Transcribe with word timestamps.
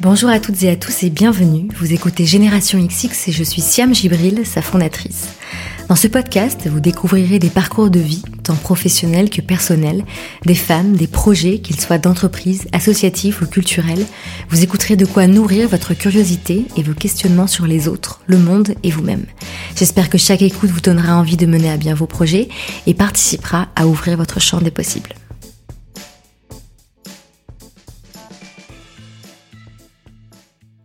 Bonjour 0.00 0.30
à 0.30 0.40
toutes 0.40 0.60
et 0.64 0.68
à 0.68 0.74
tous 0.74 1.04
et 1.04 1.10
bienvenue. 1.10 1.68
Vous 1.76 1.92
écoutez 1.92 2.26
Génération 2.26 2.84
XX 2.84 3.28
et 3.28 3.32
je 3.32 3.44
suis 3.44 3.62
Siam 3.62 3.94
Gibril, 3.94 4.44
sa 4.44 4.62
fondatrice. 4.62 5.28
Dans 5.88 5.94
ce 5.94 6.08
podcast, 6.08 6.66
vous 6.66 6.80
découvrirez 6.80 7.38
des 7.38 7.50
parcours 7.50 7.88
de 7.88 8.00
vie, 8.00 8.24
tant 8.42 8.56
professionnels 8.56 9.30
que 9.30 9.40
personnels, 9.40 10.04
des 10.44 10.56
femmes, 10.56 10.96
des 10.96 11.06
projets, 11.06 11.60
qu'ils 11.60 11.80
soient 11.80 11.98
d'entreprise, 11.98 12.66
associatifs 12.72 13.40
ou 13.40 13.46
culturels. 13.46 14.04
Vous 14.48 14.64
écouterez 14.64 14.96
de 14.96 15.06
quoi 15.06 15.28
nourrir 15.28 15.68
votre 15.68 15.94
curiosité 15.94 16.66
et 16.76 16.82
vos 16.82 16.94
questionnements 16.94 17.46
sur 17.46 17.68
les 17.68 17.86
autres, 17.86 18.22
le 18.26 18.38
monde 18.38 18.74
et 18.82 18.90
vous-même. 18.90 19.26
J'espère 19.76 20.10
que 20.10 20.18
chaque 20.18 20.42
écoute 20.42 20.70
vous 20.70 20.80
donnera 20.80 21.14
envie 21.14 21.36
de 21.36 21.46
mener 21.46 21.70
à 21.70 21.76
bien 21.76 21.94
vos 21.94 22.06
projets 22.06 22.48
et 22.88 22.94
participera 22.94 23.68
à 23.76 23.86
ouvrir 23.86 24.16
votre 24.16 24.40
champ 24.40 24.60
des 24.60 24.72
possibles. 24.72 25.14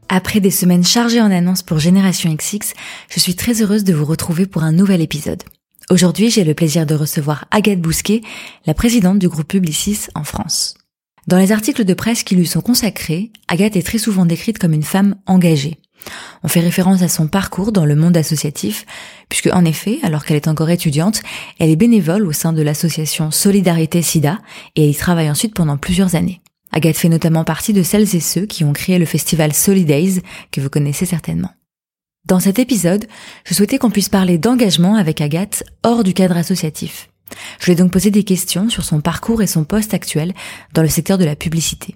Après 0.09 0.39
des 0.39 0.51
semaines 0.51 0.85
chargées 0.85 1.21
en 1.21 1.31
annonces 1.31 1.63
pour 1.63 1.79
Génération 1.79 2.33
XX, 2.33 2.73
je 3.09 3.19
suis 3.19 3.35
très 3.35 3.61
heureuse 3.61 3.83
de 3.83 3.93
vous 3.93 4.05
retrouver 4.05 4.45
pour 4.45 4.63
un 4.63 4.71
nouvel 4.71 5.01
épisode. 5.01 5.43
Aujourd'hui, 5.89 6.29
j'ai 6.29 6.45
le 6.45 6.53
plaisir 6.53 6.85
de 6.85 6.95
recevoir 6.95 7.45
Agathe 7.51 7.81
Bousquet, 7.81 8.21
la 8.65 8.73
présidente 8.73 9.19
du 9.19 9.27
groupe 9.27 9.47
Publicis 9.47 10.07
en 10.15 10.23
France. 10.23 10.75
Dans 11.27 11.37
les 11.37 11.51
articles 11.51 11.83
de 11.83 11.93
presse 11.93 12.23
qui 12.23 12.35
lui 12.35 12.47
sont 12.47 12.61
consacrés, 12.61 13.31
Agathe 13.49 13.75
est 13.75 13.85
très 13.85 13.97
souvent 13.97 14.25
décrite 14.25 14.59
comme 14.59 14.73
une 14.73 14.83
femme 14.83 15.15
engagée. 15.25 15.77
On 16.43 16.47
fait 16.47 16.61
référence 16.61 17.01
à 17.01 17.09
son 17.09 17.27
parcours 17.27 17.73
dans 17.73 17.85
le 17.85 17.95
monde 17.95 18.15
associatif, 18.15 18.85
puisque 19.27 19.49
en 19.51 19.65
effet, 19.65 19.99
alors 20.03 20.23
qu'elle 20.23 20.37
est 20.37 20.47
encore 20.47 20.69
étudiante, 20.69 21.21
elle 21.59 21.69
est 21.69 21.75
bénévole 21.75 22.25
au 22.25 22.31
sein 22.31 22.53
de 22.53 22.61
l'association 22.61 23.29
Solidarité 23.31 24.01
SIDA 24.01 24.39
et 24.77 24.89
y 24.89 24.95
travaille 24.95 25.29
ensuite 25.29 25.53
pendant 25.53 25.75
plusieurs 25.75 26.15
années. 26.15 26.39
Agathe 26.77 26.97
fait 26.97 27.09
notamment 27.09 27.43
partie 27.43 27.73
de 27.73 27.81
celles 27.81 28.15
et 28.15 28.19
ceux 28.19 28.45
qui 28.45 28.63
ont 28.63 28.71
créé 28.71 28.99
le 28.99 29.07
festival 29.07 29.51
Solidays, 29.51 30.21
que 30.51 30.61
vous 30.61 30.69
connaissez 30.69 31.07
certainement. 31.07 31.49
Dans 32.27 32.39
cet 32.39 32.59
épisode, 32.59 33.07
je 33.45 33.55
souhaitais 33.55 33.79
qu'on 33.79 33.89
puisse 33.89 34.09
parler 34.09 34.37
d'engagement 34.37 34.93
avec 34.93 35.19
Agathe 35.19 35.63
hors 35.81 36.03
du 36.03 36.13
cadre 36.13 36.37
associatif. 36.37 37.09
Je 37.59 37.65
lui 37.65 37.71
ai 37.71 37.75
donc 37.75 37.91
posé 37.91 38.11
des 38.11 38.23
questions 38.23 38.69
sur 38.69 38.85
son 38.85 39.01
parcours 39.01 39.41
et 39.41 39.47
son 39.47 39.63
poste 39.63 39.95
actuel 39.95 40.35
dans 40.75 40.83
le 40.83 40.87
secteur 40.87 41.17
de 41.17 41.25
la 41.25 41.35
publicité. 41.35 41.95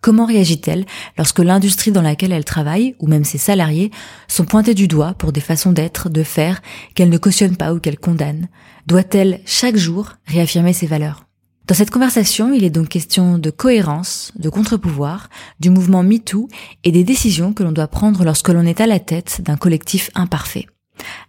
Comment 0.00 0.26
réagit-elle 0.26 0.86
lorsque 1.18 1.40
l'industrie 1.40 1.90
dans 1.90 2.00
laquelle 2.00 2.32
elle 2.32 2.44
travaille, 2.44 2.94
ou 3.00 3.08
même 3.08 3.24
ses 3.24 3.38
salariés, 3.38 3.90
sont 4.28 4.44
pointés 4.44 4.74
du 4.74 4.86
doigt 4.86 5.14
pour 5.14 5.32
des 5.32 5.40
façons 5.40 5.72
d'être, 5.72 6.10
de 6.10 6.22
faire, 6.22 6.62
qu'elle 6.94 7.10
ne 7.10 7.18
cautionne 7.18 7.56
pas 7.56 7.74
ou 7.74 7.80
qu'elle 7.80 7.98
condamne? 7.98 8.46
Doit-elle, 8.86 9.40
chaque 9.46 9.76
jour, 9.76 10.12
réaffirmer 10.26 10.74
ses 10.74 10.86
valeurs? 10.86 11.24
Dans 11.72 11.78
cette 11.78 11.90
conversation, 11.90 12.52
il 12.52 12.64
est 12.64 12.70
donc 12.70 12.90
question 12.90 13.38
de 13.38 13.48
cohérence, 13.48 14.30
de 14.38 14.50
contre-pouvoir, 14.50 15.30
du 15.58 15.70
mouvement 15.70 16.02
MeToo 16.02 16.48
et 16.84 16.92
des 16.92 17.02
décisions 17.02 17.54
que 17.54 17.62
l'on 17.62 17.72
doit 17.72 17.88
prendre 17.88 18.26
lorsque 18.26 18.50
l'on 18.50 18.66
est 18.66 18.82
à 18.82 18.86
la 18.86 18.98
tête 18.98 19.40
d'un 19.42 19.56
collectif 19.56 20.10
imparfait. 20.14 20.66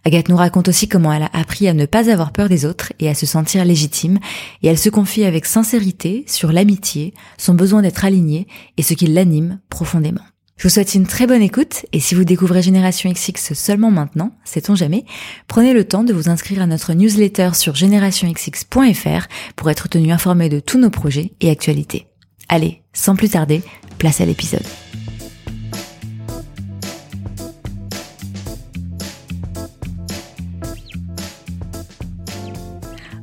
Agathe 0.04 0.28
nous 0.28 0.36
raconte 0.36 0.68
aussi 0.68 0.86
comment 0.86 1.14
elle 1.14 1.22
a 1.22 1.30
appris 1.32 1.66
à 1.66 1.72
ne 1.72 1.86
pas 1.86 2.10
avoir 2.10 2.30
peur 2.30 2.50
des 2.50 2.66
autres 2.66 2.92
et 2.98 3.08
à 3.08 3.14
se 3.14 3.24
sentir 3.24 3.64
légitime, 3.64 4.18
et 4.62 4.68
elle 4.68 4.76
se 4.76 4.90
confie 4.90 5.24
avec 5.24 5.46
sincérité 5.46 6.26
sur 6.28 6.52
l'amitié, 6.52 7.14
son 7.38 7.54
besoin 7.54 7.80
d'être 7.80 8.04
alignée 8.04 8.46
et 8.76 8.82
ce 8.82 8.92
qui 8.92 9.06
l'anime 9.06 9.60
profondément. 9.70 10.20
Je 10.56 10.68
vous 10.68 10.72
souhaite 10.72 10.94
une 10.94 11.06
très 11.06 11.26
bonne 11.26 11.42
écoute 11.42 11.84
et 11.92 11.98
si 11.98 12.14
vous 12.14 12.24
découvrez 12.24 12.62
Génération 12.62 13.10
XX 13.10 13.54
seulement 13.54 13.90
maintenant, 13.90 14.36
sait-on 14.44 14.76
jamais, 14.76 15.04
prenez 15.48 15.74
le 15.74 15.84
temps 15.84 16.04
de 16.04 16.12
vous 16.12 16.28
inscrire 16.28 16.62
à 16.62 16.66
notre 16.66 16.94
newsletter 16.94 17.50
sur 17.54 17.74
générationxx.fr 17.74 19.26
pour 19.56 19.70
être 19.70 19.88
tenu 19.88 20.12
informé 20.12 20.48
de 20.48 20.60
tous 20.60 20.78
nos 20.78 20.90
projets 20.90 21.32
et 21.40 21.50
actualités. 21.50 22.06
Allez, 22.48 22.82
sans 22.92 23.16
plus 23.16 23.30
tarder, 23.30 23.62
place 23.98 24.20
à 24.20 24.26
l'épisode. 24.26 24.62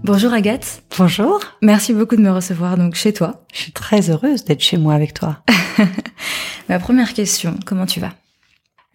Bonjour 0.03 0.33
Agathe. 0.33 0.83
Bonjour. 0.97 1.39
Merci 1.61 1.93
beaucoup 1.93 2.17
de 2.17 2.21
me 2.21 2.31
recevoir 2.31 2.75
donc 2.75 2.95
chez 2.95 3.13
toi. 3.13 3.45
Je 3.53 3.59
suis 3.59 3.71
très 3.71 4.09
heureuse 4.09 4.43
d'être 4.43 4.61
chez 4.61 4.77
moi 4.77 4.93
avec 4.93 5.13
toi. 5.13 5.43
Ma 6.71 6.79
première 6.79 7.13
question, 7.13 7.55
comment 7.65 7.85
tu 7.85 7.99
vas? 7.99 8.13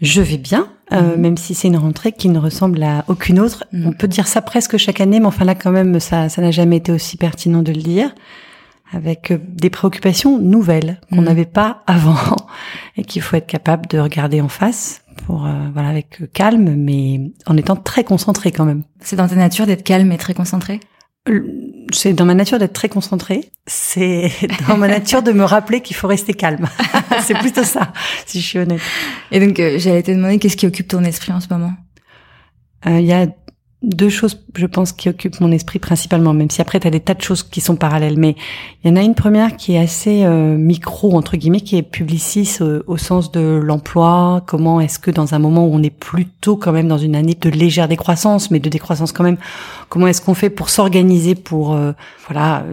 Je 0.01 0.23
vais 0.23 0.39
bien, 0.39 0.71
euh, 0.95 1.15
Mhm. 1.15 1.21
même 1.21 1.37
si 1.37 1.55
c'est 1.55 1.69
une 1.69 1.77
rentrée 1.77 2.13
qui 2.13 2.31
ne 2.31 2.39
ressemble 2.39 2.83
à 2.83 3.05
aucune 3.07 3.39
autre. 3.39 3.65
Mhm. 3.75 3.87
On 3.89 3.93
peut 3.93 4.09
dire 4.09 4.27
ça 4.29 4.41
presque 4.41 4.79
chaque 4.79 5.03
année, 5.03 5.21
mais 5.21 5.27
enfin 5.27 5.45
là 5.45 5.55
quand 5.55 5.73
même, 5.73 6.01
ça, 6.01 6.31
ça 6.31 6.41
n'a 6.41 6.51
jamais 6.51 6.79
été 6.79 6.91
aussi 6.91 7.19
pertinent 7.19 7.61
de 7.63 7.73
le 7.73 7.83
dire. 7.83 8.15
Avec 8.95 9.31
euh, 9.31 9.39
des 9.47 9.69
préoccupations 9.69 10.39
nouvelles 10.39 11.03
qu'on 11.11 11.17
Mhm. 11.17 11.25
n'avait 11.25 11.45
pas 11.45 11.83
avant 11.87 12.17
et 12.97 13.05
qu'il 13.05 13.21
faut 13.21 13.37
être 13.37 13.47
capable 13.47 13.87
de 13.89 13.99
regarder 13.99 14.41
en 14.41 14.49
face 14.49 15.03
pour 15.27 15.45
euh, 15.45 15.53
voilà 15.75 15.91
avec 15.91 16.33
calme, 16.33 16.77
mais 16.77 17.31
en 17.45 17.59
étant 17.59 17.77
très 17.77 18.05
concentré 18.05 18.53
quand 18.53 18.65
même. 18.65 18.85
C'est 19.01 19.17
dans 19.17 19.29
ta 19.29 19.35
nature 19.37 19.67
d'être 19.67 19.83
calme 19.85 20.11
et 20.13 20.17
très 20.17 20.33
concentré? 20.33 20.81
C'est 21.93 22.13
dans 22.13 22.25
ma 22.25 22.35
nature 22.35 22.59
d'être 22.59 22.73
très 22.73 22.89
concentrée. 22.89 23.51
C'est 23.67 24.31
dans 24.69 24.77
ma 24.77 24.89
nature 24.89 25.23
de 25.23 25.33
me 25.33 25.45
rappeler 25.45 25.81
qu'il 25.81 25.97
faut 25.97 26.09
rester 26.09 26.35
calme. 26.35 26.69
c'est 27.23 27.39
plutôt 27.39 27.65
ça, 27.65 27.93
si 28.27 28.41
je 28.41 28.47
suis 28.47 28.59
honnête. 28.59 28.81
Et 29.31 29.45
donc 29.45 29.59
euh, 29.61 29.79
j'allais 29.79 30.03
te 30.03 30.11
demander 30.11 30.39
qu'est-ce 30.39 30.57
qui 30.57 30.67
occupe 30.67 30.89
ton 30.89 31.05
esprit 31.05 31.33
en 31.33 31.41
ce 31.41 31.49
moment? 31.51 31.73
Euh, 32.87 33.01
Il 33.01 33.07
y 33.07 33.13
a 33.13 33.27
deux 33.87 34.09
choses, 34.09 34.43
je 34.57 34.67
pense, 34.67 34.93
qui 34.93 35.09
occupent 35.09 35.41
mon 35.41 35.53
esprit 35.53 35.79
principalement, 35.79 36.35
même 36.35 36.51
si 36.51 36.61
après, 36.61 36.81
tu 36.81 36.89
as 36.89 36.91
des 36.91 37.01
tas 37.01 37.15
de 37.15 37.23
choses 37.23 37.43
qui 37.43 37.61
sont 37.61 37.77
parallèles. 37.77 38.19
Mais 38.19 38.35
il 38.83 38.91
y 38.91 38.93
en 38.93 38.97
a 38.97 39.03
une 39.03 39.15
première 39.15 39.57
qui 39.57 39.75
est 39.75 39.79
assez 39.79 40.25
euh, 40.25 40.57
micro, 40.57 41.17
entre 41.17 41.37
guillemets, 41.37 41.61
qui 41.61 41.77
est 41.77 41.83
publiciste 41.83 42.63
euh, 42.63 42.83
au 42.87 42.97
sens 42.97 43.31
de 43.31 43.61
l'emploi. 43.63 44.43
Comment 44.47 44.81
est-ce 44.81 44.99
que 44.99 45.11
dans 45.11 45.35
un 45.35 45.39
moment 45.39 45.67
où 45.67 45.71
on 45.73 45.83
est 45.83 45.91
plutôt 45.91 46.57
quand 46.57 46.73
même 46.73 46.89
dans 46.89 46.99
une 46.99 47.15
année 47.15 47.37
de 47.41 47.49
légère 47.49 47.89
décroissance, 47.89 48.51
mais 48.51 48.59
de 48.59 48.69
décroissance 48.69 49.13
quand 49.13 49.25
même, 49.25 49.39
comment 49.89 50.07
est-ce 50.09 50.21
qu'on 50.21 50.35
fait 50.35 50.51
pour 50.51 50.69
s'organiser, 50.69 51.35
pour 51.35 51.75
euh, 51.75 51.93
voilà 52.27 52.65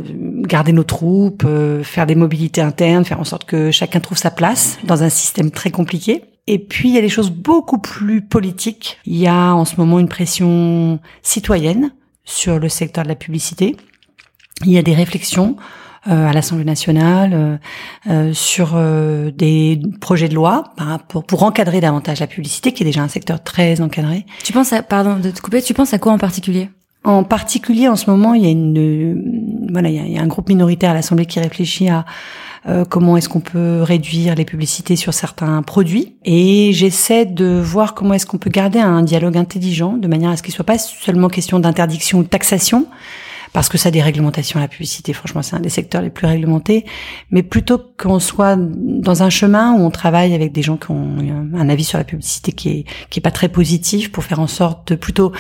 garder 0.42 0.74
nos 0.74 0.84
troupes, 0.84 1.44
euh, 1.46 1.84
faire 1.84 2.06
des 2.06 2.16
mobilités 2.16 2.62
internes, 2.62 3.06
faire 3.06 3.20
en 3.20 3.24
sorte 3.24 3.46
que 3.46 3.72
chacun 3.72 4.00
trouve 4.00 4.18
sa 4.18 4.32
place 4.32 4.78
dans 4.84 5.04
un 5.04 5.10
système 5.10 5.52
très 5.52 5.72
compliqué? 5.72 6.24
Et 6.48 6.60
puis, 6.60 6.90
il 6.90 6.96
y 6.96 6.98
a 6.98 7.02
des 7.02 7.10
choses 7.10 7.32
beaucoup 7.32 7.78
plus 7.78 8.22
politiques. 8.22 9.00
Il 9.06 9.18
y 9.18 9.28
a 9.28 9.54
en 9.54 9.66
ce 9.66 9.76
moment 9.78 10.00
une 10.00 10.10
pression 10.10 11.00
citoyenne 11.22 11.94
sur 12.26 12.60
le 12.60 12.70
secteur 12.70 13.04
de 13.04 13.10
la 13.10 13.16
publicité. 13.16 13.78
Il 14.66 14.72
y 14.72 14.78
a 14.78 14.82
des 14.82 14.94
réflexions 14.94 15.56
euh, 16.08 16.28
à 16.28 16.34
l'Assemblée 16.34 16.66
nationale 16.66 17.32
euh, 17.34 17.58
euh, 18.10 18.34
sur 18.34 18.74
euh, 18.76 19.32
des 19.32 19.80
projets 20.02 20.28
de 20.28 20.36
loi 20.36 20.66
bah, 20.78 21.00
pour, 21.08 21.24
pour 21.26 21.44
encadrer 21.44 21.80
davantage 21.80 22.20
la 22.20 22.28
publicité, 22.28 22.74
qui 22.74 22.84
est 22.84 22.86
déjà 22.86 23.02
un 23.02 23.08
secteur 23.08 23.42
très 23.42 23.80
encadré. 23.80 24.26
Tu 24.44 24.52
penses 24.52 24.74
à, 24.74 24.84
pardon 24.84 25.18
de 25.18 25.32
te 25.32 25.42
couper, 25.42 25.62
tu 25.62 25.74
penses 25.74 25.94
à 25.94 26.00
quoi 26.00 26.12
en 26.12 26.18
particulier? 26.18 26.70
En 27.06 27.24
particulier, 27.24 27.88
en 27.90 27.96
ce 27.96 28.10
moment, 28.10 28.34
il 28.34 28.44
y 28.44 28.48
a 28.48 28.50
une, 28.50 28.78
euh, 28.78 29.70
voilà, 29.72 29.90
il 29.90 29.96
y 29.96 30.00
a, 30.00 30.04
il 30.04 30.12
y 30.12 30.18
a 30.18 30.22
un 30.22 30.28
groupe 30.28 30.50
minoritaire 30.50 30.92
à 30.92 30.94
l'Assemblée 30.94 31.26
qui 31.26 31.40
réfléchit 31.40 31.90
à 31.90 32.06
euh, 32.68 32.86
comment 32.86 33.18
est-ce 33.18 33.28
qu'on 33.28 33.42
peut 33.42 33.82
réduire 33.82 34.36
les 34.36 34.46
publicités 34.46 34.96
sur 34.96 35.14
certains 35.14 35.62
produits? 35.64 36.16
Et 36.24 36.72
j'essaie 36.74 37.26
de 37.26 37.60
voir 37.60 37.94
comment 37.94 38.14
est-ce 38.14 38.26
qu'on 38.26 38.38
peut 38.38 38.50
garder 38.50 38.80
un 38.80 39.02
dialogue 39.02 39.38
intelligent, 39.38 39.94
de 39.94 40.08
manière 40.08 40.30
à 40.30 40.38
ce 40.38 40.44
qu'il 40.44 40.54
soit 40.54 40.66
pas 40.66 40.78
seulement 40.78 41.28
question 41.28 41.60
d'interdiction 41.60 42.20
ou 42.20 42.24
de 42.24 42.30
taxation, 42.30 42.88
parce 43.52 43.70
que 43.70 43.78
ça 43.78 43.92
des 43.92 44.02
réglementations 44.02 44.60
la 44.60 44.68
publicité. 44.68 45.14
Franchement, 45.14 45.44
c'est 45.44 45.56
un 45.56 45.60
des 45.60 45.70
secteurs 45.70 46.02
les 46.02 46.10
plus 46.10 46.26
réglementés, 46.26 46.86
mais 47.30 47.44
plutôt 47.44 47.80
qu'on 47.98 48.20
soit 48.20 48.58
dans 48.58 49.24
un 49.24 49.30
chemin 49.30 49.74
où 49.74 49.82
on 49.82 49.92
travaille 49.92 50.34
avec 50.34 50.52
des 50.52 50.64
gens 50.64 50.78
qui 50.78 50.90
ont 50.90 51.18
un 51.56 51.70
avis 51.70 51.84
sur 51.84 51.98
la 51.98 52.04
publicité 52.04 52.52
qui 52.52 52.70
est 52.70 52.86
qui 53.10 53.20
est 53.20 53.22
pas 53.22 53.32
très 53.32 53.50
positif, 53.50 54.12
pour 54.12 54.24
faire 54.24 54.40
en 54.40 54.48
sorte 54.48 54.94
de 54.94 54.96
plutôt 54.96 55.34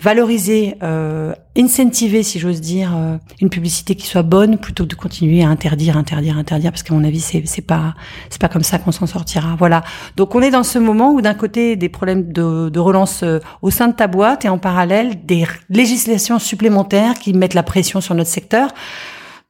valoriser, 0.00 0.76
euh, 0.82 1.32
incentiver, 1.56 2.22
si 2.22 2.38
j'ose 2.38 2.60
dire, 2.60 2.92
euh, 2.96 3.16
une 3.40 3.48
publicité 3.48 3.94
qui 3.94 4.06
soit 4.06 4.22
bonne, 4.22 4.58
plutôt 4.58 4.84
que 4.84 4.90
de 4.90 4.94
continuer 4.94 5.44
à 5.44 5.48
interdire, 5.48 5.96
interdire, 5.96 6.36
interdire, 6.36 6.70
parce 6.70 6.82
qu'à 6.82 6.94
mon 6.94 7.04
avis, 7.04 7.20
c'est 7.20 7.42
c'est 7.46 7.62
pas 7.62 7.94
c'est 8.30 8.40
pas 8.40 8.48
comme 8.48 8.62
ça 8.62 8.78
qu'on 8.78 8.92
s'en 8.92 9.06
sortira. 9.06 9.56
Voilà. 9.58 9.82
Donc 10.16 10.34
on 10.34 10.42
est 10.42 10.50
dans 10.50 10.64
ce 10.64 10.78
moment 10.78 11.12
où 11.12 11.20
d'un 11.20 11.34
côté 11.34 11.76
des 11.76 11.88
problèmes 11.88 12.32
de, 12.32 12.68
de 12.68 12.80
relance 12.80 13.22
euh, 13.22 13.38
au 13.62 13.70
sein 13.70 13.88
de 13.88 13.94
ta 13.94 14.06
boîte 14.06 14.44
et 14.44 14.48
en 14.48 14.58
parallèle 14.58 15.24
des 15.24 15.46
législations 15.70 16.38
supplémentaires 16.38 17.14
qui 17.14 17.32
mettent 17.32 17.54
la 17.54 17.62
pression 17.62 18.00
sur 18.00 18.14
notre 18.14 18.30
secteur. 18.30 18.70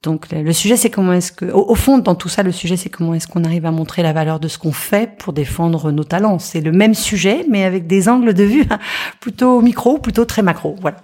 Donc 0.04 0.26
le 0.30 0.52
sujet 0.52 0.76
c'est 0.76 0.90
comment 0.90 1.14
est-ce 1.14 1.32
que 1.32 1.46
au 1.46 1.74
fond 1.74 1.98
dans 1.98 2.14
tout 2.14 2.28
ça 2.28 2.42
le 2.42 2.52
sujet 2.52 2.76
c'est 2.76 2.90
comment 2.90 3.14
est-ce 3.14 3.26
qu'on 3.26 3.42
arrive 3.42 3.64
à 3.64 3.70
montrer 3.70 4.02
la 4.02 4.12
valeur 4.12 4.38
de 4.38 4.48
ce 4.48 4.58
qu'on 4.58 4.72
fait 4.72 5.16
pour 5.18 5.32
défendre 5.32 5.90
nos 5.90 6.04
talents. 6.04 6.38
C'est 6.38 6.60
le 6.60 6.72
même 6.72 6.94
sujet 6.94 7.46
mais 7.48 7.64
avec 7.64 7.86
des 7.86 8.08
angles 8.08 8.34
de 8.34 8.44
vue 8.44 8.64
plutôt 9.20 9.60
micro, 9.62 9.98
plutôt 9.98 10.26
très 10.26 10.42
macro. 10.42 10.76
Voilà. 10.80 10.98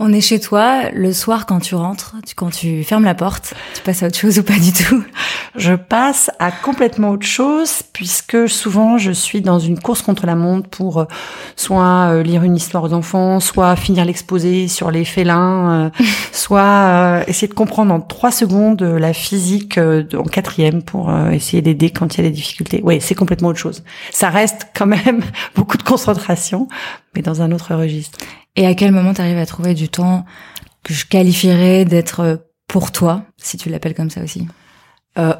On 0.00 0.12
est 0.12 0.20
chez 0.20 0.40
toi 0.40 0.90
le 0.92 1.12
soir 1.12 1.46
quand 1.46 1.60
tu 1.60 1.76
rentres, 1.76 2.16
tu- 2.26 2.34
quand 2.34 2.50
tu 2.50 2.82
fermes 2.82 3.04
la 3.04 3.14
porte, 3.14 3.54
tu 3.76 3.80
passes 3.82 4.02
à 4.02 4.08
autre 4.08 4.18
chose 4.18 4.38
ou 4.40 4.42
pas 4.42 4.58
du 4.58 4.72
tout? 4.72 5.04
Je 5.54 5.74
passe 5.74 6.32
à 6.40 6.50
complètement 6.50 7.10
autre 7.10 7.26
chose 7.26 7.82
puisque 7.92 8.48
souvent 8.48 8.98
je 8.98 9.12
suis 9.12 9.40
dans 9.40 9.60
une 9.60 9.78
course 9.78 10.02
contre 10.02 10.26
la 10.26 10.34
montre 10.34 10.68
pour 10.68 10.98
euh, 10.98 11.04
soit 11.54 12.08
euh, 12.10 12.22
lire 12.24 12.42
une 12.42 12.56
histoire 12.56 12.82
aux 12.82 12.92
enfants, 12.92 13.38
soit 13.38 13.76
finir 13.76 14.04
l'exposé 14.04 14.66
sur 14.66 14.90
les 14.90 15.04
félins, 15.04 15.84
euh, 15.86 15.90
soit 16.32 17.22
essayer 17.28 17.46
de 17.46 17.54
comprendre 17.54 17.94
en 17.94 18.00
trois 18.00 18.32
secondes 18.32 18.82
la 18.82 19.12
physique 19.12 19.78
en 19.78 20.24
quatrième 20.24 20.82
pour 20.82 21.16
essayer 21.30 21.62
d'aider 21.62 21.90
quand 21.90 22.14
il 22.14 22.24
y 22.24 22.26
a 22.26 22.28
des 22.28 22.34
difficultés. 22.34 22.80
Oui, 22.82 22.98
c'est 23.00 23.14
complètement 23.14 23.48
autre 23.50 23.60
chose. 23.60 23.84
Ça 24.10 24.28
reste 24.28 24.66
quand 24.76 24.86
même 24.86 25.22
beaucoup 25.54 25.76
de 25.76 25.84
concentration, 25.84 26.66
mais 27.14 27.22
dans 27.22 27.42
un 27.42 27.52
autre 27.52 27.74
registre. 27.76 28.18
Et 28.56 28.66
à 28.66 28.74
quel 28.74 28.92
moment 28.92 29.14
tu 29.14 29.20
arrives 29.20 29.38
à 29.38 29.46
trouver 29.46 29.74
du 29.74 29.88
temps 29.88 30.24
que 30.82 30.94
je 30.94 31.06
qualifierais 31.06 31.84
d'être 31.84 32.46
pour 32.68 32.92
toi, 32.92 33.24
si 33.36 33.56
tu 33.56 33.68
l'appelles 33.68 33.94
comme 33.94 34.10
ça 34.10 34.22
aussi? 34.22 34.46
Euh, 35.18 35.34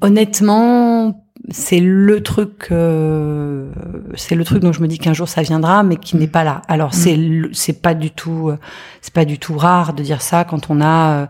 honnêtement, 0.00 1.25
c'est 1.50 1.78
le 1.78 2.22
truc, 2.22 2.68
euh, 2.72 3.70
c'est 4.14 4.34
le 4.34 4.44
truc 4.44 4.62
dont 4.62 4.72
je 4.72 4.80
me 4.80 4.88
dis 4.88 4.98
qu'un 4.98 5.12
jour 5.12 5.28
ça 5.28 5.42
viendra, 5.42 5.82
mais 5.84 5.96
qui 5.96 6.16
n'est 6.16 6.26
pas 6.26 6.42
là. 6.42 6.62
Alors 6.66 6.88
mm. 6.88 6.92
c'est 6.92 7.18
c'est 7.52 7.82
pas 7.82 7.94
du 7.94 8.10
tout, 8.10 8.50
c'est 9.00 9.14
pas 9.14 9.24
du 9.24 9.38
tout 9.38 9.56
rare 9.56 9.92
de 9.92 10.02
dire 10.02 10.22
ça 10.22 10.44
quand 10.44 10.70
on 10.70 10.80
a 10.80 11.10
euh, 11.12 11.26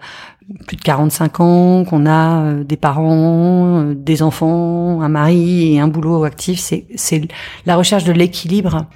plus 0.67 0.77
de 0.77 0.83
45 0.83 1.41
ans, 1.41 1.85
qu'on 1.85 2.07
a 2.07 2.41
euh, 2.41 2.65
des 2.65 2.77
parents, 2.77 3.93
des 3.95 4.23
enfants, 4.23 5.03
un 5.03 5.09
mari 5.09 5.75
et 5.75 5.81
un 5.81 5.89
boulot 5.89 6.25
actif. 6.25 6.61
C'est 6.61 6.87
c'est 6.95 7.29
la 7.67 7.77
recherche 7.77 8.05
de 8.05 8.13
l'équilibre 8.13 8.87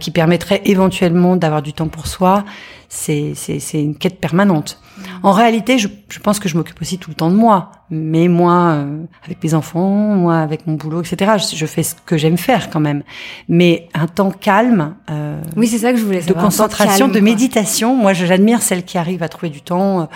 qui 0.00 0.10
permettrait 0.10 0.60
éventuellement 0.66 1.36
d'avoir 1.36 1.62
du 1.62 1.72
temps 1.72 1.88
pour 1.88 2.06
soi. 2.06 2.44
C'est 2.94 3.32
c'est 3.34 3.58
c'est 3.58 3.82
une 3.82 3.96
quête 3.96 4.20
permanente. 4.20 4.78
En 5.22 5.32
réalité, 5.32 5.78
je, 5.78 5.88
je 6.10 6.18
pense 6.18 6.38
que 6.38 6.46
je 6.46 6.58
m'occupe 6.58 6.78
aussi 6.82 6.98
tout 6.98 7.08
le 7.08 7.16
temps 7.16 7.30
de 7.30 7.34
moi, 7.34 7.70
mais 7.88 8.28
moi, 8.28 8.74
euh, 8.74 9.04
avec 9.24 9.42
mes 9.42 9.54
enfants, 9.54 9.88
moi 9.88 10.40
avec 10.40 10.66
mon 10.66 10.74
boulot, 10.74 11.00
etc. 11.00 11.32
Je, 11.38 11.56
je 11.56 11.64
fais 11.64 11.82
ce 11.82 11.94
que 12.04 12.18
j'aime 12.18 12.36
faire 12.36 12.68
quand 12.68 12.80
même. 12.80 13.02
Mais 13.48 13.88
un 13.94 14.06
temps 14.08 14.30
calme. 14.30 14.94
Euh, 15.10 15.40
oui, 15.56 15.68
c'est 15.68 15.78
ça 15.78 15.92
que 15.92 15.98
je 15.98 16.04
voulais 16.04 16.20
savoir. 16.20 16.36
De 16.36 16.46
concentration, 16.46 17.08
de 17.08 17.20
méditation. 17.20 17.96
Moi, 17.96 18.12
j'admire 18.12 18.60
celles 18.60 18.84
qui 18.84 18.98
arrivent 18.98 19.22
à 19.22 19.30
trouver 19.30 19.48
du 19.48 19.62
temps. 19.62 20.10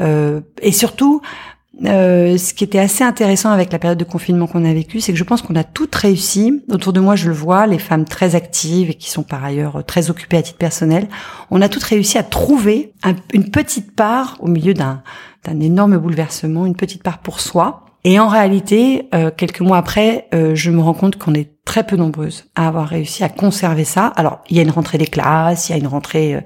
Euh, 0.00 0.40
et 0.60 0.72
surtout, 0.72 1.22
euh, 1.84 2.36
ce 2.36 2.54
qui 2.54 2.64
était 2.64 2.78
assez 2.78 3.04
intéressant 3.04 3.50
avec 3.50 3.72
la 3.72 3.78
période 3.78 3.98
de 3.98 4.04
confinement 4.04 4.46
qu'on 4.46 4.64
a 4.64 4.72
vécue, 4.72 5.00
c'est 5.00 5.12
que 5.12 5.18
je 5.18 5.24
pense 5.24 5.42
qu'on 5.42 5.54
a 5.56 5.64
toutes 5.64 5.94
réussi. 5.94 6.62
Autour 6.70 6.92
de 6.92 7.00
moi, 7.00 7.16
je 7.16 7.28
le 7.28 7.34
vois, 7.34 7.66
les 7.66 7.78
femmes 7.78 8.04
très 8.04 8.34
actives 8.34 8.90
et 8.90 8.94
qui 8.94 9.10
sont 9.10 9.22
par 9.22 9.44
ailleurs 9.44 9.84
très 9.84 10.10
occupées 10.10 10.38
à 10.38 10.42
titre 10.42 10.58
personnel, 10.58 11.08
on 11.50 11.62
a 11.62 11.68
toutes 11.68 11.84
réussi 11.84 12.18
à 12.18 12.22
trouver 12.22 12.92
une 13.32 13.50
petite 13.50 13.94
part 13.94 14.36
au 14.40 14.48
milieu 14.48 14.74
d'un 14.74 15.02
énorme 15.60 15.98
bouleversement, 15.98 16.66
une 16.66 16.76
petite 16.76 17.02
part 17.02 17.18
pour 17.18 17.40
soi, 17.40 17.84
et 18.04 18.18
en 18.18 18.28
réalité, 18.28 19.08
euh, 19.14 19.30
quelques 19.36 19.60
mois 19.60 19.76
après, 19.76 20.28
euh, 20.32 20.54
je 20.54 20.70
me 20.70 20.80
rends 20.80 20.94
compte 20.94 21.16
qu'on 21.16 21.34
est 21.34 21.50
très 21.68 21.84
peu 21.84 21.96
nombreuses 21.96 22.46
à 22.54 22.66
avoir 22.66 22.88
réussi 22.88 23.22
à 23.24 23.28
conserver 23.28 23.84
ça. 23.84 24.06
Alors, 24.16 24.40
il 24.48 24.56
y 24.56 24.58
a 24.58 24.62
une 24.62 24.70
rentrée 24.70 24.96
des 24.96 25.06
classes, 25.06 25.68
il 25.68 25.72
y 25.72 25.74
a 25.74 25.78
une 25.78 25.86
rentrée 25.86 26.36
euh, 26.36 26.40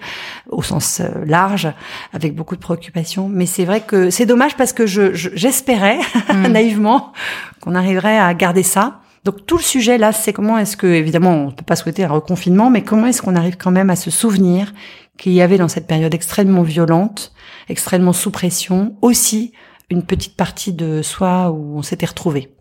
au 0.50 0.64
sens 0.64 1.00
large, 1.24 1.68
avec 2.12 2.34
beaucoup 2.34 2.56
de 2.56 2.60
préoccupations. 2.60 3.28
Mais 3.28 3.46
c'est 3.46 3.64
vrai 3.64 3.82
que 3.82 4.10
c'est 4.10 4.26
dommage 4.26 4.56
parce 4.56 4.72
que 4.72 4.84
je, 4.84 5.14
j'espérais 5.14 6.00
mm. 6.28 6.48
naïvement 6.48 7.12
qu'on 7.60 7.76
arriverait 7.76 8.18
à 8.18 8.34
garder 8.34 8.64
ça. 8.64 8.98
Donc 9.24 9.46
tout 9.46 9.56
le 9.56 9.62
sujet 9.62 9.96
là, 9.96 10.10
c'est 10.10 10.32
comment 10.32 10.58
est-ce 10.58 10.76
que, 10.76 10.88
évidemment, 10.88 11.30
on 11.30 11.46
ne 11.46 11.52
peut 11.52 11.64
pas 11.64 11.76
souhaiter 11.76 12.02
un 12.02 12.08
reconfinement, 12.08 12.68
mais 12.68 12.82
comment 12.82 13.06
est-ce 13.06 13.22
qu'on 13.22 13.36
arrive 13.36 13.56
quand 13.56 13.70
même 13.70 13.90
à 13.90 13.96
se 13.96 14.10
souvenir 14.10 14.74
qu'il 15.18 15.34
y 15.34 15.40
avait 15.40 15.58
dans 15.58 15.68
cette 15.68 15.86
période 15.86 16.12
extrêmement 16.14 16.62
violente, 16.62 17.32
extrêmement 17.68 18.12
sous 18.12 18.32
pression, 18.32 18.96
aussi 19.02 19.52
une 19.88 20.02
petite 20.02 20.36
partie 20.36 20.72
de 20.72 21.00
soi 21.00 21.52
où 21.52 21.78
on 21.78 21.82
s'était 21.82 22.06
retrouvé. 22.06 22.52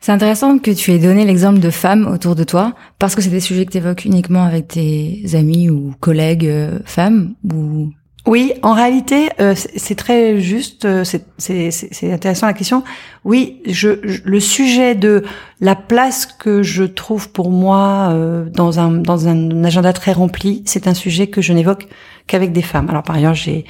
C'est 0.00 0.12
intéressant 0.12 0.58
que 0.58 0.70
tu 0.70 0.92
aies 0.92 0.98
donné 0.98 1.24
l'exemple 1.24 1.60
de 1.60 1.70
femmes 1.70 2.06
autour 2.06 2.34
de 2.34 2.44
toi, 2.44 2.74
parce 2.98 3.14
que 3.14 3.22
c'est 3.22 3.30
des 3.30 3.40
sujets 3.40 3.66
que 3.66 3.72
tu 3.72 3.78
évoques 3.78 4.04
uniquement 4.04 4.44
avec 4.44 4.68
tes 4.68 5.22
amis 5.34 5.68
ou 5.68 5.92
collègues 6.00 6.46
euh, 6.46 6.78
femmes 6.84 7.34
ou? 7.52 7.92
Oui, 8.26 8.52
en 8.62 8.74
réalité, 8.74 9.30
euh, 9.40 9.54
c'est 9.56 9.94
très 9.94 10.40
juste, 10.40 10.84
euh, 10.84 11.04
c'est 11.38 12.12
intéressant 12.12 12.46
la 12.46 12.52
question. 12.52 12.84
Oui, 13.24 13.62
je, 13.66 13.88
le 14.24 14.40
sujet 14.40 14.94
de 14.94 15.24
la 15.60 15.74
place 15.74 16.26
que 16.26 16.62
je 16.62 16.84
trouve 16.84 17.30
pour 17.30 17.50
moi 17.50 18.14
dans 18.52 18.80
un 18.80 18.92
dans 18.92 19.28
un 19.28 19.64
agenda 19.64 19.92
très 19.92 20.12
rempli, 20.12 20.62
c'est 20.64 20.88
un 20.88 20.94
sujet 20.94 21.26
que 21.26 21.42
je 21.42 21.52
n'évoque 21.52 21.88
qu'avec 22.26 22.52
des 22.52 22.62
femmes. 22.62 22.88
Alors 22.88 23.02
par 23.02 23.16
ailleurs, 23.16 23.34
j'ai 23.34 23.64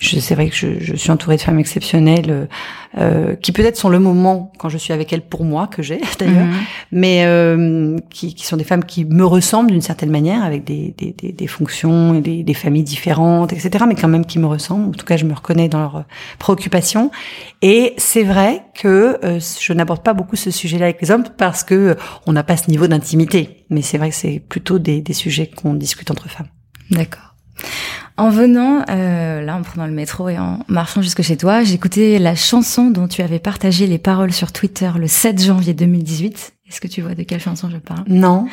c'est 0.00 0.34
vrai 0.34 0.48
que 0.48 0.54
je, 0.54 0.78
je, 0.78 0.94
suis 0.94 1.10
entourée 1.10 1.36
de 1.36 1.40
femmes 1.40 1.58
exceptionnelles 1.58 2.30
euh, 2.30 2.46
euh, 2.98 3.34
qui 3.34 3.52
peut-être 3.52 3.76
sont 3.76 3.88
le 3.88 3.98
moment 3.98 4.52
quand 4.58 4.68
je 4.68 4.78
suis 4.78 4.92
avec 4.92 5.12
elles 5.12 5.22
pour 5.22 5.44
moi 5.44 5.66
que 5.66 5.82
j'ai 5.82 6.00
d'ailleurs, 6.18 6.46
mhm. 6.46 6.54
mais 6.92 7.24
euh, 7.24 7.96
qui, 8.10 8.34
qui, 8.34 8.46
sont 8.46 8.56
des 8.56 8.64
femmes 8.64 8.84
qui 8.84 9.04
me 9.04 9.24
ressemblent 9.24 9.70
d'une 9.70 9.82
certaine 9.82 10.10
manière 10.10 10.44
avec 10.44 10.64
des, 10.64 10.94
des, 10.96 11.12
des, 11.12 11.32
des 11.32 11.46
fonctions 11.46 12.14
et 12.14 12.20
des, 12.20 12.42
des, 12.42 12.54
familles 12.54 12.84
différentes, 12.84 13.52
etc. 13.52 13.84
Mais 13.88 13.94
quand 13.94 14.08
même 14.08 14.24
qui 14.24 14.38
me 14.38 14.46
ressemblent. 14.46 14.88
En 14.88 14.92
tout 14.92 15.06
cas, 15.06 15.16
je 15.16 15.24
me 15.24 15.34
reconnais 15.34 15.68
dans 15.68 15.80
leurs 15.80 16.04
préoccupations. 16.38 17.10
Et 17.62 17.94
c'est 17.96 18.22
vrai 18.22 18.62
que 18.74 19.18
euh, 19.24 19.40
je 19.60 19.72
n'aborde 19.72 20.02
pas 20.02 20.14
beaucoup 20.14 20.36
ce 20.36 20.50
sujet-là 20.50 20.86
avec 20.86 21.00
les 21.00 21.10
hommes 21.10 21.24
parce 21.36 21.64
que 21.64 21.74
euh, 21.74 21.94
on 22.26 22.32
n'a 22.32 22.42
pas 22.42 22.56
ce 22.56 22.70
niveau 22.70 22.86
d'intimité. 22.86 23.64
Mais 23.70 23.82
c'est 23.82 23.98
vrai 23.98 24.10
que 24.10 24.16
c'est 24.16 24.40
plutôt 24.40 24.78
des, 24.78 25.00
des 25.00 25.12
sujets 25.12 25.46
qu'on 25.48 25.74
discute 25.74 26.10
entre 26.10 26.28
femmes. 26.28 26.48
D'accord. 26.90 27.34
En 28.18 28.30
venant, 28.30 28.82
euh, 28.88 29.42
là, 29.42 29.56
en 29.56 29.62
prenant 29.62 29.86
le 29.86 29.92
métro 29.92 30.30
et 30.30 30.38
en 30.38 30.60
marchant 30.68 31.02
jusque 31.02 31.20
chez 31.20 31.36
toi, 31.36 31.64
j'écoutais 31.64 32.18
la 32.18 32.34
chanson 32.34 32.90
dont 32.90 33.08
tu 33.08 33.20
avais 33.20 33.38
partagé 33.38 33.86
les 33.86 33.98
paroles 33.98 34.32
sur 34.32 34.52
Twitter 34.52 34.90
le 34.98 35.06
7 35.06 35.42
janvier 35.42 35.74
2018. 35.74 36.54
Est-ce 36.68 36.80
que 36.80 36.88
tu 36.88 37.02
vois 37.02 37.14
de 37.14 37.22
quelle 37.22 37.40
chanson 37.40 37.68
je 37.70 37.76
parle? 37.76 38.04
Non. 38.08 38.48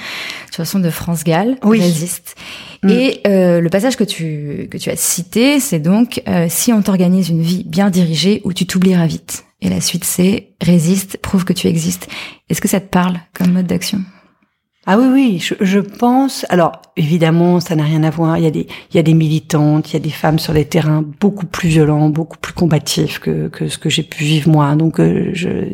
Chanson 0.56 0.80
de 0.80 0.90
France 0.90 1.24
Gall, 1.24 1.58
oui. 1.64 1.80
Résiste. 1.80 2.36
Mm. 2.84 2.90
Et 2.90 3.22
euh, 3.26 3.62
le 3.62 3.70
passage 3.70 3.96
que 3.96 4.04
tu 4.04 4.68
que 4.70 4.78
tu 4.78 4.90
as 4.90 4.98
cité, 4.98 5.60
c'est 5.62 5.80
donc 5.80 6.22
euh, 6.28 6.48
si 6.50 6.74
on 6.74 6.82
t'organise 6.82 7.30
une 7.30 7.42
vie 7.42 7.64
bien 7.64 7.90
dirigée 7.90 8.42
où 8.44 8.54
tu 8.54 8.68
t'oublieras 8.68 9.08
vite. 9.08 9.46
Et 9.64 9.70
la 9.70 9.80
suite, 9.80 10.04
c'est 10.04 10.50
résiste, 10.62 11.18
prouve 11.18 11.46
que 11.46 11.54
tu 11.54 11.68
existes. 11.68 12.10
Est-ce 12.50 12.60
que 12.60 12.68
ça 12.68 12.82
te 12.82 12.90
parle 12.90 13.18
comme 13.34 13.54
mode 13.54 13.66
d'action? 13.66 14.02
Ah 14.86 14.98
oui, 14.98 15.06
oui, 15.14 15.40
je, 15.40 15.54
je, 15.62 15.80
pense. 15.80 16.46
Alors 16.50 16.74
évidemment, 16.98 17.62
ça 17.62 17.74
n'a 17.74 17.86
rien 17.86 18.04
à 18.04 18.10
voir. 18.10 18.38
Il 18.38 18.44
y 18.44 18.48
a 18.48 18.52
des, 18.52 18.68
il 18.92 18.98
y 18.98 19.00
a 19.00 19.02
des 19.02 19.14
militantes, 19.14 19.90
il 19.90 19.94
y 19.94 19.96
a 19.96 20.02
des 20.02 20.10
femmes 20.10 20.40
sur 20.40 20.52
les 20.52 20.66
terrains 20.66 21.06
beaucoup 21.22 21.46
plus 21.46 21.70
violents, 21.70 22.10
beaucoup 22.10 22.38
plus 22.38 22.52
combatifs 22.52 23.20
que, 23.20 23.48
que 23.48 23.70
ce 23.70 23.78
que 23.78 23.90
j'ai 23.90 24.04
pu 24.04 24.26
vivre 24.26 24.52
moi. 24.52 24.76
Donc, 24.76 25.00
euh, 25.00 25.30
je, 25.32 25.72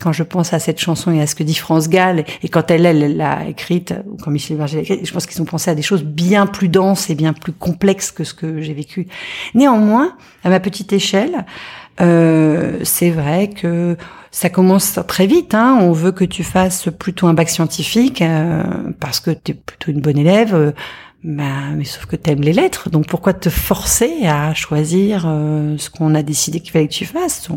quand 0.00 0.12
je 0.12 0.22
pense 0.22 0.54
à 0.54 0.58
cette 0.58 0.80
chanson 0.80 1.12
et 1.12 1.20
à 1.20 1.26
ce 1.26 1.34
que 1.34 1.42
dit 1.42 1.54
France 1.54 1.90
Gall, 1.90 2.24
et 2.42 2.48
quand 2.48 2.70
elle, 2.70 2.86
elle 2.86 3.18
l'a 3.18 3.46
écrite, 3.46 3.92
ou 4.06 4.16
quand 4.16 4.30
Michel 4.30 4.56
Berger 4.56 4.76
l'a 4.76 4.82
écrite, 4.84 5.06
je 5.06 5.12
pense 5.12 5.26
qu'ils 5.26 5.42
ont 5.42 5.46
pensé 5.46 5.70
à 5.70 5.74
des 5.74 5.82
choses 5.82 6.02
bien 6.02 6.46
plus 6.46 6.70
denses 6.70 7.10
et 7.10 7.14
bien 7.14 7.34
plus 7.34 7.52
complexes 7.52 8.10
que 8.10 8.24
ce 8.24 8.32
que 8.32 8.62
j'ai 8.62 8.72
vécu. 8.72 9.06
Néanmoins, 9.54 10.16
à 10.44 10.48
ma 10.48 10.60
petite 10.60 10.94
échelle, 10.94 11.44
euh, 12.00 12.78
c'est 12.82 13.10
vrai 13.10 13.48
que 13.48 13.96
ça 14.30 14.50
commence 14.50 14.98
très 15.06 15.26
vite. 15.26 15.54
Hein. 15.54 15.78
On 15.80 15.92
veut 15.92 16.12
que 16.12 16.24
tu 16.24 16.44
fasses 16.44 16.88
plutôt 16.98 17.26
un 17.26 17.34
bac 17.34 17.48
scientifique 17.48 18.20
euh, 18.20 18.62
parce 19.00 19.18
que 19.20 19.30
tu 19.30 19.52
es 19.52 19.54
plutôt 19.54 19.90
une 19.90 20.00
bonne 20.00 20.18
élève. 20.18 20.54
Euh, 20.54 20.72
bah, 21.24 21.72
mais 21.74 21.84
sauf 21.84 22.06
que 22.06 22.16
tu 22.16 22.30
aimes 22.30 22.42
les 22.42 22.52
lettres. 22.52 22.90
Donc 22.90 23.06
pourquoi 23.06 23.32
te 23.32 23.48
forcer 23.48 24.26
à 24.26 24.54
choisir 24.54 25.24
euh, 25.26 25.76
ce 25.78 25.90
qu'on 25.90 26.14
a 26.14 26.22
décidé 26.22 26.60
qu'il 26.60 26.70
fallait 26.70 26.86
que 26.86 26.92
tu 26.92 27.06
fasses? 27.06 27.48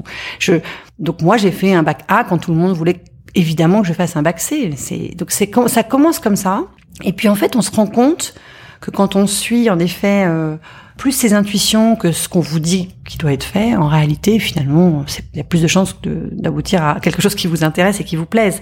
Donc, 0.98 1.22
moi 1.22 1.38
j'ai 1.38 1.52
fait 1.52 1.74
un 1.74 1.84
bac 1.84 2.04
A 2.08 2.24
quand 2.24 2.38
tout 2.38 2.52
le 2.52 2.58
monde 2.58 2.76
voulait 2.76 3.04
évidemment 3.36 3.82
que 3.82 3.88
je 3.88 3.94
fasse 3.94 4.16
un 4.16 4.22
bac 4.22 4.40
C. 4.40 4.74
Donc 5.16 5.32
ça 5.32 5.84
commence 5.84 6.20
comme 6.20 6.36
ça. 6.36 6.64
Et 7.04 7.14
puis 7.14 7.28
en 7.28 7.36
fait 7.36 7.56
on 7.56 7.62
se 7.62 7.72
rend 7.72 7.88
compte 7.88 8.34
que 8.82 8.92
quand 8.92 9.16
on 9.16 9.28
suit 9.28 9.70
en 9.70 9.80
effet 9.80 10.26
plus 11.00 11.14
ses 11.14 11.34
intuitions 11.34 11.96
que 11.96 12.12
ce 12.12 12.28
qu'on 12.28 12.42
vous 12.42 12.60
dit 12.60 12.90
qui 13.06 13.18
doit 13.18 13.32
être 13.32 13.46
fait, 13.46 13.76
en 13.76 13.88
réalité, 13.88 14.38
finalement, 14.38 15.06
il 15.34 15.38
y 15.38 15.40
a 15.40 15.46
plus 15.46 15.62
de 15.62 15.68
chances 15.68 15.96
d'aboutir 16.04 16.84
à 16.84 17.00
quelque 17.00 17.22
chose 17.22 17.36
qui 17.36 17.48
vous 17.48 17.64
intéresse 17.64 18.02
et 18.02 18.04
qui 18.04 18.18
vous 18.18 18.26
plaise. 18.26 18.62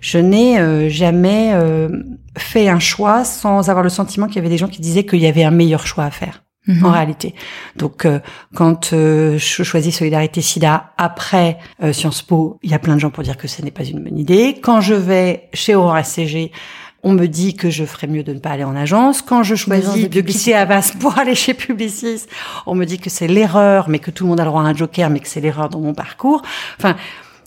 Je 0.00 0.18
n'ai 0.18 0.58
euh, 0.58 0.88
jamais 0.88 1.52
euh, 1.54 1.88
fait 2.36 2.68
un 2.68 2.80
choix 2.80 3.24
sans 3.24 3.70
avoir 3.70 3.84
le 3.84 3.90
sentiment 3.90 4.26
qu'il 4.26 4.36
y 4.36 4.38
avait 4.40 4.48
des 4.48 4.58
gens 4.58 4.68
qui 4.68 4.80
disaient 4.80 5.06
qu'il 5.06 5.20
y 5.20 5.26
avait 5.26 5.44
un 5.44 5.50
meilleur 5.50 5.86
choix 5.86 6.04
à 6.04 6.10
faire. 6.10 6.42
Mhm. 6.66 6.84
En 6.84 6.90
réalité. 6.90 7.34
Donc, 7.76 8.04
euh, 8.04 8.18
quand 8.54 8.90
je 8.92 9.38
choisis 9.38 9.96
Solidarité 9.96 10.42
SIDA 10.42 10.92
après 10.98 11.56
Sciences 11.92 12.20
Po, 12.20 12.58
il 12.62 12.70
y 12.70 12.74
a 12.74 12.78
plein 12.78 12.94
de 12.94 13.00
gens 13.00 13.08
pour 13.08 13.22
dire 13.22 13.38
que 13.38 13.48
ce 13.48 13.62
n'est 13.62 13.70
pas 13.70 13.84
une 13.84 14.04
bonne 14.04 14.18
idée. 14.18 14.58
Quand 14.60 14.82
je 14.82 14.92
vais 14.92 15.48
chez 15.54 15.74
Aurora 15.74 16.02
SCG, 16.04 16.52
on 17.02 17.12
me 17.12 17.26
dit 17.26 17.54
que 17.54 17.70
je 17.70 17.84
ferais 17.84 18.06
mieux 18.06 18.22
de 18.22 18.32
ne 18.32 18.38
pas 18.38 18.50
aller 18.50 18.64
en 18.64 18.74
agence. 18.74 19.22
Quand 19.22 19.42
je 19.42 19.54
choisis 19.54 20.08
de, 20.08 20.20
quitter 20.20 20.54
Avas 20.54 20.92
pour 20.98 21.18
aller 21.18 21.34
chez 21.34 21.54
Publicis, 21.54 22.26
on 22.66 22.74
me 22.74 22.84
dit 22.84 22.98
que 22.98 23.10
c'est 23.10 23.28
l'erreur, 23.28 23.88
mais 23.88 23.98
que 23.98 24.10
tout 24.10 24.24
le 24.24 24.30
monde 24.30 24.40
a 24.40 24.44
le 24.44 24.50
droit 24.50 24.62
à 24.62 24.66
un 24.66 24.74
joker, 24.74 25.08
mais 25.10 25.20
que 25.20 25.28
c'est 25.28 25.40
l'erreur 25.40 25.68
dans 25.68 25.80
mon 25.80 25.94
parcours. 25.94 26.42
Enfin, 26.78 26.96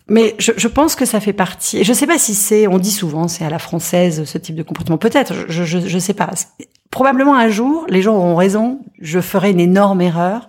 mais 0.08 0.36
je, 0.40 0.52
je, 0.56 0.68
pense 0.68 0.96
que 0.96 1.06
ça 1.06 1.20
fait 1.20 1.34
partie. 1.34 1.80
Et 1.80 1.84
je 1.84 1.94
sais 1.94 2.08
pas 2.08 2.18
si 2.18 2.34
c'est, 2.34 2.68
on 2.68 2.80
dit 2.80 2.92
souvent, 2.92 3.28
c'est 3.28 3.46
à 3.46 3.50
la 3.50 3.60
française 3.60 4.24
ce 4.26 4.38
type 4.38 4.56
de 4.56 4.64
comportement. 4.64 4.98
Peut-être, 4.98 5.34
je, 5.48 5.64
je, 5.64 5.80
je 5.80 6.00
sais 6.00 6.14
pas. 6.14 6.30
Probablement 6.90 7.36
un 7.36 7.50
jour, 7.50 7.86
les 7.90 8.02
gens 8.02 8.16
auront 8.16 8.36
raison. 8.36 8.80
Je 9.00 9.20
ferai 9.20 9.52
une 9.52 9.60
énorme 9.60 10.02
erreur. 10.02 10.48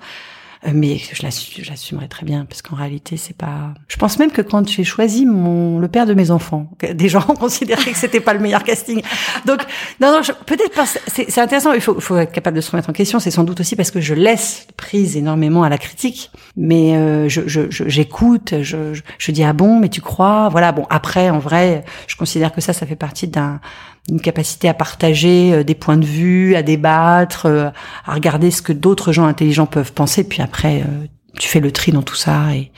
Euh, 0.67 0.71
mais 0.75 0.99
je 0.99 1.23
l'assumerai 1.23 2.09
très 2.09 2.25
bien 2.25 2.45
parce 2.45 2.63
qu'en 2.63 2.77
réalité 2.77 3.17
c'est 3.17 3.37
pas. 3.37 3.75
Je 3.89 3.97
pense 3.97 4.19
même 4.19 4.31
que 4.31 4.43
quand 4.43 4.69
j'ai 4.69 4.85
choisi 4.85 5.27
mon 5.27 5.79
le 5.79 5.89
père 5.89 6.07
de 6.07 6.15
mes 6.15 6.31
enfants, 6.31 6.71
des 6.95 7.09
gens 7.09 7.25
ont 7.29 7.35
considéré 7.35 7.91
que 7.91 7.97
c'était 7.97 8.21
pas 8.21 8.33
le 8.33 8.41
meilleur 8.41 8.63
casting. 8.63 9.03
Donc 9.45 9.61
non 10.01 10.13
non 10.13 10.21
peut-être 10.47 10.75
pas. 10.75 10.87
C'est 10.87 11.39
intéressant. 11.39 11.73
Il 11.73 11.81
faut, 11.81 11.99
faut 12.01 12.17
être 12.17 12.33
capable 12.33 12.57
de 12.57 12.61
se 12.61 12.71
remettre 12.71 12.91
en 12.91 12.93
question. 12.93 13.19
C'est 13.19 13.31
sans 13.31 13.45
doute 13.45 13.61
aussi 13.61 13.75
parce 13.77 13.91
que 13.91 14.01
je 14.01 14.15
laisse 14.15 14.67
prise 14.77 15.17
énormément 15.17 15.65
à 15.65 15.69
la 15.69 15.79
critique, 15.79 16.31
mais 16.57 16.97
euh, 16.97 17.29
je 17.29 17.43
j'écoute, 17.89 18.55
je, 18.63 18.95
je, 18.95 19.03
je 19.19 19.33
dis 19.33 19.43
ah 19.43 19.53
bon 19.53 19.79
mais 19.81 19.89
tu 19.89 20.01
crois? 20.01 20.49
Voilà 20.49 20.73
bon 20.73 20.87
après 20.91 21.31
en 21.31 21.39
vrai 21.39 21.85
je 22.07 22.17
considère 22.17 22.53
que 22.53 22.61
ça 22.61 22.73
ça 22.73 22.87
fait 22.87 22.97
partie 22.97 23.27
d'un 23.27 23.61
une 24.09 24.21
capacité 24.21 24.69
à 24.69 24.75
partager 24.75 25.53
euh, 25.53 25.65
des 25.65 25.75
points 25.75 25.97
de 25.97 26.05
vue, 26.05 26.55
à 26.57 26.63
débattre, 26.63 27.47
euh, 27.47 27.71
à 28.05 28.15
regarder 28.15 28.51
ce 28.51 28.63
que 28.63 28.73
d'autres 28.73 29.13
gens 29.13 29.27
intelligents 29.27 29.67
peuvent 29.67 29.93
penser. 29.93 30.25
Puis 30.25 30.43
après, 30.43 30.81
euh, 30.83 31.07
tu 31.39 31.49
fais 31.49 31.61
le 31.61 31.71
tri 31.71 31.93
dans 31.93 32.03
tout 32.03 32.17
ça 32.17 32.55
et, 32.55 32.73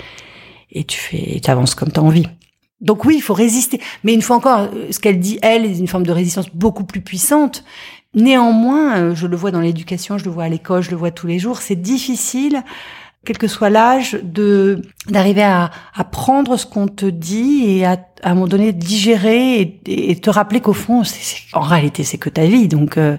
et 0.72 0.84
tu 0.84 0.98
fais, 0.98 1.40
avances 1.48 1.74
comme 1.74 1.90
tu 1.90 2.00
as 2.00 2.02
envie. 2.02 2.26
Donc 2.80 3.04
oui, 3.04 3.14
il 3.16 3.22
faut 3.22 3.34
résister. 3.34 3.80
Mais 4.02 4.12
une 4.12 4.22
fois 4.22 4.36
encore, 4.36 4.68
ce 4.90 4.98
qu'elle 4.98 5.18
dit, 5.18 5.38
elle, 5.42 5.64
est 5.64 5.78
une 5.78 5.88
forme 5.88 6.04
de 6.04 6.12
résistance 6.12 6.46
beaucoup 6.52 6.84
plus 6.84 7.00
puissante. 7.00 7.64
Néanmoins, 8.14 9.14
je 9.14 9.26
le 9.26 9.36
vois 9.36 9.50
dans 9.50 9.60
l'éducation, 9.60 10.18
je 10.18 10.24
le 10.24 10.30
vois 10.30 10.44
à 10.44 10.48
l'école, 10.48 10.82
je 10.82 10.90
le 10.90 10.96
vois 10.96 11.10
tous 11.10 11.26
les 11.26 11.38
jours, 11.38 11.62
c'est 11.62 11.80
difficile 11.80 12.62
quel 13.24 13.38
que 13.38 13.48
soit 13.48 13.70
l'âge, 13.70 14.18
de 14.22 14.82
d'arriver 15.08 15.42
à, 15.42 15.70
à 15.94 16.04
prendre 16.04 16.56
ce 16.56 16.66
qu'on 16.66 16.88
te 16.88 17.06
dit 17.06 17.64
et 17.66 17.84
à, 17.84 17.98
à 18.22 18.30
un 18.30 18.34
moment 18.34 18.46
donné 18.46 18.72
digérer 18.72 19.60
et, 19.60 20.10
et 20.10 20.16
te 20.16 20.30
rappeler 20.30 20.60
qu'au 20.60 20.72
fond, 20.72 21.04
c'est, 21.04 21.42
en 21.52 21.60
réalité, 21.60 22.04
c'est 22.04 22.18
que 22.18 22.30
ta 22.30 22.46
vie. 22.46 22.68
Donc 22.68 22.96
euh, 22.96 23.16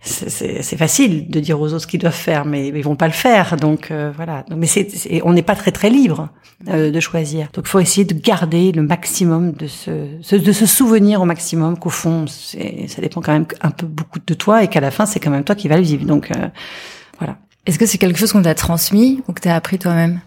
c'est 0.00 0.76
facile 0.76 1.28
de 1.28 1.40
dire 1.40 1.60
aux 1.60 1.68
autres 1.68 1.80
ce 1.80 1.86
qu'ils 1.86 2.00
doivent 2.00 2.14
faire, 2.14 2.44
mais 2.44 2.68
ils 2.68 2.84
vont 2.84 2.96
pas 2.96 3.08
le 3.08 3.12
faire. 3.12 3.56
Donc 3.56 3.90
euh, 3.90 4.12
voilà. 4.14 4.44
mais 4.56 4.66
c'est, 4.66 4.88
on 5.24 5.32
n'est 5.32 5.42
pas 5.42 5.56
très 5.56 5.72
très 5.72 5.90
libre 5.90 6.28
euh, 6.68 6.90
de 6.90 7.00
choisir. 7.00 7.48
Donc 7.52 7.64
il 7.66 7.68
faut 7.68 7.80
essayer 7.80 8.04
de 8.04 8.14
garder 8.14 8.72
le 8.72 8.82
maximum 8.82 9.52
de 9.52 9.66
ce, 9.66 10.36
de 10.36 10.52
se 10.52 10.66
souvenir 10.66 11.20
au 11.20 11.24
maximum 11.24 11.78
qu'au 11.78 11.90
fond, 11.90 12.26
ça 12.26 13.02
dépend 13.02 13.20
quand 13.20 13.32
même 13.32 13.46
un 13.60 13.70
peu 13.70 13.86
beaucoup 13.86 14.20
de 14.24 14.34
toi 14.34 14.62
et 14.62 14.68
qu'à 14.68 14.80
la 14.80 14.90
fin, 14.90 15.04
c'est 15.04 15.20
quand 15.20 15.30
même 15.30 15.44
toi 15.44 15.54
qui 15.54 15.68
vas 15.68 15.76
le 15.76 15.82
vivre. 15.82 16.06
Donc 16.06 16.28
voilà. 16.32 16.52
Est-ce 17.66 17.78
que 17.78 17.86
c'est 17.86 17.98
quelque 17.98 18.18
chose 18.18 18.32
qu'on 18.32 18.42
t'a 18.42 18.54
transmis 18.54 19.22
ou 19.28 19.32
que 19.32 19.40
t'as 19.40 19.54
appris 19.54 19.78
toi-même? 19.78 20.20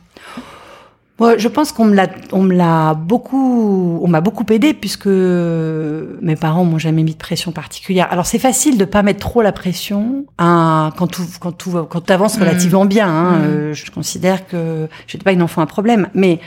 Moi, 1.21 1.37
je 1.37 1.47
pense 1.47 1.71
qu'on 1.71 1.85
me 1.85 1.93
l'a, 1.93 2.07
on 2.31 2.41
me 2.41 2.55
l'a 2.55 2.95
beaucoup, 2.95 3.99
on 4.01 4.07
m'a 4.07 4.21
beaucoup 4.21 4.43
aidé 4.49 4.73
puisque 4.73 5.05
mes 5.05 6.35
parents 6.35 6.65
m'ont 6.65 6.79
jamais 6.79 7.03
mis 7.03 7.11
de 7.11 7.19
pression 7.19 7.51
particulière. 7.51 8.07
Alors 8.09 8.25
c'est 8.25 8.39
facile 8.39 8.75
de 8.79 8.85
pas 8.85 9.03
mettre 9.03 9.19
trop 9.19 9.43
la 9.43 9.51
pression 9.51 10.25
hein, 10.39 10.91
quand 10.97 11.05
tout, 11.05 11.21
quand 11.39 11.51
tout, 11.51 11.85
quand 11.87 12.01
t'avances 12.01 12.37
mmh. 12.37 12.41
relativement 12.41 12.85
bien. 12.85 13.07
Hein, 13.07 13.31
mmh. 13.33 13.43
euh, 13.43 13.73
je 13.75 13.91
considère 13.91 14.47
que 14.47 14.87
j'étais 15.05 15.23
pas 15.23 15.31
une 15.31 15.43
enfant 15.43 15.61
à 15.61 15.67
problème, 15.67 16.07
mais 16.15 16.39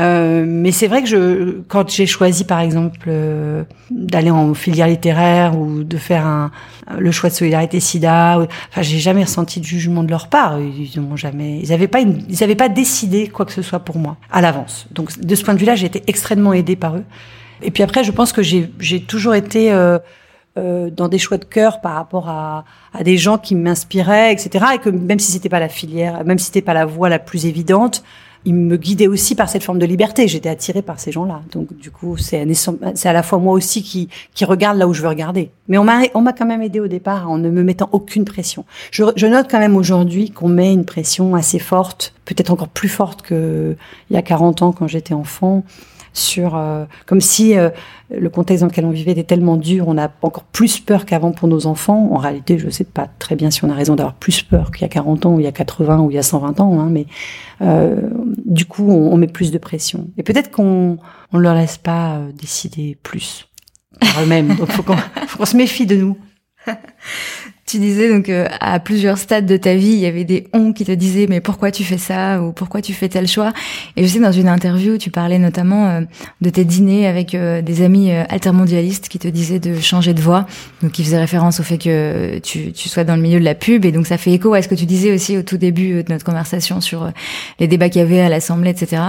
euh, 0.00 0.44
mais 0.46 0.72
c'est 0.72 0.86
vrai 0.86 1.02
que 1.02 1.08
je, 1.08 1.60
quand 1.68 1.90
j'ai 1.90 2.06
choisi 2.06 2.44
par 2.44 2.60
exemple 2.60 2.98
euh, 3.08 3.64
d'aller 3.90 4.30
en 4.30 4.54
filière 4.54 4.86
littéraire 4.86 5.58
ou 5.58 5.84
de 5.84 5.96
faire 5.98 6.26
un, 6.26 6.50
le 6.98 7.10
choix 7.10 7.28
de 7.28 7.34
solidarité 7.34 7.78
SIDA, 7.78 8.38
enfin 8.70 8.82
j'ai 8.82 8.98
jamais 8.98 9.24
ressenti 9.24 9.60
de 9.60 9.64
jugement 9.64 10.02
de 10.02 10.10
leur 10.10 10.28
part. 10.28 10.58
Ils 10.60 10.98
n'ont 11.00 11.16
jamais, 11.16 11.58
ils 11.58 11.72
avaient 11.72 11.88
pas, 11.88 12.00
une, 12.00 12.22
ils 12.28 12.42
avaient 12.42 12.54
pas 12.54 12.70
décidé 12.70 13.28
quoi 13.28 13.44
que 13.44 13.52
ce 13.52 13.62
soit 13.62 13.80
pour 13.80 13.98
moi 13.98 14.16
à 14.30 14.40
l'avance. 14.40 14.86
Donc 14.92 15.18
de 15.20 15.34
ce 15.34 15.44
point 15.44 15.54
de 15.54 15.58
vue-là, 15.58 15.76
j'ai 15.76 15.86
été 15.86 16.02
extrêmement 16.06 16.52
aidée 16.54 16.76
par 16.76 16.96
eux. 16.96 17.04
Et 17.62 17.70
puis 17.70 17.82
après, 17.82 18.02
je 18.02 18.12
pense 18.12 18.32
que 18.32 18.42
j'ai 18.42 19.00
toujours 19.02 19.34
été 19.34 19.72
euh, 19.72 19.98
euh, 20.58 20.90
dans 20.90 21.08
des 21.08 21.18
choix 21.18 21.38
de 21.38 21.44
cœur 21.44 21.80
par 21.80 21.94
rapport 21.94 22.28
à, 22.28 22.64
à 22.92 23.04
des 23.04 23.16
gens 23.16 23.38
qui 23.38 23.54
m'inspiraient, 23.54 24.32
etc. 24.32 24.64
Et 24.74 24.78
que 24.78 24.90
même 24.90 25.18
si 25.18 25.32
c'était 25.32 25.48
pas 25.48 25.60
la 25.60 25.68
filière, 25.68 26.24
même 26.24 26.38
si 26.38 26.46
c'était 26.46 26.62
pas 26.62 26.74
la 26.74 26.84
voie 26.84 27.08
la 27.08 27.18
plus 27.18 27.46
évidente, 27.46 28.02
il 28.44 28.54
me 28.54 28.76
guidait 28.76 29.06
aussi 29.06 29.34
par 29.34 29.48
cette 29.48 29.62
forme 29.62 29.78
de 29.78 29.86
liberté. 29.86 30.28
J'étais 30.28 30.48
attirée 30.48 30.82
par 30.82 30.98
ces 30.98 31.12
gens-là. 31.12 31.42
Donc 31.52 31.76
du 31.76 31.90
coup, 31.90 32.16
c'est 32.16 32.44
à 33.04 33.12
la 33.12 33.22
fois 33.22 33.38
moi 33.38 33.54
aussi 33.54 33.82
qui 33.82 34.44
regarde 34.44 34.78
là 34.78 34.86
où 34.88 34.94
je 34.94 35.02
veux 35.02 35.08
regarder. 35.08 35.50
Mais 35.68 35.78
on 35.78 35.84
m'a 35.84 36.32
quand 36.32 36.46
même 36.46 36.62
aidé 36.62 36.80
au 36.80 36.88
départ 36.88 37.30
en 37.30 37.38
ne 37.38 37.50
me 37.50 37.62
mettant 37.62 37.88
aucune 37.92 38.24
pression. 38.24 38.64
Je, 38.90 39.04
je 39.16 39.26
note 39.26 39.46
quand 39.50 39.58
même 39.58 39.76
aujourd'hui 39.76 40.30
qu'on 40.30 40.48
met 40.48 40.72
une 40.72 40.84
pression 40.84 41.34
assez 41.34 41.58
forte, 41.58 42.14
peut-être 42.24 42.50
encore 42.50 42.68
plus 42.68 42.88
forte 42.88 43.22
que 43.22 43.76
il 44.10 44.14
y 44.14 44.16
a 44.16 44.22
40 44.22 44.62
ans 44.62 44.72
quand 44.72 44.88
j'étais 44.88 45.14
enfant 45.14 45.64
sur 46.12 46.56
euh, 46.56 46.84
comme 47.06 47.20
si 47.20 47.56
euh, 47.56 47.70
le 48.10 48.28
contexte 48.28 48.62
dans 48.62 48.68
lequel 48.68 48.84
on 48.84 48.90
vivait 48.90 49.12
était 49.12 49.24
tellement 49.24 49.56
dur, 49.56 49.88
on 49.88 49.96
a 49.96 50.10
encore 50.22 50.44
plus 50.44 50.80
peur 50.80 51.06
qu'avant 51.06 51.32
pour 51.32 51.48
nos 51.48 51.66
enfants. 51.66 52.10
En 52.12 52.18
réalité, 52.18 52.58
je 52.58 52.68
sais 52.68 52.84
pas 52.84 53.08
très 53.18 53.36
bien 53.36 53.50
si 53.50 53.64
on 53.64 53.70
a 53.70 53.74
raison 53.74 53.96
d'avoir 53.96 54.14
plus 54.14 54.42
peur 54.42 54.70
qu'il 54.70 54.82
y 54.82 54.84
a 54.84 54.88
40 54.88 55.26
ans 55.26 55.34
ou 55.34 55.40
il 55.40 55.44
y 55.44 55.48
a 55.48 55.52
80 55.52 56.00
ou 56.00 56.10
il 56.10 56.14
y 56.14 56.18
a 56.18 56.22
120 56.22 56.60
ans, 56.60 56.80
hein, 56.80 56.88
mais 56.90 57.06
euh, 57.62 58.00
du 58.44 58.66
coup, 58.66 58.90
on, 58.90 59.16
met 59.16 59.26
plus 59.26 59.50
de 59.50 59.58
pression. 59.58 60.08
Et 60.18 60.22
peut-être 60.22 60.50
qu'on 60.50 60.98
on 61.32 61.38
leur 61.38 61.54
laisse 61.54 61.78
pas 61.78 62.20
décider 62.34 62.98
plus 63.02 63.48
par 64.00 64.22
eux-mêmes. 64.22 64.54
Donc, 64.56 64.70
faut 64.70 64.82
qu'on 64.82 65.46
se 65.46 65.56
méfie 65.56 65.86
de 65.86 65.96
nous. 65.96 66.18
Tu 67.72 67.78
disais 67.78 68.10
donc 68.10 68.28
euh, 68.28 68.48
à 68.60 68.78
plusieurs 68.80 69.16
stades 69.16 69.46
de 69.46 69.56
ta 69.56 69.74
vie, 69.76 69.92
il 69.92 69.98
y 69.98 70.04
avait 70.04 70.24
des 70.24 70.46
on 70.52 70.74
qui 70.74 70.84
te 70.84 70.92
disaient 70.92 71.24
mais 71.26 71.40
pourquoi 71.40 71.70
tu 71.70 71.84
fais 71.84 71.96
ça 71.96 72.42
ou 72.42 72.52
pourquoi 72.52 72.82
tu 72.82 72.92
fais 72.92 73.08
tel 73.08 73.26
choix? 73.26 73.50
Et 73.96 74.06
je 74.06 74.12
sais 74.12 74.20
dans 74.20 74.30
une 74.30 74.48
interview, 74.48 74.98
tu 74.98 75.10
parlais 75.10 75.38
notamment 75.38 75.88
euh, 75.88 76.00
de 76.42 76.50
tes 76.50 76.66
dîners 76.66 77.06
avec 77.06 77.34
euh, 77.34 77.62
des 77.62 77.80
amis 77.80 78.10
altermondialistes 78.10 79.08
qui 79.08 79.18
te 79.18 79.26
disaient 79.26 79.58
de 79.58 79.80
changer 79.80 80.12
de 80.12 80.20
voix, 80.20 80.44
donc 80.82 80.92
qui 80.92 81.02
faisaient 81.02 81.18
référence 81.18 81.60
au 81.60 81.62
fait 81.62 81.78
que 81.78 82.40
tu, 82.40 82.72
tu 82.72 82.90
sois 82.90 83.04
dans 83.04 83.16
le 83.16 83.22
milieu 83.22 83.40
de 83.40 83.44
la 83.46 83.54
pub. 83.54 83.86
Et 83.86 83.90
donc 83.90 84.06
ça 84.06 84.18
fait 84.18 84.32
écho 84.32 84.52
à 84.52 84.60
ce 84.60 84.68
que 84.68 84.74
tu 84.74 84.84
disais 84.84 85.10
aussi 85.10 85.38
au 85.38 85.42
tout 85.42 85.56
début 85.56 86.04
de 86.04 86.12
notre 86.12 86.26
conversation 86.26 86.82
sur 86.82 87.10
les 87.58 87.68
débats 87.68 87.88
qu'il 87.88 88.02
y 88.02 88.04
avait 88.04 88.20
à 88.20 88.28
l'Assemblée, 88.28 88.68
etc. 88.68 89.00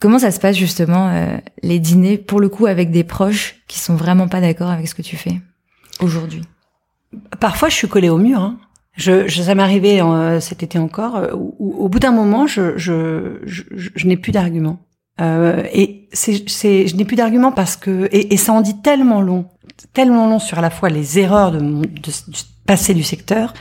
Comment 0.00 0.18
ça 0.18 0.32
se 0.32 0.38
passe 0.38 0.58
justement 0.58 1.30
les 1.62 1.78
dîners 1.78 2.18
pour 2.18 2.40
le 2.40 2.50
coup 2.50 2.66
avec 2.66 2.90
des 2.90 3.04
proches 3.04 3.54
qui 3.68 3.78
sont 3.78 3.94
vraiment 3.96 4.28
pas 4.28 4.42
d'accord 4.42 4.68
avec 4.68 4.86
ce 4.86 4.94
que 4.94 5.00
tu 5.00 5.16
fais 5.16 5.40
aujourd'hui? 6.02 6.42
Parfois, 7.40 7.68
je 7.68 7.74
suis 7.74 7.88
collée 7.88 8.08
au 8.08 8.18
mur. 8.18 8.40
Hein. 8.40 8.58
Je, 8.96 9.28
je, 9.28 9.42
ça 9.42 9.54
m'est 9.54 9.62
arrivé 9.62 10.00
euh, 10.00 10.40
cet 10.40 10.62
été 10.62 10.78
encore. 10.78 11.16
Euh, 11.16 11.32
où, 11.34 11.74
au 11.78 11.88
bout 11.88 11.98
d'un 11.98 12.12
moment, 12.12 12.46
je, 12.46 12.76
je, 12.78 13.40
je, 13.44 13.62
je 13.74 14.06
n'ai 14.06 14.16
plus 14.16 14.32
d'arguments. 14.32 14.78
Euh, 15.20 15.62
et 15.72 16.08
c'est, 16.12 16.46
je 16.46 16.96
n'ai 16.96 17.04
plus 17.04 17.16
d'arguments 17.16 17.52
parce 17.52 17.76
que 17.76 18.08
et, 18.12 18.34
et, 18.34 18.36
ça 18.36 18.52
en 18.52 18.60
dit 18.60 18.80
tellement 18.82 19.22
long, 19.22 19.46
tellement 19.94 20.28
long 20.28 20.38
sur 20.38 20.58
à 20.58 20.60
la 20.60 20.68
fois 20.68 20.90
les 20.90 21.18
erreurs 21.18 21.52
de, 21.52 21.58
de, 21.58 21.84
du 21.86 22.40
passé 22.66 22.92
du 22.92 23.02
secteur 23.02 23.54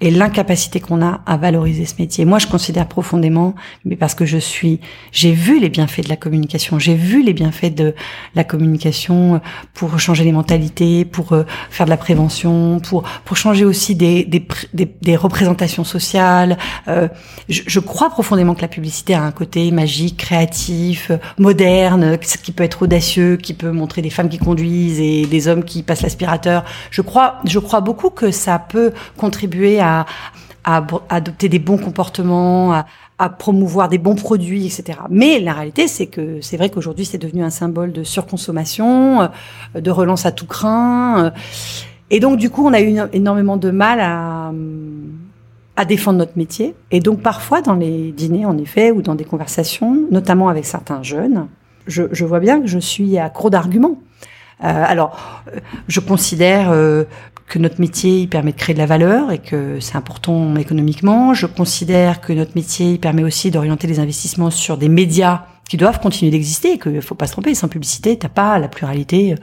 et 0.00 0.10
l'incapacité 0.10 0.80
qu'on 0.80 1.02
a 1.02 1.20
à 1.26 1.36
valoriser 1.36 1.84
ce 1.84 1.94
métier. 1.98 2.24
Moi, 2.24 2.38
je 2.38 2.46
considère 2.46 2.86
profondément, 2.86 3.54
mais 3.84 3.96
parce 3.96 4.14
que 4.14 4.24
je 4.24 4.38
suis, 4.38 4.80
j'ai 5.12 5.32
vu 5.32 5.60
les 5.60 5.68
bienfaits 5.68 6.04
de 6.04 6.08
la 6.08 6.16
communication, 6.16 6.78
j'ai 6.78 6.94
vu 6.94 7.22
les 7.22 7.32
bienfaits 7.32 7.74
de 7.74 7.94
la 8.34 8.44
communication 8.44 9.40
pour 9.74 9.98
changer 9.98 10.24
les 10.24 10.32
mentalités, 10.32 11.04
pour 11.04 11.32
euh, 11.32 11.44
faire 11.70 11.86
de 11.86 11.90
la 11.90 11.96
prévention, 11.96 12.80
pour 12.80 13.02
pour 13.24 13.36
changer 13.36 13.64
aussi 13.64 13.94
des 13.94 14.24
des, 14.24 14.46
des, 14.72 14.90
des 15.02 15.16
représentations 15.16 15.84
sociales. 15.84 16.56
Euh, 16.88 17.08
je, 17.48 17.62
je, 17.66 17.80
crois 17.80 18.10
profondément 18.10 18.54
que 18.54 18.62
la 18.62 18.68
publicité 18.68 19.14
a 19.14 19.22
un 19.22 19.32
côté 19.32 19.70
magique, 19.70 20.16
créatif, 20.16 21.10
moderne, 21.38 22.18
qui 22.42 22.52
peut 22.52 22.64
être 22.64 22.82
audacieux, 22.82 23.36
qui 23.36 23.54
peut 23.54 23.70
montrer 23.70 24.02
des 24.02 24.10
femmes 24.10 24.28
qui 24.28 24.38
conduisent 24.38 25.00
et 25.00 25.26
des 25.26 25.48
hommes 25.48 25.64
qui 25.64 25.82
passent 25.82 26.02
l'aspirateur. 26.02 26.64
Je 26.90 27.02
crois, 27.02 27.38
je 27.44 27.58
crois 27.58 27.80
beaucoup 27.80 28.10
que 28.10 28.30
ça 28.30 28.58
peut 28.58 28.92
contribuer 29.16 29.80
à 29.80 29.89
à, 30.64 30.86
adopter 31.08 31.48
des 31.48 31.58
bons 31.58 31.78
comportements, 31.78 32.72
à, 33.18 33.28
promouvoir 33.28 33.88
des 33.88 33.98
bons 33.98 34.14
produits, 34.14 34.66
etc. 34.66 34.98
Mais 35.10 35.40
la 35.40 35.52
réalité, 35.52 35.88
c'est 35.88 36.06
que 36.06 36.40
c'est 36.40 36.56
vrai 36.56 36.70
qu'aujourd'hui, 36.70 37.04
c'est 37.04 37.18
devenu 37.18 37.42
un 37.42 37.50
symbole 37.50 37.92
de 37.92 38.02
surconsommation, 38.02 39.22
euh, 39.22 39.80
de 39.80 39.90
relance 39.90 40.24
à 40.26 40.32
tout 40.32 40.46
craint. 40.46 41.24
Euh. 41.24 41.30
Et 42.10 42.18
donc, 42.20 42.38
du 42.38 42.50
coup, 42.50 42.66
on 42.66 42.72
a 42.72 42.80
eu 42.80 42.98
énormément 43.12 43.56
de 43.56 43.70
mal 43.70 44.00
à, 44.00 44.52
défendre 45.86 46.18
notre 46.18 46.36
métier. 46.36 46.74
Et 46.90 47.00
donc, 47.00 47.22
parfois, 47.22 47.62
dans 47.62 47.74
les 47.74 48.12
dîners, 48.12 48.44
en 48.44 48.58
effet, 48.58 48.90
ou 48.90 49.00
dans 49.00 49.14
des 49.14 49.24
conversations, 49.24 50.06
notamment 50.10 50.50
avec 50.50 50.66
certains 50.66 51.02
jeunes, 51.02 51.46
je, 51.86 52.02
je 52.12 52.24
vois 52.26 52.38
bien 52.38 52.60
que 52.60 52.66
je 52.66 52.78
suis 52.78 53.16
à 53.16 53.30
court 53.30 53.48
d'arguments. 53.48 53.96
Euh, 54.62 54.84
alors, 54.86 55.42
je 55.88 56.00
considère 56.00 56.70
euh, 56.70 57.04
que 57.50 57.58
notre 57.58 57.80
métier 57.80 58.20
il 58.20 58.28
permet 58.28 58.52
de 58.52 58.56
créer 58.56 58.74
de 58.74 58.78
la 58.78 58.86
valeur 58.86 59.32
et 59.32 59.38
que 59.38 59.80
c'est 59.80 59.96
important 59.96 60.56
économiquement. 60.56 61.34
Je 61.34 61.46
considère 61.46 62.20
que 62.20 62.32
notre 62.32 62.52
métier 62.54 62.92
il 62.92 63.00
permet 63.00 63.24
aussi 63.24 63.50
d'orienter 63.50 63.88
les 63.88 63.98
investissements 63.98 64.50
sur 64.50 64.78
des 64.78 64.88
médias 64.88 65.42
qui 65.68 65.76
doivent 65.76 66.00
continuer 66.00 66.32
d'exister, 66.32 66.78
qu'il 66.78 67.00
faut 67.00 67.14
pas 67.14 67.28
se 67.28 67.32
tromper, 67.32 67.54
sans 67.54 67.68
publicité, 67.68 68.18
t'as 68.18 68.28
pas 68.28 68.58
la 68.58 68.66
pluralité 68.66 69.32
euh, 69.32 69.36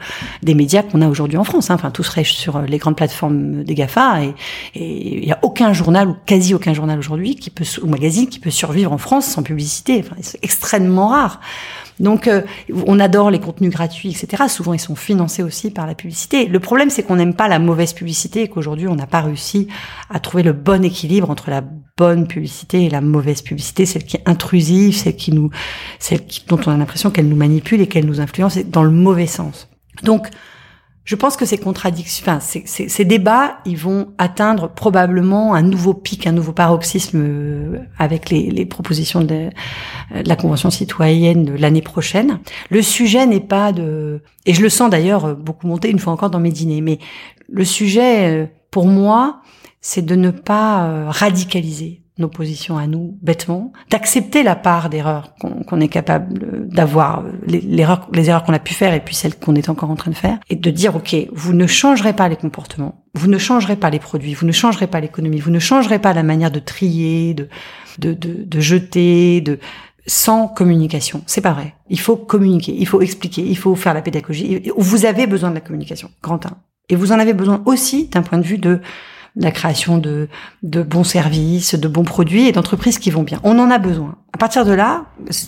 des 0.44 0.56
médias 0.56 0.84
qu'on 0.84 1.02
a 1.02 1.08
aujourd'hui 1.08 1.38
en 1.38 1.46
France. 1.46 1.70
Hein. 1.70 1.76
Enfin, 1.76 1.90
tout 1.90 2.04
serait 2.04 2.26
sur 2.26 2.62
les 2.62 2.78
grandes 2.80 2.98
plateformes 2.98 3.64
des 3.64 3.76
Gafa 3.76 4.24
et 4.24 4.34
il 4.76 5.26
y 5.26 5.32
a 5.32 5.40
aucun 5.42 5.72
journal 5.72 6.10
ou 6.10 6.16
quasi 6.26 6.54
aucun 6.54 6.74
journal 6.74 7.00
aujourd'hui 7.00 7.36
qui 7.36 7.50
peut 7.50 7.66
ou 7.82 7.88
magazine 7.88 8.28
qui 8.28 8.40
peut 8.40 8.52
survivre 8.52 8.92
en 8.92 8.98
France 8.98 9.26
sans 9.26 9.44
publicité. 9.44 10.04
Enfin, 10.06 10.16
c'est 10.22 10.44
extrêmement 10.44 11.10
rare. 11.10 11.40
Donc, 12.00 12.28
euh, 12.28 12.42
on 12.86 13.00
adore 13.00 13.32
les 13.32 13.40
contenus 13.40 13.72
gratuits, 13.72 14.10
etc. 14.10 14.44
Souvent, 14.48 14.74
ils 14.74 14.80
sont 14.80 14.96
financés 14.96 15.44
aussi 15.44 15.72
par 15.72 15.88
la 15.88 15.96
publicité. 15.96 16.46
Le 16.46 16.60
problème, 16.60 16.90
c'est 16.90 17.04
qu'on 17.04 17.16
n'aime 17.16 17.34
pas 17.34 17.48
la 17.48 17.60
mauvaise 17.60 17.94
publicité 17.94 18.44
et 18.44 18.48
qu'aujourd'hui, 18.48 18.88
on 18.88 18.96
n'a 18.96 19.08
pas 19.08 19.22
réussi 19.22 19.68
à 20.10 20.20
trouver 20.20 20.44
le 20.44 20.54
bon 20.54 20.84
équilibre 20.84 21.30
entre 21.30 21.50
la 21.50 21.64
bonne 21.98 22.28
publicité 22.28 22.86
et 22.86 22.90
la 22.90 23.02
mauvaise 23.02 23.42
publicité, 23.42 23.86
celle 23.86 24.04
qui 24.04 24.18
est 24.18 24.30
intrusive, 24.30 24.96
celle 24.96 25.16
qui 25.16 25.32
nous, 25.32 25.50
celle 26.00 26.22
dont 26.48 26.60
on 26.66 26.72
a 26.72 26.78
l'impression 26.78 27.10
qu'elle 27.10 27.28
nous 27.28 27.36
manipule 27.36 27.82
et 27.82 27.88
qu'elle 27.88 28.06
nous 28.06 28.22
influence 28.22 28.58
dans 28.58 28.84
le 28.84 28.92
mauvais 28.92 29.28
sens. 29.28 29.68
Donc, 30.04 30.28
je 31.08 31.16
pense 31.16 31.38
que 31.38 31.46
ces 31.46 31.58
contradictions, 31.58 32.26
enfin, 32.28 32.40
ces, 32.42 33.06
débats, 33.06 33.60
ils 33.66 33.78
vont 33.78 34.10
atteindre 34.18 34.70
probablement 34.70 35.54
un 35.54 35.62
nouveau 35.62 35.94
pic, 35.94 36.28
un 36.28 36.34
nouveau 36.34 36.52
paroxysme 36.52 37.22
euh, 37.24 37.80
avec 37.98 38.30
les, 38.30 38.66
propositions 38.66 39.22
de, 39.22 39.26
de, 39.26 39.50
la 40.26 40.36
Convention 40.36 40.70
citoyenne 40.70 41.46
de 41.46 41.54
l'année 41.54 41.82
prochaine. 41.82 42.40
Le 42.70 42.82
sujet 42.82 43.26
n'est 43.26 43.40
pas 43.40 43.72
de, 43.72 44.22
et 44.46 44.54
je 44.54 44.62
le 44.62 44.68
sens 44.68 44.90
d'ailleurs 44.90 45.34
beaucoup 45.38 45.66
monter 45.66 45.90
une 45.90 46.00
fois 46.00 46.12
encore 46.12 46.30
dans 46.30 46.42
mes 46.42 46.52
dîners, 46.52 46.82
mais 46.82 47.00
le 47.48 47.64
sujet, 47.64 48.44
euh, 48.44 48.46
pour 48.70 48.86
moi, 48.86 49.40
c'est 49.80 50.06
de 50.06 50.16
ne 50.16 50.30
pas 50.30 50.88
euh, 50.88 51.06
radicaliser 51.08 52.02
nos 52.18 52.28
positions 52.28 52.78
à 52.78 52.88
nous 52.88 53.18
bêtement, 53.22 53.72
d'accepter 53.90 54.44
la 54.44 54.56
part 54.56 54.90
d'erreur 54.90 55.34
qu'on 55.40 55.80
est 55.80 55.88
capable 55.88 56.68
d'avoir, 56.68 57.24
les, 57.46 57.62
les 57.62 58.30
erreurs 58.30 58.44
qu'on 58.44 58.54
a 58.54 58.60
pu 58.60 58.74
faire 58.74 58.94
et 58.94 59.00
puis 59.00 59.16
celles 59.16 59.38
qu'on 59.38 59.56
est 59.56 59.70
encore 59.70 59.92
en 59.92 59.96
train 59.96 60.12
de 60.12 60.16
faire, 60.16 60.40
et 60.50 60.56
de 60.56 60.72
dire 60.72 60.96
ok, 60.96 61.16
vous 61.34 61.54
ne 61.54 61.68
changerez 61.68 62.14
pas 62.14 62.30
les 62.30 62.36
comportements, 62.36 63.04
vous 63.14 63.28
ne 63.28 63.38
changerez 63.38 63.76
pas 63.76 63.90
les 63.90 64.00
produits, 64.00 64.34
vous 64.34 64.46
ne 64.46 64.52
changerez 64.52 64.88
pas 64.88 65.00
l'économie, 65.00 65.40
vous 65.40 65.52
ne 65.52 65.60
changerez 65.60 66.00
pas 66.00 66.14
la 66.14 66.24
manière 66.24 66.52
de 66.52 66.60
trier, 66.60 67.34
de 67.34 67.48
de, 67.98 68.14
de, 68.14 68.44
de 68.44 68.60
jeter, 68.60 69.42
de 69.42 69.60
sans 70.06 70.48
communication. 70.48 71.22
C'est 71.28 71.42
pas 71.42 71.52
vrai. 71.52 71.76
Il 71.90 72.00
faut 72.00 72.16
communiquer, 72.16 72.74
il 72.78 72.88
faut 72.88 73.02
expliquer, 73.02 73.44
il 73.46 73.58
faut 73.58 73.76
faire 73.76 73.94
la 73.94 74.02
pédagogie. 74.02 74.72
Vous 74.78 75.06
avez 75.06 75.28
besoin 75.28 75.50
de 75.50 75.56
la 75.56 75.62
communication, 75.62 76.10
grand 76.24 76.46
1. 76.46 76.52
Et 76.90 76.96
vous 76.96 77.12
en 77.12 77.20
avez 77.20 77.34
besoin 77.34 77.62
aussi 77.66 78.08
d'un 78.08 78.22
point 78.22 78.38
de 78.38 78.46
vue 78.46 78.58
de 78.58 78.80
la 79.40 79.52
création 79.52 79.98
de, 79.98 80.28
de 80.64 80.82
bons 80.82 81.04
services, 81.04 81.76
de 81.76 81.88
bons 81.88 82.04
produits 82.04 82.48
et 82.48 82.52
d'entreprises 82.52 83.00
qui 83.00 83.12
vont 83.12 83.24
bien. 83.24 83.40
On 83.44 83.58
en 83.60 83.70
a 83.70 83.78
besoin. 83.78 84.16
À 84.34 84.38
partir 84.38 84.66
de 84.66 84.72
là, 84.72 85.06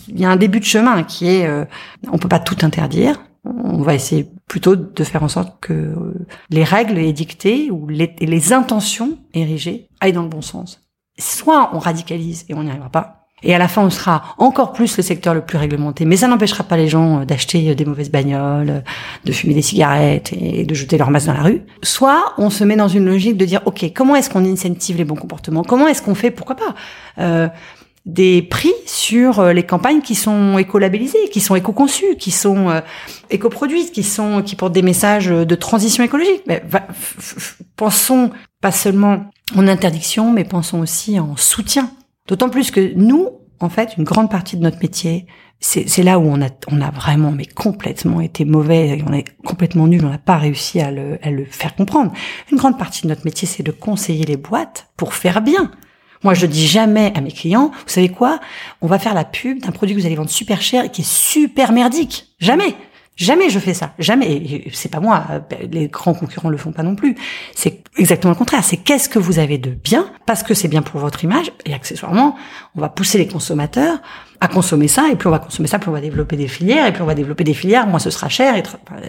il 0.07 0.19
y 0.19 0.25
a 0.25 0.29
un 0.29 0.35
début 0.35 0.59
de 0.59 0.65
chemin 0.65 1.03
qui 1.03 1.27
est, 1.27 1.47
euh, 1.47 1.65
on 2.11 2.17
peut 2.17 2.29
pas 2.29 2.39
tout 2.39 2.57
interdire. 2.61 3.21
On 3.43 3.81
va 3.81 3.95
essayer 3.95 4.29
plutôt 4.47 4.75
de 4.75 5.03
faire 5.03 5.23
en 5.23 5.27
sorte 5.27 5.59
que 5.59 5.73
euh, 5.73 6.27
les 6.49 6.63
règles 6.63 6.97
édictées 6.97 7.71
ou 7.71 7.87
les, 7.87 8.15
les 8.19 8.53
intentions 8.53 9.17
érigées 9.33 9.89
aillent 10.01 10.13
dans 10.13 10.23
le 10.23 10.29
bon 10.29 10.41
sens. 10.41 10.81
Soit 11.17 11.71
on 11.73 11.79
radicalise 11.79 12.45
et 12.47 12.53
on 12.53 12.63
n'y 12.63 12.69
arrivera 12.69 12.89
pas, 12.89 13.18
et 13.43 13.55
à 13.55 13.57
la 13.57 13.67
fin, 13.67 13.81
on 13.81 13.89
sera 13.89 14.23
encore 14.37 14.73
plus 14.73 14.97
le 14.97 15.03
secteur 15.03 15.33
le 15.33 15.41
plus 15.41 15.57
réglementé. 15.57 16.05
Mais 16.05 16.17
ça 16.17 16.27
n'empêchera 16.27 16.63
pas 16.63 16.77
les 16.77 16.87
gens 16.87 17.21
euh, 17.21 17.25
d'acheter 17.25 17.69
euh, 17.69 17.75
des 17.75 17.85
mauvaises 17.85 18.11
bagnoles, 18.11 18.69
euh, 18.69 18.79
de 19.25 19.31
fumer 19.31 19.53
des 19.53 19.61
cigarettes 19.61 20.33
et 20.33 20.65
de 20.65 20.73
jeter 20.73 20.97
leur 20.97 21.11
masse 21.11 21.25
dans 21.25 21.33
la 21.33 21.43
rue. 21.43 21.61
Soit 21.83 22.33
on 22.37 22.49
se 22.49 22.63
met 22.63 22.75
dans 22.75 22.87
une 22.87 23.05
logique 23.05 23.37
de 23.37 23.45
dire, 23.45 23.61
OK, 23.65 23.85
comment 23.93 24.15
est-ce 24.15 24.29
qu'on 24.29 24.45
incentive 24.45 24.97
les 24.97 25.05
bons 25.05 25.15
comportements? 25.15 25.63
Comment 25.63 25.87
est-ce 25.87 26.01
qu'on 26.01 26.15
fait, 26.15 26.31
pourquoi 26.31 26.55
pas 26.55 26.75
euh, 27.19 27.47
des 28.05 28.41
prix 28.41 28.73
sur 28.85 29.43
les 29.53 29.63
campagnes 29.63 30.01
qui 30.01 30.15
sont 30.15 30.57
écolabellisées, 30.57 31.29
qui 31.31 31.41
sont 31.41 31.55
éco-conçues, 31.55 32.15
qui 32.17 32.31
sont 32.31 32.69
euh, 32.69 32.81
éco-produites, 33.29 33.91
qui 33.91 34.03
sont 34.03 34.41
qui 34.41 34.55
portent 34.55 34.73
des 34.73 34.81
messages 34.81 35.27
de 35.27 35.55
transition 35.55 36.03
écologique? 36.03 36.41
Mais, 36.47 36.63
pensons 37.75 38.31
pas 38.61 38.71
seulement 38.71 39.25
en 39.55 39.67
interdiction, 39.67 40.31
mais 40.31 40.43
pensons 40.43 40.79
aussi 40.79 41.19
en 41.19 41.35
soutien 41.35 41.91
D'autant 42.29 42.49
plus 42.49 42.69
que 42.69 42.93
nous, 42.93 43.27
en 43.59 43.69
fait, 43.69 43.95
une 43.97 44.03
grande 44.03 44.29
partie 44.29 44.55
de 44.55 44.61
notre 44.61 44.77
métier, 44.79 45.25
c'est 45.59 46.03
là 46.03 46.19
où 46.19 46.23
on 46.23 46.39
a, 46.43 46.49
on 46.71 46.79
a 46.79 46.91
vraiment, 46.91 47.31
mais 47.31 47.45
complètement 47.45 48.21
été 48.21 48.45
mauvais, 48.45 49.03
on 49.05 49.11
est 49.11 49.25
complètement 49.43 49.87
nul, 49.87 50.05
on 50.05 50.09
n'a 50.09 50.19
pas 50.19 50.37
réussi 50.37 50.79
à 50.79 50.91
le, 50.91 51.17
à 51.23 51.31
le 51.31 51.43
faire 51.43 51.75
comprendre. 51.75 52.13
Une 52.51 52.57
grande 52.59 52.77
partie 52.77 53.01
de 53.01 53.07
notre 53.07 53.25
métier, 53.25 53.47
c'est 53.47 53.63
de 53.63 53.71
conseiller 53.71 54.25
les 54.25 54.37
boîtes 54.37 54.87
pour 54.95 55.15
faire 55.15 55.41
bien. 55.41 55.71
Moi, 56.23 56.35
je 56.35 56.45
dis 56.45 56.67
jamais 56.67 57.11
à 57.15 57.21
mes 57.21 57.31
clients, 57.31 57.71
vous 57.71 57.87
savez 57.87 58.09
quoi? 58.09 58.39
On 58.81 58.87
va 58.87 58.99
faire 58.99 59.15
la 59.15 59.25
pub 59.25 59.59
d'un 59.59 59.71
produit 59.71 59.95
que 59.95 59.99
vous 59.99 60.05
allez 60.05 60.15
vendre 60.15 60.29
super 60.29 60.61
cher 60.61 60.85
et 60.85 60.89
qui 60.89 61.01
est 61.01 61.09
super 61.09 61.71
merdique. 61.71 62.27
Jamais. 62.39 62.75
Jamais 63.19 63.49
je 63.49 63.59
fais 63.59 63.73
ça. 63.73 63.91
Jamais. 63.99 64.63
C'est 64.71 64.89
pas 64.89 65.01
moi. 65.01 65.25
Les 65.69 65.89
grands 65.89 66.13
concurrents 66.13 66.47
le 66.47 66.55
font 66.55 66.71
pas 66.71 66.83
non 66.83 66.95
plus. 66.95 67.15
C'est 67.53 67.83
exactement 67.97 68.31
le 68.31 68.37
contraire. 68.37 68.63
C'est 68.63 68.77
qu'est-ce 68.77 69.09
que 69.09 69.19
vous 69.19 69.39
avez 69.39 69.57
de 69.57 69.71
bien? 69.71 70.09
Parce 70.25 70.41
que 70.41 70.53
c'est 70.53 70.69
bien 70.69 70.81
pour 70.81 71.01
votre 71.01 71.21
image 71.25 71.51
et 71.65 71.73
accessoirement, 71.73 72.37
on 72.75 72.81
va 72.81 72.87
pousser 72.87 73.17
les 73.17 73.27
consommateurs 73.27 73.97
à 74.39 74.47
consommer 74.47 74.87
ça 74.87 75.09
et 75.11 75.17
plus 75.17 75.27
on 75.27 75.31
va 75.31 75.39
consommer 75.39 75.67
ça, 75.67 75.79
plus 75.79 75.89
on 75.89 75.93
va 75.93 75.99
développer 75.99 76.37
des 76.37 76.47
filières 76.47 76.87
et 76.87 76.93
plus 76.93 77.03
on 77.03 77.05
va 77.05 77.13
développer 77.13 77.43
des 77.43 77.53
filières, 77.53 77.87
moins 77.87 77.99
ce 77.99 78.09
sera 78.09 78.29
cher. 78.29 78.55
Et 78.55 78.63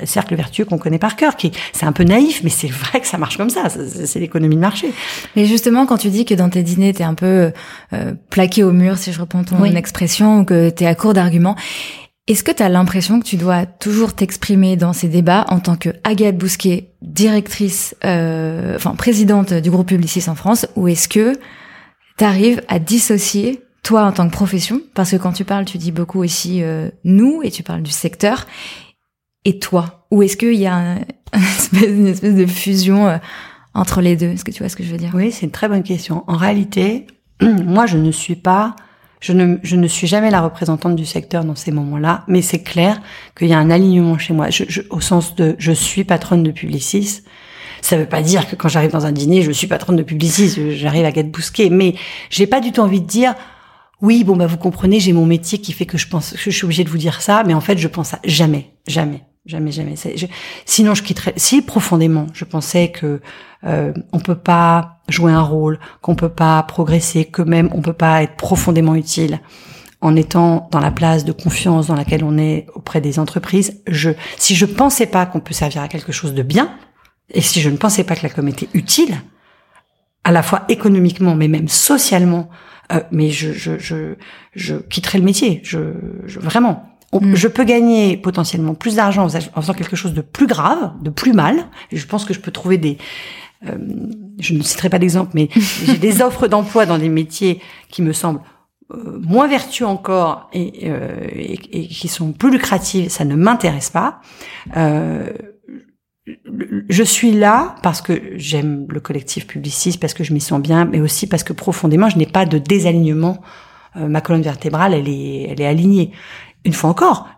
cercle 0.06 0.34
vertueux 0.34 0.64
qu'on 0.64 0.78
connaît 0.78 0.98
par 0.98 1.14
cœur, 1.14 1.36
qui 1.36 1.52
c'est 1.72 1.86
un 1.86 1.92
peu 1.92 2.02
naïf, 2.02 2.40
mais 2.42 2.50
c'est 2.50 2.66
vrai 2.66 3.00
que 3.00 3.06
ça 3.06 3.16
marche 3.16 3.36
comme 3.36 3.50
ça. 3.50 3.68
C'est 3.68 4.18
l'économie 4.18 4.56
de 4.56 4.60
marché. 4.60 4.92
Mais 5.36 5.46
justement, 5.46 5.86
quand 5.86 5.98
tu 5.98 6.08
dis 6.08 6.24
que 6.24 6.34
dans 6.34 6.50
tes 6.50 6.64
dîners 6.64 6.94
t'es 6.94 7.04
un 7.04 7.14
peu 7.14 7.52
euh, 7.92 8.12
plaqué 8.28 8.64
au 8.64 8.72
mur, 8.72 8.98
si 8.98 9.12
je 9.12 9.20
reprends 9.20 9.44
ton 9.44 9.62
expression, 9.64 10.40
ou 10.40 10.44
que 10.44 10.68
t'es 10.70 10.86
à 10.86 10.96
court 10.96 11.14
d'arguments, 11.14 11.54
est-ce 12.30 12.44
que 12.44 12.52
tu 12.52 12.62
as 12.62 12.68
l'impression 12.68 13.18
que 13.18 13.24
tu 13.24 13.36
dois 13.36 13.66
toujours 13.66 14.14
t'exprimer 14.14 14.76
dans 14.76 14.92
ces 14.92 15.08
débats 15.08 15.44
en 15.48 15.58
tant 15.58 15.74
que 15.74 15.88
Agathe 16.04 16.38
Bousquet, 16.38 16.92
directrice, 17.02 17.96
euh, 18.04 18.76
enfin 18.76 18.94
présidente 18.94 19.52
du 19.52 19.68
groupe 19.68 19.88
Publicis 19.88 20.30
en 20.30 20.36
France, 20.36 20.68
ou 20.76 20.86
est-ce 20.86 21.08
que 21.08 21.32
tu 22.18 22.24
arrives 22.24 22.62
à 22.68 22.78
dissocier 22.78 23.64
toi 23.82 24.04
en 24.04 24.12
tant 24.12 24.28
que 24.28 24.32
profession, 24.32 24.80
parce 24.94 25.10
que 25.10 25.16
quand 25.16 25.32
tu 25.32 25.44
parles, 25.44 25.64
tu 25.64 25.76
dis 25.76 25.90
beaucoup 25.90 26.22
aussi 26.22 26.62
euh, 26.62 26.88
nous 27.02 27.40
et 27.42 27.50
tu 27.50 27.64
parles 27.64 27.82
du 27.82 27.90
secteur, 27.90 28.46
et 29.44 29.58
toi, 29.58 30.06
ou 30.12 30.22
est-ce 30.22 30.36
qu'il 30.36 30.54
y 30.54 30.66
a 30.66 30.76
un, 30.76 30.98
une, 31.82 32.06
espèce, 32.06 32.36
de 32.36 32.46
fusion 32.46 33.08
euh, 33.08 33.16
entre 33.74 34.00
les 34.00 34.14
deux? 34.14 34.28
Est-ce 34.28 34.44
que 34.44 34.52
tu 34.52 34.60
vois 34.60 34.68
ce 34.68 34.76
que 34.76 34.84
je 34.84 34.92
veux 34.92 34.98
dire? 34.98 35.10
Oui, 35.14 35.32
c'est 35.32 35.46
une 35.46 35.52
très 35.52 35.68
bonne 35.68 35.82
question. 35.82 36.22
En 36.28 36.36
réalité, 36.36 37.08
moi, 37.40 37.86
je 37.86 37.98
ne 37.98 38.12
suis 38.12 38.36
pas 38.36 38.76
je 39.20 39.32
ne, 39.32 39.56
je 39.62 39.76
ne 39.76 39.86
suis 39.86 40.06
jamais 40.06 40.30
la 40.30 40.40
représentante 40.40 40.96
du 40.96 41.04
secteur 41.04 41.44
dans 41.44 41.54
ces 41.54 41.70
moments-là, 41.72 42.24
mais 42.26 42.42
c'est 42.42 42.62
clair 42.62 43.00
qu'il 43.36 43.48
y 43.48 43.52
a 43.52 43.58
un 43.58 43.70
alignement 43.70 44.18
chez 44.18 44.32
moi, 44.32 44.50
je, 44.50 44.64
je, 44.68 44.80
au 44.90 45.00
sens 45.00 45.34
de 45.36 45.56
je 45.58 45.72
suis 45.72 46.04
patronne 46.04 46.42
de 46.42 46.50
Publicis. 46.50 47.22
Ça 47.82 47.96
veut 47.96 48.06
pas 48.06 48.22
dire 48.22 48.48
que 48.48 48.56
quand 48.56 48.68
j'arrive 48.68 48.90
dans 48.90 49.06
un 49.06 49.12
dîner, 49.12 49.42
je 49.42 49.52
suis 49.52 49.66
patronne 49.66 49.96
de 49.96 50.02
Publicis, 50.02 50.76
j'arrive 50.76 51.04
à 51.04 51.12
Gade 51.12 51.30
Bousquet, 51.30 51.70
mais 51.70 51.94
j'ai 52.30 52.46
pas 52.46 52.60
du 52.60 52.72
tout 52.72 52.80
envie 52.80 53.00
de 53.00 53.06
dire 53.06 53.34
oui, 54.00 54.24
bon 54.24 54.36
bah 54.36 54.46
vous 54.46 54.56
comprenez, 54.56 55.00
j'ai 55.00 55.12
mon 55.12 55.26
métier 55.26 55.58
qui 55.58 55.72
fait 55.72 55.86
que 55.86 55.98
je 55.98 56.08
pense 56.08 56.32
que 56.32 56.38
je 56.38 56.50
suis 56.50 56.64
obligée 56.64 56.84
de 56.84 56.88
vous 56.90 56.98
dire 56.98 57.20
ça, 57.20 57.42
mais 57.46 57.54
en 57.54 57.60
fait 57.60 57.78
je 57.78 57.88
pense 57.88 58.14
à 58.14 58.20
jamais, 58.24 58.70
jamais. 58.86 59.22
Jamais, 59.50 59.72
jamais. 59.72 59.96
Sinon, 60.64 60.94
je 60.94 61.02
quitterais. 61.02 61.32
Si 61.36 61.60
profondément, 61.60 62.28
je 62.32 62.44
pensais 62.44 62.92
que 62.92 63.20
euh, 63.64 63.92
on 64.12 64.20
peut 64.20 64.38
pas 64.38 65.00
jouer 65.08 65.32
un 65.32 65.42
rôle, 65.42 65.80
qu'on 66.02 66.14
peut 66.14 66.28
pas 66.28 66.62
progresser, 66.62 67.24
que 67.24 67.42
même 67.42 67.68
on 67.72 67.82
peut 67.82 67.92
pas 67.92 68.22
être 68.22 68.36
profondément 68.36 68.94
utile 68.94 69.40
en 70.00 70.14
étant 70.14 70.68
dans 70.70 70.78
la 70.78 70.92
place 70.92 71.24
de 71.24 71.32
confiance 71.32 71.88
dans 71.88 71.96
laquelle 71.96 72.22
on 72.22 72.38
est 72.38 72.68
auprès 72.76 73.00
des 73.00 73.18
entreprises. 73.18 73.82
Je, 73.88 74.10
si 74.36 74.54
je 74.54 74.66
pensais 74.66 75.06
pas 75.06 75.26
qu'on 75.26 75.40
peut 75.40 75.52
servir 75.52 75.82
à 75.82 75.88
quelque 75.88 76.12
chose 76.12 76.32
de 76.32 76.44
bien, 76.44 76.70
et 77.34 77.40
si 77.40 77.60
je 77.60 77.70
ne 77.70 77.76
pensais 77.76 78.04
pas 78.04 78.14
que 78.14 78.22
la 78.22 78.28
com 78.28 78.46
était 78.46 78.68
utile, 78.72 79.20
à 80.22 80.30
la 80.30 80.44
fois 80.44 80.62
économiquement, 80.68 81.34
mais 81.34 81.48
même 81.48 81.66
socialement, 81.66 82.50
euh, 82.92 83.00
mais 83.10 83.30
je, 83.30 83.52
je, 83.52 83.80
je, 83.80 84.14
je 84.54 84.76
quitterais 84.76 85.18
le 85.18 85.24
métier. 85.24 85.60
Je 85.64 85.78
vraiment. 86.38 86.89
Mm. 87.12 87.34
Je 87.34 87.48
peux 87.48 87.64
gagner 87.64 88.16
potentiellement 88.16 88.74
plus 88.74 88.96
d'argent 88.96 89.26
en 89.26 89.60
faisant 89.60 89.74
quelque 89.74 89.96
chose 89.96 90.14
de 90.14 90.20
plus 90.20 90.46
grave, 90.46 90.92
de 91.02 91.10
plus 91.10 91.32
mal. 91.32 91.66
je 91.90 92.06
pense 92.06 92.24
que 92.24 92.34
je 92.34 92.40
peux 92.40 92.52
trouver 92.52 92.78
des, 92.78 92.98
euh, 93.66 93.76
je 94.38 94.54
ne 94.54 94.62
citerai 94.62 94.88
pas 94.88 94.98
d'exemple, 94.98 95.32
mais 95.34 95.48
j'ai 95.84 95.98
des 95.98 96.22
offres 96.22 96.46
d'emploi 96.46 96.86
dans 96.86 96.98
des 96.98 97.08
métiers 97.08 97.60
qui 97.88 98.02
me 98.02 98.12
semblent 98.12 98.40
euh, 98.92 99.20
moins 99.20 99.46
vertueux 99.46 99.86
encore 99.86 100.48
et, 100.52 100.88
euh, 100.90 101.26
et, 101.32 101.58
et, 101.72 101.86
qui 101.86 102.08
sont 102.08 102.32
plus 102.32 102.50
lucratives. 102.50 103.08
Ça 103.08 103.24
ne 103.24 103.34
m'intéresse 103.34 103.90
pas. 103.90 104.20
Euh, 104.76 105.30
je 106.88 107.02
suis 107.02 107.32
là 107.32 107.74
parce 107.82 108.02
que 108.02 108.32
j'aime 108.36 108.86
le 108.88 109.00
collectif 109.00 109.46
publiciste, 109.46 110.00
parce 110.00 110.14
que 110.14 110.22
je 110.22 110.32
m'y 110.32 110.40
sens 110.40 110.60
bien, 110.60 110.84
mais 110.84 111.00
aussi 111.00 111.26
parce 111.26 111.42
que 111.42 111.52
profondément, 111.52 112.08
je 112.08 112.18
n'ai 112.18 112.26
pas 112.26 112.46
de 112.46 112.58
désalignement. 112.58 113.40
ma 113.96 114.20
colonne 114.20 114.42
vertébrale, 114.42 114.94
elle 114.94 115.08
est, 115.08 115.48
elle 115.50 115.60
est 115.60 115.66
alignée 115.66 116.12
une 116.64 116.72
fois 116.72 116.90
encore, 116.90 117.28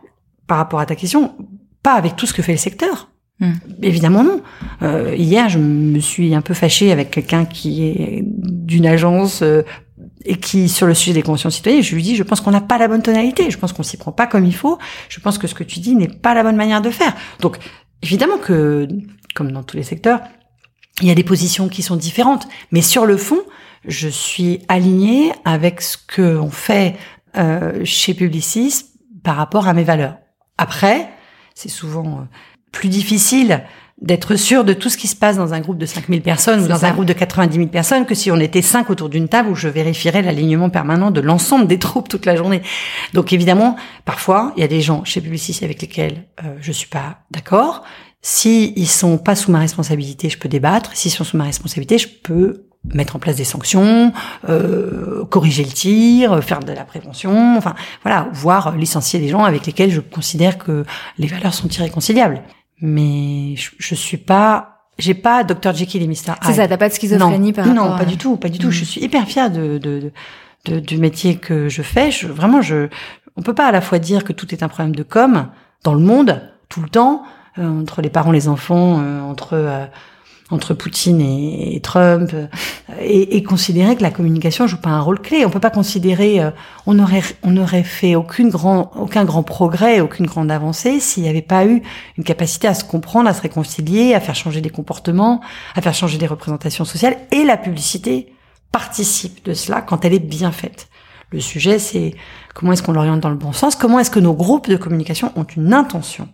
par 0.46 0.58
rapport 0.58 0.80
à 0.80 0.86
ta 0.86 0.96
question, 0.96 1.34
pas 1.82 1.94
avec 1.94 2.16
tout 2.16 2.26
ce 2.26 2.34
que 2.34 2.42
fait 2.42 2.52
le 2.52 2.58
secteur. 2.58 3.08
Hmm. 3.40 3.54
Évidemment 3.82 4.22
non. 4.22 4.40
Euh, 4.82 5.14
hier, 5.16 5.48
je 5.48 5.58
me 5.58 5.98
suis 5.98 6.34
un 6.34 6.42
peu 6.42 6.54
fâchée 6.54 6.92
avec 6.92 7.10
quelqu'un 7.10 7.44
qui 7.44 7.84
est 7.84 8.22
d'une 8.24 8.86
agence 8.86 9.42
euh, 9.42 9.62
et 10.24 10.36
qui, 10.36 10.68
sur 10.68 10.86
le 10.86 10.94
sujet 10.94 11.12
des 11.12 11.22
conventions 11.22 11.50
citoyennes, 11.50 11.82
je 11.82 11.94
lui 11.94 12.02
dis, 12.02 12.14
je 12.14 12.22
pense 12.22 12.40
qu'on 12.40 12.52
n'a 12.52 12.60
pas 12.60 12.78
la 12.78 12.88
bonne 12.88 13.02
tonalité, 13.02 13.50
je 13.50 13.58
pense 13.58 13.72
qu'on 13.72 13.82
s'y 13.82 13.96
prend 13.96 14.12
pas 14.12 14.26
comme 14.26 14.44
il 14.44 14.54
faut, 14.54 14.78
je 15.08 15.18
pense 15.20 15.38
que 15.38 15.46
ce 15.46 15.54
que 15.54 15.64
tu 15.64 15.80
dis 15.80 15.94
n'est 15.94 16.08
pas 16.08 16.34
la 16.34 16.42
bonne 16.42 16.56
manière 16.56 16.82
de 16.82 16.90
faire. 16.90 17.14
Donc, 17.40 17.58
évidemment 18.02 18.38
que, 18.38 18.86
comme 19.34 19.50
dans 19.50 19.64
tous 19.64 19.76
les 19.76 19.82
secteurs, 19.82 20.20
il 21.00 21.08
y 21.08 21.10
a 21.10 21.14
des 21.14 21.24
positions 21.24 21.68
qui 21.68 21.82
sont 21.82 21.96
différentes, 21.96 22.46
mais 22.70 22.82
sur 22.82 23.06
le 23.06 23.16
fond, 23.16 23.40
je 23.86 24.08
suis 24.08 24.60
alignée 24.68 25.32
avec 25.44 25.80
ce 25.80 25.96
que 25.96 26.36
on 26.36 26.50
fait 26.50 26.96
euh, 27.36 27.80
chez 27.84 28.14
Publicis 28.14 28.91
par 29.22 29.36
rapport 29.36 29.68
à 29.68 29.74
mes 29.74 29.84
valeurs. 29.84 30.16
Après, 30.58 31.08
c'est 31.54 31.68
souvent 31.68 32.06
euh, 32.06 32.24
plus 32.70 32.88
difficile 32.88 33.64
d'être 34.00 34.34
sûr 34.34 34.64
de 34.64 34.72
tout 34.72 34.88
ce 34.88 34.96
qui 34.96 35.06
se 35.06 35.14
passe 35.14 35.36
dans 35.36 35.54
un 35.54 35.60
groupe 35.60 35.78
de 35.78 35.86
5000 35.86 36.22
personnes 36.22 36.64
ou 36.64 36.68
dans 36.68 36.84
un 36.84 36.90
groupe 36.90 37.04
de 37.04 37.12
90 37.12 37.56
000 37.56 37.68
personnes 37.68 38.04
que 38.04 38.16
si 38.16 38.32
on 38.32 38.40
était 38.40 38.62
cinq 38.62 38.90
autour 38.90 39.08
d'une 39.08 39.28
table 39.28 39.48
où 39.48 39.54
je 39.54 39.68
vérifierais 39.68 40.22
l'alignement 40.22 40.70
permanent 40.70 41.12
de 41.12 41.20
l'ensemble 41.20 41.68
des 41.68 41.78
troupes 41.80 42.08
toute 42.08 42.26
la 42.26 42.34
journée. 42.34 42.62
Donc 43.14 43.32
évidemment, 43.32 43.76
parfois, 44.04 44.52
il 44.56 44.60
y 44.60 44.64
a 44.64 44.68
des 44.68 44.80
gens 44.80 45.04
chez 45.04 45.20
Publicis 45.20 45.64
avec 45.64 45.80
lesquels 45.80 46.24
euh, 46.44 46.56
je 46.60 46.72
suis 46.72 46.88
pas 46.88 47.18
d'accord. 47.30 47.84
Si 48.22 48.72
ils 48.76 48.88
sont 48.88 49.18
pas 49.18 49.36
sous 49.36 49.50
ma 49.52 49.60
responsabilité, 49.60 50.28
je 50.28 50.38
peux 50.38 50.48
débattre. 50.48 50.96
S'ils 50.96 51.10
sont 51.10 51.24
sous 51.24 51.36
ma 51.36 51.44
responsabilité, 51.44 51.98
je 51.98 52.08
peux 52.08 52.66
mettre 52.84 53.16
en 53.16 53.18
place 53.18 53.36
des 53.36 53.44
sanctions, 53.44 54.12
euh, 54.48 55.24
corriger 55.26 55.64
le 55.64 55.70
tir, 55.70 56.42
faire 56.42 56.60
de 56.60 56.72
la 56.72 56.84
prévention, 56.84 57.56
enfin 57.56 57.74
voilà, 58.02 58.28
voire 58.32 58.76
licencier 58.76 59.20
des 59.20 59.28
gens 59.28 59.44
avec 59.44 59.66
lesquels 59.66 59.90
je 59.90 60.00
considère 60.00 60.58
que 60.58 60.84
les 61.18 61.26
valeurs 61.26 61.54
sont 61.54 61.68
irréconciliables. 61.68 62.42
Mais 62.80 63.54
je, 63.56 63.70
je 63.78 63.94
suis 63.94 64.16
pas, 64.16 64.88
j'ai 64.98 65.14
pas 65.14 65.44
Dr 65.44 65.72
Jekyll 65.74 66.02
et 66.02 66.08
Mr 66.08 66.12
Hyde. 66.12 66.38
C'est 66.42 66.54
ça, 66.54 66.66
t'as 66.68 66.76
pas 66.76 66.88
de 66.88 66.94
schizophrénie 66.94 67.48
non, 67.48 67.52
par 67.52 67.66
rapport 67.66 67.90
Non, 67.90 67.96
pas 67.96 68.04
du 68.04 68.16
tout, 68.16 68.36
pas 68.36 68.48
du 68.48 68.58
tout. 68.58 68.72
Je 68.72 68.84
suis 68.84 69.00
hyper 69.00 69.26
fière 69.26 69.50
de, 69.50 69.78
de, 69.78 70.12
de, 70.64 70.80
du 70.80 70.98
métier 70.98 71.36
que 71.36 71.68
je 71.68 71.82
fais. 71.82 72.10
Je, 72.10 72.26
vraiment, 72.26 72.60
je, 72.60 72.88
on 73.36 73.42
peut 73.42 73.54
pas 73.54 73.66
à 73.66 73.72
la 73.72 73.80
fois 73.80 74.00
dire 74.00 74.24
que 74.24 74.32
tout 74.32 74.52
est 74.52 74.64
un 74.64 74.68
problème 74.68 74.94
de 74.94 75.04
com 75.04 75.46
dans 75.84 75.94
le 75.94 76.00
monde 76.00 76.42
tout 76.68 76.80
le 76.80 76.88
temps 76.88 77.22
euh, 77.58 77.80
entre 77.82 78.00
les 78.00 78.10
parents, 78.10 78.32
les 78.32 78.48
enfants, 78.48 79.00
euh, 79.00 79.20
entre 79.20 79.52
euh, 79.52 79.84
entre 80.52 80.74
Poutine 80.74 81.20
et, 81.20 81.80
Trump, 81.82 82.30
euh, 82.34 82.46
et, 83.00 83.36
et, 83.36 83.42
considérer 83.42 83.96
que 83.96 84.02
la 84.02 84.10
communication 84.10 84.66
joue 84.66 84.76
pas 84.76 84.90
un 84.90 85.00
rôle 85.00 85.18
clé. 85.18 85.46
On 85.46 85.50
peut 85.50 85.60
pas 85.60 85.70
considérer, 85.70 86.40
euh, 86.40 86.50
on 86.86 86.98
aurait, 86.98 87.22
on 87.42 87.56
aurait 87.56 87.82
fait 87.82 88.14
aucune 88.14 88.50
grand, 88.50 88.92
aucun 88.96 89.24
grand 89.24 89.42
progrès, 89.42 90.00
aucune 90.00 90.26
grande 90.26 90.50
avancée 90.50 91.00
s'il 91.00 91.22
n'y 91.22 91.28
avait 91.28 91.42
pas 91.42 91.64
eu 91.66 91.82
une 92.18 92.24
capacité 92.24 92.68
à 92.68 92.74
se 92.74 92.84
comprendre, 92.84 93.28
à 93.28 93.34
se 93.34 93.40
réconcilier, 93.40 94.14
à 94.14 94.20
faire 94.20 94.34
changer 94.34 94.60
des 94.60 94.70
comportements, 94.70 95.40
à 95.74 95.80
faire 95.80 95.94
changer 95.94 96.18
des 96.18 96.26
représentations 96.26 96.84
sociales. 96.84 97.16
Et 97.30 97.44
la 97.44 97.56
publicité 97.56 98.32
participe 98.72 99.44
de 99.44 99.54
cela 99.54 99.80
quand 99.80 100.04
elle 100.04 100.12
est 100.12 100.18
bien 100.18 100.52
faite. 100.52 100.88
Le 101.30 101.40
sujet, 101.40 101.78
c'est 101.78 102.14
comment 102.54 102.72
est-ce 102.72 102.82
qu'on 102.82 102.92
l'oriente 102.92 103.20
dans 103.20 103.30
le 103.30 103.36
bon 103.36 103.52
sens, 103.52 103.74
comment 103.74 103.98
est-ce 103.98 104.10
que 104.10 104.20
nos 104.20 104.34
groupes 104.34 104.68
de 104.68 104.76
communication 104.76 105.32
ont 105.34 105.44
une 105.44 105.72
intention 105.72 106.28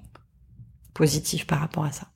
positif 0.99 1.47
par 1.47 1.61
rapport 1.61 1.85
à 1.85 1.93
ça. 1.93 2.09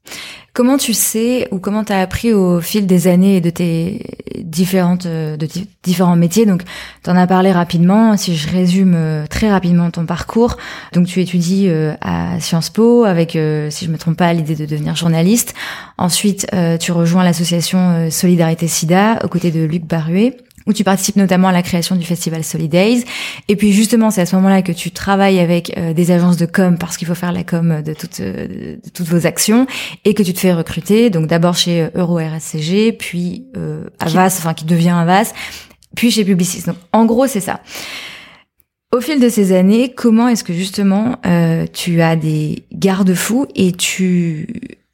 Comment 0.53 0.77
tu 0.77 0.93
sais 0.93 1.49
ou 1.53 1.61
comment 1.61 1.85
tu 1.85 1.93
as 1.93 2.01
appris 2.01 2.35
au 2.35 2.61
fil 2.61 2.87
des 2.87 3.07
années 3.07 3.37
et 3.37 3.41
de 3.41 3.49
tes 3.49 4.05
différentes 4.39 5.07
euh, 5.07 5.37
de 5.39 5.49
différents 5.83 6.17
métiers? 6.17 6.45
Donc 6.45 6.63
tu 7.03 7.09
en 7.09 7.17
as 7.17 7.27
parlé 7.27 7.53
rapidement. 7.53 8.17
Si 8.17 8.37
je 8.37 8.51
résume 8.51 8.95
euh, 8.95 9.25
très 9.27 9.49
rapidement 9.51 9.91
ton 9.91 10.05
parcours. 10.05 10.57
Donc 10.93 11.07
tu 11.07 11.23
étudies 11.23 11.69
euh, 11.69 11.95
à 12.03 12.41
Sciences 12.41 12.71
Po 12.71 13.05
avec 13.05 13.31
si 13.71 13.87
je 13.87 13.91
me 13.91 13.97
trompe 13.97 14.19
pas 14.19 14.33
l'idée 14.33 14.57
de 14.57 14.67
devenir 14.67 14.97
journaliste. 14.97 15.55
Ensuite 15.97 16.47
tu 16.81 16.93
rejoins 16.93 17.23
l'association 17.25 18.11
Solidarité 18.11 18.67
Sida 18.67 19.21
aux 19.25 19.29
côtés 19.29 19.53
de 19.53 19.65
Luc 19.65 19.85
Baruet 19.85 20.37
où 20.67 20.73
tu 20.73 20.85
participes 20.85 21.17
notamment 21.17 21.49
à 21.49 21.53
la 21.53 21.63
création 21.63 21.97
du 21.97 22.05
festival 22.05 22.45
Solidays. 22.45 23.05
Et 23.49 23.57
puis 23.57 23.73
justement, 23.73 24.11
c'est 24.11 24.21
à 24.21 24.27
ce 24.27 24.37
moment-là 24.37 24.63
que 24.63 24.73
tu 24.73 24.91
travailles 24.91 25.41
avec 25.41 25.77
euh, 25.77 25.93
des 25.93 26.11
agences 26.11 26.37
de 26.37 26.47
com 26.47 26.79
parce 26.79 26.97
qu'il 26.97 27.09
faut 27.09 27.15
faire 27.15 27.33
la 27.33 27.45
com 27.45 27.83
de 27.85 27.95
toutes, 27.95 28.21
euh, 28.21 28.77
de 28.77 28.91
toutes 28.93 29.07
vos 29.07 29.27
actions 29.27 29.67
et 30.05 30.15
que 30.15 30.23
tu 30.23 30.33
te 30.33 30.41
fais 30.41 30.53
recruter. 30.53 31.11
Donc 31.11 31.27
d'abord 31.27 31.57
chez 31.57 31.83
euh, 31.83 31.91
Euro 31.95 32.17
RSCG, 32.17 32.93
puis 32.93 33.47
euh, 33.57 33.85
Avas, 33.99 34.37
enfin 34.39 34.55
qui 34.55 34.65
devient 34.65 34.91
Avas, 34.91 35.33
puis 35.97 36.11
chez 36.11 36.25
Publicis. 36.25 36.65
Donc 36.67 36.77
en 36.93 37.05
gros, 37.05 37.27
c'est 37.27 37.41
ça. 37.41 37.61
Au 38.95 39.01
fil 39.01 39.21
de 39.21 39.29
ces 39.29 39.53
années, 39.57 39.93
comment 39.95 40.29
est-ce 40.29 40.45
que 40.45 40.53
justement 40.53 41.17
tu 41.73 42.03
as 42.03 42.15
des 42.15 42.65
garde-fous 42.75 43.47
et 43.55 43.73
tu 43.73 44.47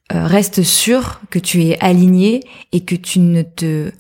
restes 0.09 0.63
sûr 0.63 1.21
que 1.31 1.41
tu 1.41 1.65
es 1.65 1.77
aligné 1.81 2.45
et 2.71 2.85
que 2.85 2.95
tu 2.95 3.19
ne 3.19 3.43
te 3.43 3.91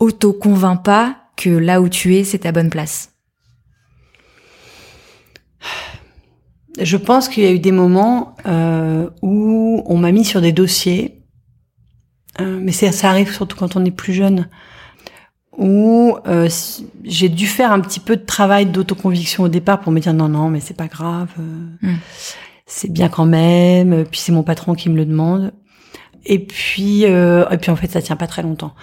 auto-convainc 0.00 0.82
pas 0.82 1.16
que 1.36 1.50
là 1.50 1.80
où 1.80 1.88
tu 1.88 2.16
es, 2.16 2.24
c'est 2.24 2.40
ta 2.40 2.52
bonne 2.52 2.70
place 2.70 3.10
Je 6.78 6.96
pense 6.96 7.28
qu'il 7.28 7.44
y 7.44 7.46
a 7.46 7.52
eu 7.52 7.58
des 7.58 7.72
moments 7.72 8.34
euh, 8.46 9.08
où 9.22 9.82
on 9.86 9.96
m'a 9.98 10.12
mis 10.12 10.24
sur 10.24 10.40
des 10.40 10.52
dossiers, 10.52 11.22
euh, 12.40 12.58
mais 12.60 12.72
ça 12.72 13.08
arrive 13.08 13.32
surtout 13.32 13.56
quand 13.56 13.76
on 13.76 13.84
est 13.84 13.90
plus 13.90 14.14
jeune, 14.14 14.48
où 15.56 16.16
euh, 16.26 16.48
j'ai 17.04 17.28
dû 17.28 17.46
faire 17.46 17.72
un 17.72 17.80
petit 17.80 18.00
peu 18.00 18.16
de 18.16 18.24
travail 18.24 18.66
d'autoconviction 18.66 19.44
au 19.44 19.48
départ 19.48 19.80
pour 19.80 19.92
me 19.92 20.00
dire 20.00 20.14
non 20.14 20.28
non 20.28 20.48
mais 20.48 20.60
c'est 20.60 20.76
pas 20.76 20.86
grave, 20.86 21.28
mm. 21.82 21.94
c'est 22.66 22.90
bien 22.90 23.08
quand 23.08 23.26
même, 23.26 24.06
puis 24.06 24.20
c'est 24.20 24.32
mon 24.32 24.42
patron 24.42 24.74
qui 24.74 24.88
me 24.88 24.96
le 24.96 25.04
demande. 25.04 25.52
Et 26.24 26.38
puis, 26.38 27.04
et 27.04 27.58
puis 27.60 27.70
en 27.70 27.76
fait, 27.76 27.90
ça 27.90 28.02
tient 28.02 28.16
pas 28.16 28.26
très 28.26 28.42
longtemps 28.42 28.74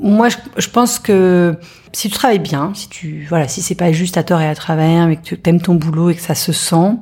moi, 0.00 0.28
je, 0.28 0.68
pense 0.68 0.98
que 0.98 1.54
si 1.92 2.08
tu 2.08 2.14
travailles 2.14 2.38
bien, 2.38 2.72
si 2.74 2.88
tu 2.88 3.26
voilà, 3.28 3.48
si 3.48 3.62
c'est 3.62 3.74
pas 3.74 3.92
juste 3.92 4.16
à 4.16 4.22
tort 4.22 4.40
et 4.40 4.48
à 4.48 4.54
travers, 4.54 5.06
mais 5.06 5.16
que 5.16 5.34
tu 5.34 5.40
aimes 5.44 5.60
ton 5.60 5.74
boulot 5.74 6.10
et 6.10 6.14
que 6.14 6.22
ça 6.22 6.34
se 6.34 6.52
sent, 6.52 6.96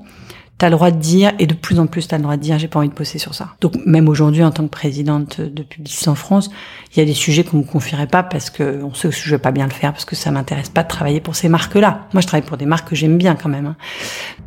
t'as 0.58 0.68
le 0.68 0.76
droit 0.76 0.90
de 0.90 0.98
dire, 0.98 1.32
et 1.38 1.46
de 1.46 1.54
plus 1.54 1.80
en 1.80 1.86
plus 1.86 2.06
t'as 2.06 2.16
le 2.16 2.22
droit 2.22 2.36
de 2.36 2.42
dire, 2.42 2.58
j'ai 2.58 2.68
pas 2.68 2.78
envie 2.78 2.88
de 2.88 2.94
bosser 2.94 3.18
sur 3.18 3.34
ça. 3.34 3.50
Donc 3.60 3.74
même 3.86 4.08
aujourd'hui, 4.08 4.44
en 4.44 4.50
tant 4.50 4.64
que 4.64 4.70
présidente 4.70 5.40
de 5.40 5.62
Publicis 5.62 6.08
en 6.08 6.14
France, 6.14 6.50
il 6.94 7.00
y 7.00 7.02
a 7.02 7.04
des 7.04 7.14
sujets 7.14 7.42
qu'on 7.42 7.58
me 7.58 7.64
confierait 7.64 8.06
pas 8.06 8.22
parce 8.22 8.50
que 8.50 8.82
on 8.82 8.94
sait 8.94 9.08
que 9.08 9.14
je 9.14 9.30
vais 9.30 9.38
pas 9.38 9.50
bien 9.50 9.66
le 9.66 9.72
faire, 9.72 9.92
parce 9.92 10.04
que 10.04 10.14
ça 10.14 10.30
m'intéresse 10.30 10.68
pas 10.68 10.84
de 10.84 10.88
travailler 10.88 11.20
pour 11.20 11.34
ces 11.34 11.48
marques-là. 11.48 12.06
Moi, 12.12 12.20
je 12.20 12.26
travaille 12.26 12.46
pour 12.46 12.56
des 12.56 12.66
marques 12.66 12.88
que 12.88 12.94
j'aime 12.94 13.18
bien 13.18 13.34
quand 13.34 13.48
même. 13.48 13.66
Hein. 13.66 13.76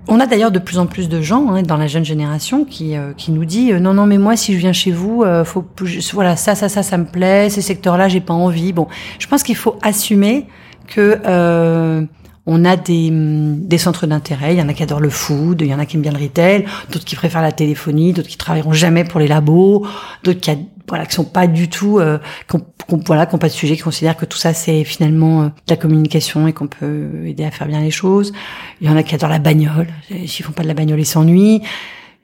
On 0.08 0.22
a 0.22 0.26
d'ailleurs 0.26 0.52
de 0.52 0.60
plus 0.60 0.80
en 0.80 0.86
plus 0.86 1.10
de 1.10 1.22
gens 1.22 1.50
hein, 1.50 1.62
dans 1.64 1.76
la 1.76 1.88
jeune 1.88 2.06
génération 2.06 2.64
qui 2.64 2.96
euh, 2.96 3.12
qui 3.18 3.32
nous 3.32 3.44
dit 3.44 3.74
euh, 3.74 3.80
non 3.80 3.94
non 3.94 4.06
mais 4.06 4.18
moi 4.18 4.38
si 4.38 4.54
je 4.54 4.58
viens 4.58 4.72
chez 4.72 4.92
vous, 4.92 5.24
euh, 5.24 5.44
faut 5.44 5.66
voilà 6.14 6.38
ça 6.38 6.56
ça 6.56 6.70
ça 6.70 6.82
ça 6.82 6.98
me 6.98 7.06
plaît, 7.06 7.50
ces 7.50 7.62
secteurs-là 7.62 8.08
j'ai 8.08 8.22
pas 8.22 8.34
envie. 8.34 8.72
Bon, 8.72 8.88
je 9.20 9.28
pense 9.28 9.44
qu'il 9.44 9.58
faut 9.58 9.78
assumer 9.82 10.48
que 10.88 11.20
euh, 11.26 12.04
on 12.48 12.66
a 12.66 12.76
des, 12.76 13.12
mm, 13.12 13.68
des 13.68 13.78
centres 13.78 14.08
d'intérêt. 14.08 14.56
Il 14.56 14.60
y 14.60 14.62
en 14.62 14.70
a 14.70 14.74
qui 14.74 14.82
adorent 14.82 15.00
le 15.00 15.10
food, 15.10 15.62
il 15.62 15.68
y 15.68 15.74
en 15.74 15.80
a 15.80 15.86
qui 15.86 15.98
aiment 15.98 16.02
bien 16.02 16.12
le 16.12 16.24
retail, 16.24 16.66
d'autres 16.92 17.06
qui 17.06 17.16
préfèrent 17.16 17.42
la 17.42 17.52
téléphonie, 17.52 18.14
d'autres 18.14 18.30
qui 18.30 18.38
travailleront 18.38 18.74
jamais 18.74 19.04
pour 19.04 19.20
les 19.20 19.28
labos, 19.28 19.86
d'autres 20.24 20.40
qui, 20.40 20.52
voilà, 20.88 21.06
qui 21.06 21.14
sont 21.14 21.26
pas 21.26 21.46
du 21.46 21.70
tout, 21.70 22.00
euh, 22.00 22.18
qui 22.50 22.58
voilà, 23.06 23.26
qui 23.26 23.36
ont 23.36 23.40
pas 23.40 23.50
de 23.50 23.54
sujet, 23.54 23.76
qui 23.76 23.82
considèrent 23.82 24.18
que 24.18 24.26
tout 24.26 24.38
ça 24.38 24.54
c'est 24.54 24.84
finalement 24.86 25.42
euh, 25.42 25.46
de 25.48 25.52
la 25.70 25.76
communication 25.76 26.48
et 26.48 26.54
qu'on 26.54 26.68
peut 26.68 27.26
aider 27.26 27.44
à 27.44 27.52
faire 27.52 27.68
bien 27.68 27.82
les 27.82 27.92
choses. 27.92 28.34
Il 28.82 28.88
y 28.88 28.90
en 28.90 28.96
a 28.96 29.04
qui 29.04 29.14
adorent 29.14 29.30
la 29.30 29.40
bagnole. 29.40 29.88
S'ils 30.26 30.46
font 30.46 30.54
pas 30.54 30.64
de 30.64 30.68
la 30.70 30.74
bagnole, 30.74 31.00
ils 31.00 31.06
s'ennuient. 31.06 31.62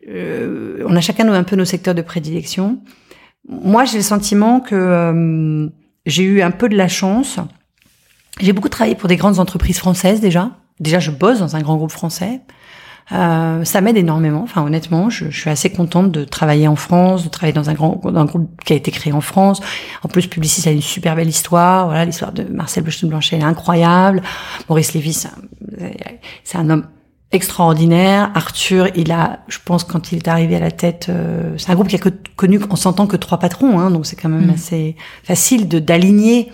Euh, 0.09 0.83
on 0.87 0.95
a 0.95 1.01
chacun 1.01 1.27
un 1.27 1.43
peu 1.43 1.55
nos 1.55 1.65
secteurs 1.65 1.95
de 1.95 2.01
prédilection. 2.01 2.79
Moi, 3.47 3.85
j'ai 3.85 3.97
le 3.97 4.03
sentiment 4.03 4.59
que 4.59 4.75
euh, 4.75 5.67
j'ai 6.05 6.23
eu 6.23 6.41
un 6.41 6.51
peu 6.51 6.69
de 6.69 6.75
la 6.75 6.87
chance 6.87 7.39
j'ai 8.39 8.53
beaucoup 8.53 8.69
travaillé 8.69 8.95
pour 8.95 9.09
des 9.09 9.15
grandes 9.15 9.39
entreprises 9.39 9.77
françaises 9.77 10.19
déjà. 10.19 10.51
Déjà, 10.79 10.99
je 10.99 11.11
bosse 11.11 11.39
dans 11.39 11.55
un 11.55 11.61
grand 11.61 11.77
groupe 11.77 11.91
français. 11.91 12.41
Euh, 13.11 13.65
ça 13.65 13.81
m'aide 13.81 13.97
énormément. 13.97 14.41
Enfin, 14.43 14.63
honnêtement, 14.63 15.09
je, 15.09 15.29
je, 15.29 15.39
suis 15.39 15.49
assez 15.49 15.69
contente 15.69 16.11
de 16.11 16.23
travailler 16.23 16.67
en 16.67 16.75
France, 16.75 17.23
de 17.23 17.29
travailler 17.29 17.53
dans 17.53 17.69
un 17.69 17.73
grand 17.73 17.99
dans 18.03 18.19
un 18.19 18.25
groupe 18.25 18.49
qui 18.63 18.73
a 18.73 18.75
été 18.75 18.91
créé 18.91 19.11
en 19.11 19.21
France. 19.21 19.61
En 20.03 20.07
plus, 20.07 20.27
Publicis 20.27 20.67
a 20.69 20.71
une 20.71 20.81
super 20.81 21.15
belle 21.15 21.27
histoire. 21.27 21.87
Voilà, 21.87 22.05
l'histoire 22.05 22.31
de 22.31 22.43
Marcel 22.43 22.83
Bleustein-Blanchet, 22.83 23.35
elle 23.35 23.41
est 23.41 23.45
incroyable. 23.45 24.21
Maurice 24.69 24.93
Lévy, 24.93 25.13
c'est 25.13 26.57
un, 26.57 26.69
homme 26.69 26.87
extraordinaire. 27.31 28.31
Arthur, 28.35 28.87
il 28.95 29.11
a, 29.11 29.39
je 29.47 29.57
pense, 29.63 29.83
quand 29.83 30.11
il 30.11 30.19
est 30.19 30.27
arrivé 30.27 30.55
à 30.55 30.59
la 30.59 30.71
tête, 30.71 31.07
euh, 31.09 31.55
c'est 31.57 31.71
un 31.71 31.75
groupe 31.75 31.89
qui 31.89 31.97
a 31.97 31.99
connu, 32.35 32.59
on 32.69 32.75
s'entend 32.75 33.07
que 33.07 33.17
trois 33.17 33.39
patrons, 33.39 33.79
hein, 33.79 33.91
donc 33.91 34.05
c'est 34.05 34.15
quand 34.15 34.29
même 34.29 34.47
mmh. 34.47 34.53
assez 34.53 34.95
facile 35.23 35.67
de 35.67 35.79
d'aligner 35.79 36.51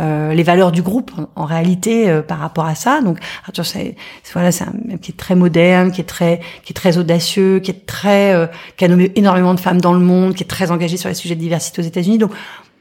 euh, 0.00 0.32
les 0.32 0.42
valeurs 0.42 0.72
du 0.72 0.80
groupe 0.80 1.12
en, 1.36 1.44
réalité 1.44 2.08
euh, 2.08 2.22
par 2.22 2.38
rapport 2.38 2.64
à 2.64 2.74
ça. 2.74 3.02
Donc 3.02 3.18
Arthur, 3.46 3.66
c'est 3.66 3.94
voilà, 4.32 4.50
c'est 4.50 4.64
un 4.64 4.72
mec 4.86 5.02
qui 5.02 5.12
est 5.12 5.16
très 5.16 5.34
moderne, 5.34 5.92
qui 5.92 6.00
est 6.00 6.04
très 6.04 6.40
qui 6.64 6.72
est 6.72 6.74
très 6.74 6.96
audacieux, 6.96 7.58
qui 7.58 7.70
est 7.70 7.84
très 7.84 8.32
euh, 8.32 8.46
qui 8.78 8.86
a 8.86 8.88
nommé 8.88 9.12
énormément 9.16 9.52
de 9.52 9.60
femmes 9.60 9.82
dans 9.82 9.92
le 9.92 10.00
monde, 10.00 10.34
qui 10.34 10.44
est 10.44 10.46
très 10.46 10.70
engagé 10.70 10.96
sur 10.96 11.10
les 11.10 11.14
sujets 11.14 11.34
de 11.34 11.40
diversité 11.40 11.82
aux 11.82 11.84
États-Unis. 11.84 12.16
Donc 12.16 12.32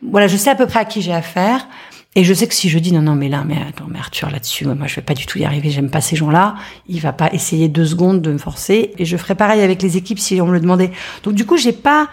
voilà, 0.02 0.28
je 0.28 0.38
sais 0.38 0.50
à 0.50 0.56
peu 0.56 0.68
près 0.68 0.80
à 0.80 0.86
qui 0.86 1.02
j'ai 1.02 1.14
affaire. 1.14 1.68
Et 2.16 2.24
je 2.24 2.34
sais 2.34 2.48
que 2.48 2.54
si 2.54 2.70
je 2.70 2.80
dis 2.80 2.92
non 2.92 3.02
non 3.02 3.16
mais 3.16 3.30
là 3.30 3.44
mais 3.46 3.56
attends 3.56 3.88
mais 3.90 3.98
Arthur 3.98 4.30
là-dessus 4.30 4.66
moi 4.66 4.86
je 4.86 4.98
vais 4.98 5.02
pas 5.02 5.14
du 5.14 5.26
tout 5.26 5.38
y 5.38 5.46
arriver 5.46 5.70
j'aime 5.70 5.90
pas 5.90 6.02
ces 6.02 6.18
gens-là 6.18 6.56
il 6.90 7.00
va 7.00 7.14
pas 7.14 7.32
essayer 7.32 7.70
deux 7.70 7.86
secondes 7.86 8.22
de 8.22 8.34
me 8.34 8.38
forcer 8.38 8.92
et 8.98 9.06
je 9.06 9.16
ferai 9.16 9.34
pareil 9.34 9.62
avec 9.62 9.82
les 9.82 9.96
équipes 9.96 10.20
si 10.20 10.42
on 10.42 10.48
me 10.48 10.52
le 10.52 10.60
demandait 10.60 10.92
donc 11.24 11.36
du 11.36 11.46
coup 11.46 11.56
j'ai 11.56 11.72
pas 11.72 12.10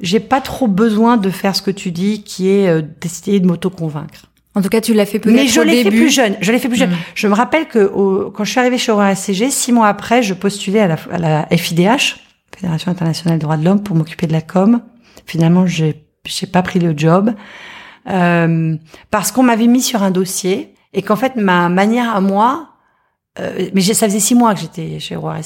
j'ai 0.00 0.20
pas 0.20 0.40
trop 0.40 0.68
besoin 0.68 1.16
de 1.16 1.30
faire 1.30 1.56
ce 1.56 1.62
que 1.62 1.70
tu 1.70 1.90
dis, 1.90 2.22
qui 2.22 2.48
est 2.48 2.68
euh, 2.68 2.82
d'essayer 3.00 3.40
de 3.40 3.46
m'auto-convaincre. 3.46 4.26
En 4.54 4.62
tout 4.62 4.68
cas, 4.68 4.80
tu 4.80 4.94
l'as 4.94 5.06
fait 5.06 5.18
peut-être 5.18 5.36
Mais 5.36 5.46
je 5.46 5.60
l'ai 5.60 5.84
fait 5.84 5.90
plus 5.90 6.10
jeune. 6.10 6.36
Je 6.40 6.50
l'ai 6.50 6.58
fait 6.58 6.68
plus 6.68 6.78
jeune. 6.78 6.90
Mm. 6.90 6.96
Je 7.14 7.28
me 7.28 7.34
rappelle 7.34 7.68
que 7.68 7.86
quand 8.30 8.44
je 8.44 8.50
suis 8.50 8.58
arrivée 8.60 8.78
chez 8.78 8.90
Aurora 8.90 9.14
SCG, 9.14 9.50
six 9.50 9.72
mois 9.72 9.88
après, 9.88 10.22
je 10.22 10.34
postulais 10.34 10.80
à 10.80 10.88
la, 10.88 10.96
à 11.12 11.18
la 11.18 11.56
FIDH, 11.56 12.16
Fédération 12.54 12.90
internationale 12.90 13.38
des 13.38 13.42
droits 13.42 13.56
de 13.56 13.64
l'homme, 13.64 13.82
pour 13.82 13.94
m'occuper 13.94 14.26
de 14.26 14.32
la 14.32 14.40
com. 14.40 14.80
Finalement, 15.26 15.66
j'ai 15.66 16.02
j'ai 16.28 16.46
pas 16.46 16.62
pris 16.62 16.78
le 16.78 16.96
job 16.96 17.34
euh, 18.08 18.76
parce 19.10 19.32
qu'on 19.32 19.42
m'avait 19.42 19.66
mis 19.66 19.82
sur 19.82 20.02
un 20.02 20.10
dossier 20.10 20.74
et 20.92 21.02
qu'en 21.02 21.16
fait 21.16 21.36
ma 21.36 21.68
manière 21.68 22.14
à 22.14 22.20
moi 22.20 22.67
euh, 23.40 23.68
mais 23.72 23.80
ça 23.80 24.06
faisait 24.06 24.20
six 24.20 24.34
mois 24.34 24.54
que 24.54 24.60
j'étais 24.60 24.98
chez 25.00 25.16
Roi 25.16 25.36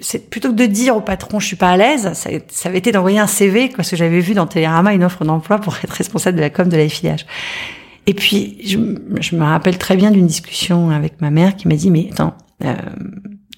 C'est 0.00 0.30
plutôt 0.30 0.50
que 0.50 0.56
de 0.56 0.66
dire 0.66 0.96
au 0.96 1.00
patron 1.00 1.40
je 1.40 1.46
suis 1.46 1.56
pas 1.56 1.70
à 1.70 1.76
l'aise, 1.76 2.12
ça, 2.14 2.30
ça 2.48 2.68
avait 2.68 2.78
été 2.78 2.92
d'envoyer 2.92 3.18
un 3.18 3.26
CV 3.26 3.70
parce 3.74 3.90
que 3.90 3.96
j'avais 3.96 4.20
vu 4.20 4.34
dans 4.34 4.46
Télérama 4.46 4.92
une 4.92 5.04
offre 5.04 5.24
d'emploi 5.24 5.58
pour 5.58 5.76
être 5.82 5.92
responsable 5.92 6.36
de 6.36 6.42
la 6.42 6.50
com 6.50 6.68
de 6.68 6.76
la 6.76 6.88
FIH. 6.88 7.24
Et 8.06 8.14
puis 8.14 8.58
je, 8.64 8.78
je 9.20 9.36
me 9.36 9.44
rappelle 9.44 9.78
très 9.78 9.96
bien 9.96 10.10
d'une 10.10 10.26
discussion 10.26 10.90
avec 10.90 11.20
ma 11.20 11.30
mère 11.30 11.56
qui 11.56 11.68
m'a 11.68 11.76
dit 11.76 11.90
mais 11.90 12.08
attends 12.10 12.34
euh, 12.64 12.74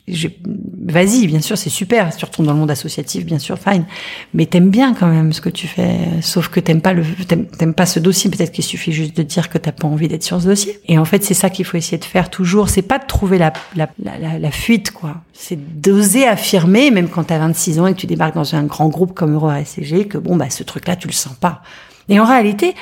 vas-y, 0.06 1.26
bien 1.26 1.40
sûr, 1.40 1.56
c'est 1.56 1.70
super. 1.70 2.14
Tu 2.14 2.24
retournes 2.24 2.46
dans 2.46 2.52
le 2.52 2.58
monde 2.58 2.70
associatif, 2.70 3.24
bien 3.24 3.38
sûr, 3.38 3.58
fine. 3.58 3.84
Mais 4.34 4.44
t'aimes 4.44 4.68
bien 4.68 4.92
quand 4.92 5.06
même 5.06 5.32
ce 5.32 5.40
que 5.40 5.48
tu 5.48 5.66
fais. 5.66 5.96
Sauf 6.20 6.48
que 6.48 6.60
t'aimes 6.60 6.82
pas 6.82 6.92
le, 6.92 7.04
t'aimes 7.26 7.74
pas 7.74 7.86
ce 7.86 8.00
dossier. 8.00 8.30
Peut-être 8.30 8.52
qu'il 8.52 8.64
suffit 8.64 8.92
juste 8.92 9.16
de 9.16 9.22
dire 9.22 9.48
que 9.48 9.56
t'as 9.56 9.72
pas 9.72 9.86
envie 9.86 10.08
d'être 10.08 10.22
sur 10.22 10.40
ce 10.40 10.46
dossier. 10.46 10.78
Et 10.88 10.98
en 10.98 11.06
fait, 11.06 11.24
c'est 11.24 11.34
ça 11.34 11.48
qu'il 11.48 11.64
faut 11.64 11.78
essayer 11.78 11.98
de 11.98 12.04
faire 12.04 12.28
toujours. 12.28 12.68
C'est 12.68 12.82
pas 12.82 12.98
de 12.98 13.06
trouver 13.06 13.38
la, 13.38 13.52
la, 13.76 13.88
la, 14.02 14.38
la 14.38 14.50
fuite, 14.50 14.90
quoi. 14.90 15.22
C'est 15.32 15.80
d'oser 15.80 16.26
affirmer, 16.26 16.90
même 16.90 17.08
quand 17.08 17.24
t'as 17.24 17.38
26 17.38 17.80
ans 17.80 17.86
et 17.86 17.94
que 17.94 18.00
tu 18.00 18.06
débarques 18.06 18.34
dans 18.34 18.54
un 18.54 18.64
grand 18.64 18.88
groupe 18.88 19.14
comme 19.14 19.32
Euro 19.32 19.48
ACG, 19.48 20.06
que 20.08 20.18
bon, 20.18 20.36
bah, 20.36 20.50
ce 20.50 20.62
truc-là, 20.64 20.96
tu 20.96 21.08
le 21.08 21.14
sens 21.14 21.34
pas. 21.34 21.62
Et 22.10 22.20
en 22.20 22.26
réalité, 22.26 22.74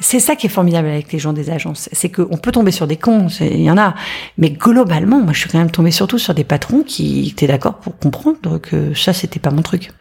c'est 0.00 0.20
ça 0.20 0.36
qui 0.36 0.46
est 0.46 0.50
formidable 0.50 0.88
avec 0.88 1.12
les 1.12 1.18
gens 1.18 1.32
des 1.32 1.50
agences, 1.50 1.88
c'est 1.92 2.10
qu'on 2.10 2.36
peut 2.36 2.52
tomber 2.52 2.70
sur 2.70 2.86
des 2.86 2.96
cons, 2.96 3.28
il 3.40 3.62
y 3.62 3.70
en 3.70 3.78
a, 3.78 3.94
mais 4.36 4.50
globalement, 4.50 5.20
moi 5.20 5.32
je 5.32 5.40
suis 5.40 5.48
quand 5.48 5.58
même 5.58 5.70
tombée 5.70 5.90
surtout 5.90 6.18
sur 6.18 6.34
des 6.34 6.44
patrons 6.44 6.82
qui 6.82 7.28
étaient 7.30 7.46
d'accord 7.46 7.76
pour 7.76 7.98
comprendre 7.98 8.58
que 8.58 8.94
ça 8.94 9.12
c'était 9.12 9.40
pas 9.40 9.50
mon 9.50 9.62
truc. 9.62 9.92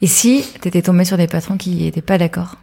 Et 0.00 0.06
si 0.06 0.44
t'étais 0.60 0.82
tombée 0.82 1.04
sur 1.04 1.16
des 1.16 1.26
patrons 1.26 1.56
qui 1.56 1.86
étaient 1.86 2.02
pas 2.02 2.18
d'accord? 2.18 2.56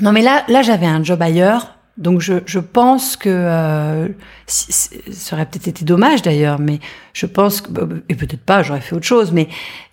Non 0.00 0.12
mais 0.12 0.22
là, 0.22 0.44
là 0.48 0.62
j'avais 0.62 0.86
un 0.86 1.02
job 1.04 1.20
ailleurs, 1.20 1.76
donc 2.00 2.20
je, 2.20 2.34
je 2.46 2.58
pense 2.58 3.16
que 3.16 3.28
euh, 3.28 4.08
ça 4.46 5.36
aurait 5.36 5.44
peut-être 5.44 5.68
été 5.68 5.84
dommage 5.84 6.22
d'ailleurs, 6.22 6.58
mais 6.58 6.80
je 7.12 7.26
pense 7.26 7.60
que 7.60 7.70
et 8.08 8.14
peut-être 8.14 8.40
pas, 8.40 8.62
j'aurais 8.62 8.80
fait 8.80 8.96
autre 8.96 9.06
chose, 9.06 9.32
mais 9.32 9.48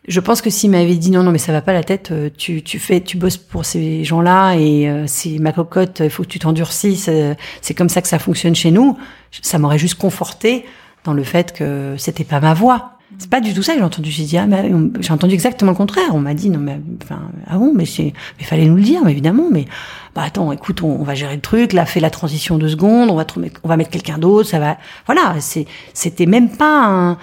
je 0.08 0.22
pense 0.22 0.42
que 0.42 0.50
s'il 0.50 0.72
m'avait 0.72 0.96
dit 0.96 1.12
non 1.12 1.22
non 1.22 1.32
mais 1.32 1.38
ça 1.38 1.52
va 1.52 1.62
pas 1.62 1.74
la 1.74 1.84
tête, 1.84 2.12
euh, 2.12 2.30
tu 2.36 2.64
tu 2.64 2.80
fais 2.80 3.02
tu 3.02 3.18
bosses 3.18 3.36
pour 3.36 3.66
ces 3.66 4.06
gens-là 4.06 4.56
et 4.56 4.90
euh, 4.90 5.04
c'est 5.06 5.38
ma 5.38 5.52
cocotte, 5.52 6.00
il 6.00 6.10
faut 6.10 6.24
que 6.24 6.30
tu 6.30 6.40
t'endurcisses, 6.40 7.10
euh, 7.10 7.36
c'est 7.62 7.74
comme 7.74 7.90
ça 7.90 8.02
que 8.02 8.08
ça 8.08 8.20
fonctionne 8.20 8.56
chez 8.56 8.72
nous, 8.72 8.98
ça 9.42 9.60
m'aurait 9.60 9.78
juste 9.78 9.96
conforté 9.96 10.66
dans 11.04 11.14
le 11.14 11.24
fait 11.24 11.54
que 11.54 11.96
c'était 11.98 12.24
pas 12.24 12.40
ma 12.40 12.54
voix. 12.54 12.97
C'est 13.20 13.30
pas 13.30 13.40
du 13.40 13.54
tout 13.54 13.64
ça 13.64 13.74
que 13.74 13.80
j'ai 13.80 13.86
entendu. 13.86 14.12
J'ai 14.12 14.26
dit 14.26 14.38
ah 14.38 14.48
mais 14.48 14.70
j'ai 15.00 15.14
entendu 15.14 15.34
exactement 15.34 15.72
le 15.72 15.78
contraire. 15.78 16.14
On 16.14 16.20
m'a 16.20 16.34
dit 16.34 16.50
non 16.50 16.60
mais 16.60 16.80
enfin 17.04 17.22
ah 17.48 17.58
bon 17.58 17.74
mais 17.74 17.86
c'est 17.86 18.14
mais 18.38 18.44
fallait 18.44 18.66
nous 18.66 18.76
le 18.76 18.82
dire 18.82 19.08
évidemment 19.08 19.48
mais 19.52 19.66
bah 20.14 20.24
attends 20.26 20.52
écoute 20.52 20.84
on, 20.84 21.04
va 21.04 21.16
gérer 21.16 21.36
le 21.36 21.42
truc 21.42 21.74
là 21.74 21.86
fais 21.86 22.00
la 22.00 22.10
transition 22.10 22.58
deux 22.58 22.70
secondes 22.70 23.10
on 23.10 23.16
va 23.16 23.26
on 23.64 23.68
va 23.68 23.78
mettre 23.78 23.92
quelqu'un 23.92 24.18
d'autre 24.18 24.50
ça 24.50 24.60
va 24.60 24.78
voilà 25.06 25.36
c'est 25.40 25.68
c'était 25.94 26.26
même 26.26 26.50
pas 26.50 26.86
un 26.86 27.18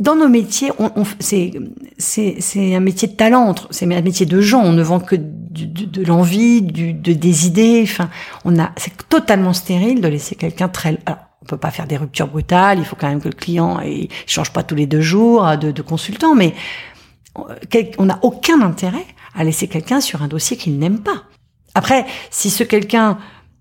dans 0.00 0.16
nos 0.16 0.28
métiers, 0.28 0.72
on, 0.78 0.90
on 0.96 1.04
c'est 1.18 1.52
c'est 1.98 2.74
un 2.74 2.80
métier 2.80 3.06
de 3.06 3.12
talent, 3.12 3.54
c'est 3.70 3.84
un 3.84 4.00
métier 4.00 4.26
de 4.26 4.40
gens. 4.40 4.62
On 4.62 4.72
ne 4.72 4.82
vend 4.82 4.98
que 4.98 5.14
de, 5.14 5.84
de 5.84 6.04
l'envie, 6.04 6.62
de, 6.62 7.12
des 7.12 7.46
idées. 7.46 7.80
Enfin, 7.84 8.08
on 8.44 8.58
a 8.58 8.70
c'est 8.76 9.08
totalement 9.08 9.52
stérile 9.52 10.00
de 10.00 10.08
laisser 10.08 10.34
quelqu'un 10.34 10.68
très. 10.68 10.98
Alors, 11.04 11.18
peut 11.50 11.56
pas 11.56 11.70
faire 11.70 11.86
des 11.86 11.96
ruptures 11.96 12.28
brutales. 12.28 12.78
Il 12.78 12.84
faut 12.84 12.96
quand 12.96 13.08
même 13.08 13.20
que 13.20 13.28
le 13.28 13.34
client 13.34 13.80
il 13.80 14.08
change 14.26 14.52
pas 14.52 14.62
tous 14.62 14.74
les 14.74 14.86
deux 14.86 15.00
jours 15.00 15.56
de, 15.56 15.70
de 15.70 15.82
consultant, 15.82 16.34
mais 16.34 16.54
on 17.98 18.04
n'a 18.04 18.18
aucun 18.22 18.60
intérêt 18.60 19.06
à 19.34 19.44
laisser 19.44 19.68
quelqu'un 19.68 20.00
sur 20.00 20.22
un 20.22 20.28
dossier 20.28 20.56
qu'il 20.56 20.78
n'aime 20.78 21.00
pas. 21.00 21.24
Après, 21.74 22.04
si 22.30 22.50
ce 22.50 22.64
quelqu'un 22.64 23.18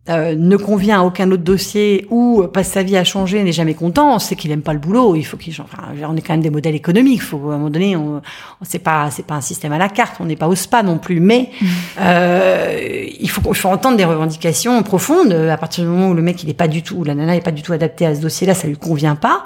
euh, 0.09 0.35
ne 0.35 0.57
convient 0.57 1.01
à 1.01 1.03
aucun 1.03 1.29
autre 1.31 1.43
dossier 1.43 2.07
ou 2.09 2.43
passe 2.47 2.69
sa 2.69 2.83
vie 2.83 2.97
à 2.97 3.03
changer, 3.03 3.43
n'est 3.43 3.51
jamais 3.51 3.75
content, 3.75 4.17
c'est 4.19 4.35
qu'il 4.35 4.51
aime 4.51 4.61
pas 4.61 4.73
le 4.73 4.79
boulot. 4.79 5.15
Il 5.15 5.23
faut 5.23 5.37
qu'il. 5.37 5.53
Enfin, 5.61 5.83
on 6.07 6.15
est 6.15 6.21
quand 6.21 6.33
même 6.33 6.41
des 6.41 6.49
modèles 6.49 6.75
économiques. 6.75 7.21
Faut 7.21 7.37
à 7.51 7.55
un 7.55 7.57
moment 7.57 7.69
donné, 7.69 7.95
on, 7.95 8.21
c'est 8.63 8.79
pas 8.79 9.11
c'est 9.11 9.25
pas 9.25 9.35
un 9.35 9.41
système 9.41 9.71
à 9.71 9.77
la 9.77 9.89
carte. 9.89 10.15
On 10.19 10.25
n'est 10.25 10.35
pas 10.35 10.47
au 10.47 10.55
spa 10.55 10.83
non 10.83 10.97
plus. 10.97 11.19
Mais 11.19 11.49
euh, 12.01 13.05
il 13.19 13.29
faut 13.29 13.41
il 13.49 13.55
faut 13.55 13.69
entendre 13.69 13.97
des 13.97 14.05
revendications 14.05 14.81
profondes. 14.83 15.31
À 15.31 15.57
partir 15.57 15.83
du 15.83 15.89
moment 15.89 16.09
où 16.09 16.13
le 16.13 16.21
mec 16.21 16.41
il 16.43 16.49
est 16.49 16.53
pas 16.53 16.67
du 16.67 16.81
tout, 16.81 16.95
ou 16.95 17.03
la 17.03 17.13
nana 17.13 17.35
est 17.35 17.41
pas 17.41 17.51
du 17.51 17.61
tout 17.61 17.73
adaptée 17.73 18.05
à 18.05 18.15
ce 18.15 18.21
dossier-là, 18.21 18.55
ça 18.55 18.67
lui 18.67 18.77
convient 18.77 19.15
pas. 19.15 19.43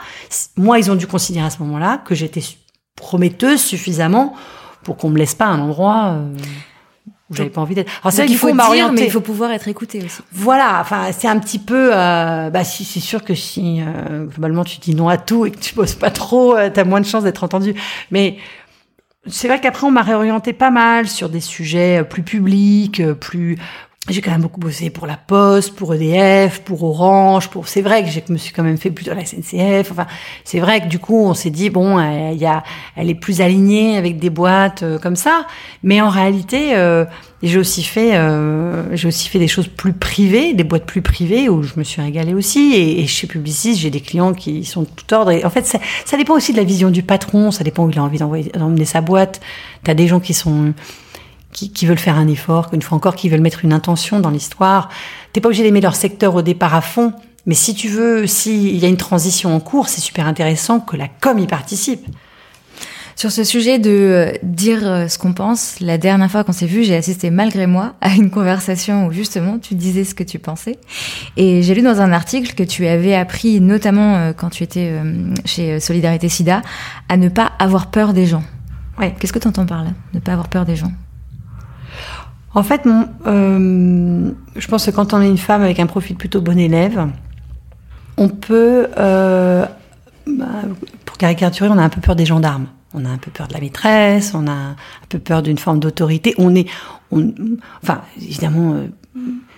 Moi, 0.55 0.79
ils 0.79 0.89
ont 0.89 0.95
dû 0.95 1.07
considérer 1.07 1.45
à 1.45 1.49
ce 1.49 1.59
moment-là 1.59 2.01
que 2.05 2.15
j'étais 2.15 2.41
prometteuse 2.95 3.61
suffisamment 3.61 4.33
pour 4.83 4.97
qu'on 4.97 5.09
me 5.09 5.17
laisse 5.17 5.35
pas 5.35 5.45
un 5.45 5.59
endroit. 5.59 6.13
Euh, 6.13 6.33
j'avais 7.35 7.49
pas 7.49 7.61
envie 7.61 7.75
d'être. 7.75 7.91
Alors 8.01 8.13
c'est 8.13 8.25
qu'il 8.25 8.37
faut 8.37 8.51
dire, 8.51 8.91
mais 8.91 9.05
il 9.05 9.11
faut 9.11 9.21
pouvoir 9.21 9.51
être 9.51 9.67
écouté 9.67 9.99
aussi. 10.03 10.21
Voilà, 10.31 10.79
enfin 10.81 11.11
c'est 11.11 11.27
un 11.27 11.39
petit 11.39 11.59
peu. 11.59 11.91
Euh, 11.93 12.49
bah 12.49 12.63
si 12.63 12.85
c'est 12.85 12.99
sûr 12.99 13.23
que 13.23 13.35
si 13.35 13.81
euh, 13.81 14.25
globalement 14.25 14.63
tu 14.63 14.79
dis 14.79 14.95
non 14.95 15.09
à 15.09 15.17
tout 15.17 15.45
et 15.45 15.51
que 15.51 15.59
tu 15.59 15.75
bosses 15.75 15.95
pas 15.95 16.11
trop, 16.11 16.55
euh, 16.55 16.69
t'as 16.73 16.83
moins 16.83 17.01
de 17.01 17.05
chances 17.05 17.23
d'être 17.23 17.43
entendu. 17.43 17.73
Mais 18.11 18.37
c'est 19.27 19.47
vrai 19.47 19.59
qu'après 19.59 19.87
on 19.87 19.91
m'a 19.91 20.01
réorienté 20.01 20.53
pas 20.53 20.71
mal 20.71 21.07
sur 21.07 21.29
des 21.29 21.39
sujets 21.39 22.01
euh, 22.01 22.03
plus 22.03 22.23
publics, 22.23 22.99
euh, 22.99 23.13
plus 23.13 23.57
j'ai 24.09 24.19
quand 24.19 24.31
même 24.31 24.41
beaucoup 24.41 24.59
bossé 24.59 24.89
pour 24.89 25.07
la 25.07 25.15
Poste, 25.15 25.75
pour 25.75 25.93
EDF, 25.93 26.59
pour 26.59 26.83
Orange, 26.83 27.49
pour 27.49 27.69
c'est 27.69 27.81
vrai 27.81 28.03
que 28.03 28.09
je 28.09 28.19
me 28.33 28.37
suis 28.37 28.51
quand 28.51 28.63
même 28.63 28.77
fait 28.77 28.91
plutôt 28.91 29.13
la 29.13 29.23
SNCF. 29.25 29.91
Enfin, 29.91 30.07
c'est 30.43 30.59
vrai 30.59 30.81
que 30.81 30.87
du 30.87 30.99
coup, 30.99 31.25
on 31.25 31.33
s'est 31.33 31.51
dit 31.51 31.69
bon, 31.69 32.01
il 32.31 32.37
y 32.37 32.45
a, 32.45 32.63
elle 32.97 33.09
est 33.09 33.15
plus 33.15 33.39
alignée 33.39 33.95
avec 33.95 34.19
des 34.19 34.29
boîtes 34.29 34.83
euh, 34.83 34.99
comme 34.99 35.15
ça. 35.15 35.47
Mais 35.83 36.01
en 36.01 36.09
réalité, 36.09 36.75
euh, 36.75 37.05
j'ai 37.43 37.57
aussi 37.57 37.81
fait, 37.81 38.17
euh, 38.17 38.93
j'ai 38.93 39.07
aussi 39.07 39.29
fait 39.29 39.39
des 39.39 39.47
choses 39.47 39.69
plus 39.69 39.93
privées, 39.93 40.53
des 40.53 40.65
boîtes 40.65 40.85
plus 40.85 41.01
privées 41.01 41.47
où 41.47 41.63
je 41.63 41.73
me 41.77 41.83
suis 41.85 42.01
régalée 42.01 42.33
aussi. 42.33 42.73
Et, 42.73 42.99
et 42.99 43.07
chez 43.07 43.25
Publicis, 43.25 43.75
j'ai 43.77 43.89
des 43.89 44.01
clients 44.01 44.33
qui 44.33 44.65
sont 44.65 44.81
de 44.81 44.87
tout 44.93 45.13
ordre. 45.13 45.31
Et 45.31 45.45
en 45.45 45.49
fait, 45.49 45.65
ça, 45.65 45.79
ça 46.03 46.17
dépend 46.17 46.35
aussi 46.35 46.51
de 46.51 46.57
la 46.57 46.65
vision 46.65 46.89
du 46.89 47.03
patron. 47.03 47.51
Ça 47.51 47.63
dépend 47.63 47.85
où 47.85 47.89
il 47.89 47.97
a 47.97 48.03
envie 48.03 48.19
d'emmener 48.19 48.85
sa 48.85 48.99
boîte. 48.99 49.39
T'as 49.85 49.93
des 49.93 50.09
gens 50.09 50.19
qui 50.19 50.33
sont 50.33 50.73
qui, 51.53 51.71
qui, 51.71 51.85
veulent 51.85 51.97
faire 51.97 52.17
un 52.17 52.27
effort, 52.27 52.69
qu'une 52.69 52.81
fois 52.81 52.97
encore, 52.97 53.15
qui 53.15 53.29
veulent 53.29 53.41
mettre 53.41 53.63
une 53.63 53.73
intention 53.73 54.19
dans 54.19 54.29
l'histoire. 54.29 54.89
T'es 55.31 55.41
pas 55.41 55.47
obligé 55.47 55.63
d'aimer 55.63 55.81
leur 55.81 55.95
secteur 55.95 56.35
au 56.35 56.41
départ 56.41 56.75
à 56.75 56.81
fond, 56.81 57.13
mais 57.45 57.55
si 57.55 57.73
tu 57.73 57.89
veux, 57.89 58.25
s'il 58.27 58.77
y 58.77 58.85
a 58.85 58.87
une 58.87 58.97
transition 58.97 59.55
en 59.55 59.59
cours, 59.59 59.89
c'est 59.89 60.01
super 60.01 60.27
intéressant 60.27 60.79
que 60.79 60.95
la 60.95 61.07
com 61.07 61.39
y 61.39 61.47
participe. 61.47 62.05
Sur 63.15 63.31
ce 63.31 63.43
sujet 63.43 63.77
de 63.77 63.89
euh, 63.89 64.31
dire 64.41 64.79
euh, 64.83 65.07
ce 65.07 65.19
qu'on 65.19 65.33
pense, 65.33 65.79
la 65.79 65.97
dernière 65.97 66.31
fois 66.31 66.43
qu'on 66.43 66.51
s'est 66.51 66.65
vu, 66.65 66.83
j'ai 66.83 66.95
assisté 66.95 67.29
malgré 67.29 67.67
moi 67.67 67.93
à 68.01 68.15
une 68.15 68.31
conversation 68.31 69.05
où 69.05 69.11
justement 69.11 69.59
tu 69.59 69.75
disais 69.75 70.03
ce 70.03 70.15
que 70.15 70.23
tu 70.23 70.39
pensais. 70.39 70.79
Et 71.37 71.61
j'ai 71.61 71.75
lu 71.75 71.83
dans 71.83 72.01
un 72.01 72.11
article 72.11 72.55
que 72.55 72.63
tu 72.63 72.87
avais 72.87 73.13
appris, 73.13 73.61
notamment 73.61 74.15
euh, 74.15 74.33
quand 74.33 74.49
tu 74.49 74.63
étais 74.63 74.93
chez 75.45 75.79
Solidarité 75.79 76.27
SIDA, 76.27 76.63
à 77.07 77.17
ne 77.17 77.29
pas 77.29 77.51
avoir 77.59 77.91
peur 77.91 78.13
des 78.13 78.25
gens. 78.25 78.43
Ouais. 78.97 79.13
Qu'est-ce 79.19 79.33
que 79.33 79.39
tu 79.39 79.47
entends 79.47 79.65
par 79.65 79.83
là 79.83 79.91
Ne 80.13 80.19
pas 80.19 80.33
avoir 80.33 80.47
peur 80.47 80.65
des 80.65 80.75
gens? 80.75 80.91
En 82.55 82.63
fait, 82.63 82.81
euh, 82.85 84.31
je 84.55 84.67
pense 84.67 84.85
que 84.85 84.91
quand 84.91 85.13
on 85.13 85.21
est 85.21 85.27
une 85.27 85.37
femme 85.37 85.63
avec 85.63 85.79
un 85.79 85.87
profil 85.87 86.15
plutôt 86.15 86.41
bon 86.41 86.57
élève, 86.59 87.07
on 88.17 88.29
peut, 88.29 88.87
euh, 88.97 89.65
bah, 90.27 90.45
pour 91.05 91.17
caricaturer, 91.17 91.69
on 91.69 91.77
a 91.77 91.83
un 91.83 91.89
peu 91.89 92.01
peur 92.01 92.15
des 92.15 92.25
gendarmes. 92.25 92.67
On 92.93 93.05
a 93.05 93.09
un 93.09 93.17
peu 93.17 93.31
peur 93.31 93.47
de 93.47 93.53
la 93.53 93.59
maîtresse, 93.59 94.35
on 94.35 94.47
a 94.47 94.51
un 94.51 94.75
peu 95.09 95.17
peur 95.17 95.41
d'une 95.41 95.57
forme 95.57 95.79
d'autorité. 95.79 96.35
On 96.37 96.53
est, 96.53 96.67
on, 97.11 97.33
enfin, 97.81 98.01
évidemment, 98.21 98.73
euh, 98.73 98.87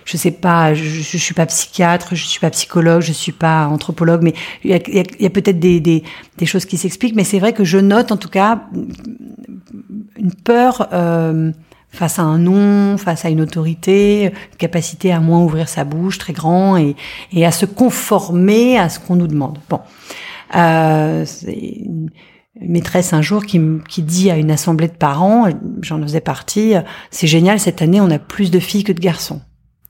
je 0.06 0.16
sais 0.16 0.30
pas, 0.30 0.72
je, 0.72 0.82
je, 0.82 1.18
suis 1.18 1.34
pas 1.34 1.44
psychiatre, 1.44 2.14
je 2.14 2.24
suis 2.24 2.40
pas 2.40 2.48
psychologue, 2.48 3.02
je 3.02 3.12
suis 3.12 3.32
pas 3.32 3.66
anthropologue, 3.66 4.22
mais 4.22 4.32
il 4.64 4.70
y 4.70 4.74
a, 4.74 4.78
y 5.20 5.26
a 5.26 5.30
peut-être 5.30 5.58
des, 5.58 5.80
des, 5.80 6.02
des, 6.38 6.46
choses 6.46 6.64
qui 6.64 6.78
s'expliquent. 6.78 7.14
Mais 7.14 7.24
c'est 7.24 7.38
vrai 7.38 7.52
que 7.52 7.64
je 7.64 7.76
note, 7.76 8.10
en 8.10 8.16
tout 8.16 8.30
cas, 8.30 8.62
une 10.16 10.32
peur. 10.32 10.88
Euh, 10.94 11.52
face 11.96 12.18
à 12.18 12.22
un 12.22 12.38
nom, 12.38 12.96
face 12.98 13.24
à 13.24 13.30
une 13.30 13.40
autorité, 13.40 14.32
capacité 14.58 15.12
à 15.12 15.20
moins 15.20 15.42
ouvrir 15.42 15.68
sa 15.68 15.84
bouche 15.84 16.18
très 16.18 16.32
grand 16.32 16.76
et, 16.76 16.94
et 17.32 17.44
à 17.46 17.50
se 17.50 17.66
conformer 17.66 18.78
à 18.78 18.88
ce 18.88 19.00
qu'on 19.00 19.16
nous 19.16 19.26
demande. 19.26 19.58
Bon, 19.68 19.80
euh, 20.54 21.24
c'est 21.24 21.52
une 21.52 22.10
maîtresse 22.60 23.12
un 23.12 23.22
jour 23.22 23.44
qui, 23.44 23.60
qui 23.88 24.02
dit 24.02 24.30
à 24.30 24.36
une 24.36 24.50
assemblée 24.50 24.88
de 24.88 24.92
parents, 24.92 25.48
j'en 25.82 26.00
faisais 26.02 26.20
partie, 26.20 26.74
c'est 27.10 27.26
génial 27.26 27.58
cette 27.60 27.82
année 27.82 28.00
on 28.00 28.10
a 28.10 28.18
plus 28.18 28.50
de 28.50 28.60
filles 28.60 28.84
que 28.84 28.92
de 28.92 29.00
garçons. 29.00 29.40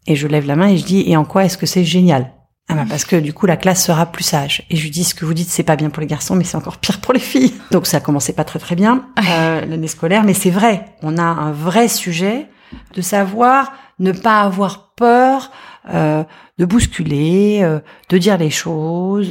Et 0.06 0.14
je 0.14 0.28
lève 0.28 0.46
la 0.46 0.56
main 0.56 0.68
et 0.68 0.76
je 0.76 0.84
dis 0.84 1.04
et 1.06 1.16
en 1.16 1.24
quoi 1.24 1.44
est-ce 1.44 1.58
que 1.58 1.66
c'est 1.66 1.84
génial? 1.84 2.32
Ah 2.68 2.74
bah 2.74 2.84
parce 2.88 3.04
que 3.04 3.16
du 3.16 3.32
coup 3.32 3.46
la 3.46 3.56
classe 3.56 3.84
sera 3.84 4.06
plus 4.06 4.24
sage. 4.24 4.64
Et 4.70 4.76
je 4.76 4.82
lui 4.82 4.90
dis 4.90 5.04
ce 5.04 5.14
que 5.14 5.24
vous 5.24 5.34
dites 5.34 5.48
c'est 5.48 5.62
pas 5.62 5.76
bien 5.76 5.90
pour 5.90 6.00
les 6.00 6.06
garçons 6.06 6.34
mais 6.34 6.44
c'est 6.44 6.56
encore 6.56 6.78
pire 6.78 7.00
pour 7.00 7.14
les 7.14 7.20
filles. 7.20 7.54
Donc 7.70 7.86
ça 7.86 8.00
commençait 8.00 8.32
pas 8.32 8.44
très 8.44 8.58
très 8.58 8.74
bien 8.74 9.06
euh, 9.18 9.64
l'année 9.64 9.88
scolaire 9.88 10.24
mais 10.24 10.34
c'est 10.34 10.50
vrai, 10.50 10.84
on 11.02 11.16
a 11.16 11.22
un 11.22 11.52
vrai 11.52 11.88
sujet 11.88 12.48
de 12.94 13.02
savoir 13.02 13.72
ne 13.98 14.12
pas 14.12 14.40
avoir 14.40 14.92
peur 14.96 15.50
euh, 15.92 16.24
de 16.58 16.64
bousculer, 16.64 17.60
euh, 17.62 17.80
de 18.08 18.18
dire 18.18 18.38
les 18.38 18.50
choses, 18.50 19.30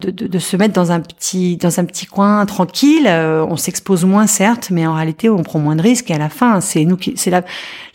de, 0.00 0.10
de, 0.10 0.26
de, 0.26 0.38
se 0.38 0.56
mettre 0.56 0.74
dans 0.74 0.92
un 0.92 1.00
petit 1.00 1.56
dans 1.56 1.80
un 1.80 1.84
petit 1.84 2.06
coin 2.06 2.44
tranquille. 2.46 3.06
Euh, 3.06 3.44
on 3.48 3.56
s'expose 3.56 4.04
moins 4.04 4.26
certes, 4.26 4.70
mais 4.70 4.86
en 4.86 4.94
réalité 4.94 5.28
on 5.28 5.42
prend 5.42 5.58
moins 5.58 5.76
de 5.76 5.82
risques. 5.82 6.10
Et 6.10 6.14
à 6.14 6.18
la 6.18 6.28
fin, 6.28 6.60
c'est 6.60 6.84
nous 6.84 6.96
qui, 6.96 7.14
c'est 7.16 7.32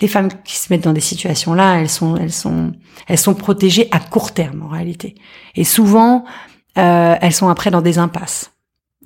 les 0.02 0.08
femmes 0.08 0.30
qui 0.44 0.58
se 0.58 0.74
mettent 0.74 0.84
dans 0.84 0.94
des 0.94 1.02
situations 1.02 1.54
là, 1.54 1.76
elles 1.80 1.90
sont 1.90 2.16
elles 2.18 2.34
sont 2.34 2.74
elles 3.08 3.18
sont 3.18 3.34
protégées 3.34 3.88
à 3.92 4.00
court 4.00 4.34
terme 4.34 4.64
en 4.64 4.68
réalité. 4.68 5.16
Et 5.56 5.64
souvent 5.64 6.26
euh, 6.78 7.16
elles 7.20 7.34
sont 7.34 7.50
après 7.50 7.72
dans 7.72 7.82
des 7.82 7.98
impasses. 7.98 8.52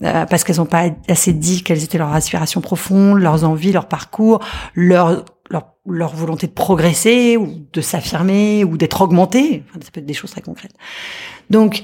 Euh, 0.03 0.25
parce 0.25 0.43
qu'elles 0.43 0.57
n'ont 0.57 0.65
pas 0.65 0.89
assez 1.07 1.31
dit 1.31 1.63
quelles 1.63 1.83
étaient 1.83 1.97
leurs 1.97 2.13
aspirations 2.13 2.59
profondes, 2.59 3.19
leurs 3.19 3.45
envies, 3.45 3.71
leur 3.71 3.87
parcours, 3.87 4.41
leur, 4.73 5.23
leur, 5.49 5.75
leur 5.86 6.15
volonté 6.15 6.47
de 6.47 6.51
progresser 6.51 7.38
ou 7.38 7.65
de 7.71 7.81
s'affirmer 7.81 8.63
ou 8.63 8.77
d'être 8.77 9.01
augmentées. 9.01 9.63
Enfin, 9.69 9.79
ça 9.84 9.91
peut 9.91 9.99
être 9.99 10.05
des 10.05 10.13
choses 10.13 10.31
très 10.31 10.41
concrètes. 10.41 10.73
Donc, 11.49 11.84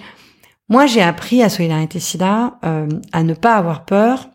moi, 0.69 0.85
j'ai 0.85 1.01
appris 1.01 1.43
à 1.43 1.49
Solidarité 1.49 1.99
SIDA 1.99 2.57
euh, 2.63 2.87
à 3.11 3.23
ne 3.23 3.33
pas 3.33 3.55
avoir 3.55 3.85
peur 3.85 4.29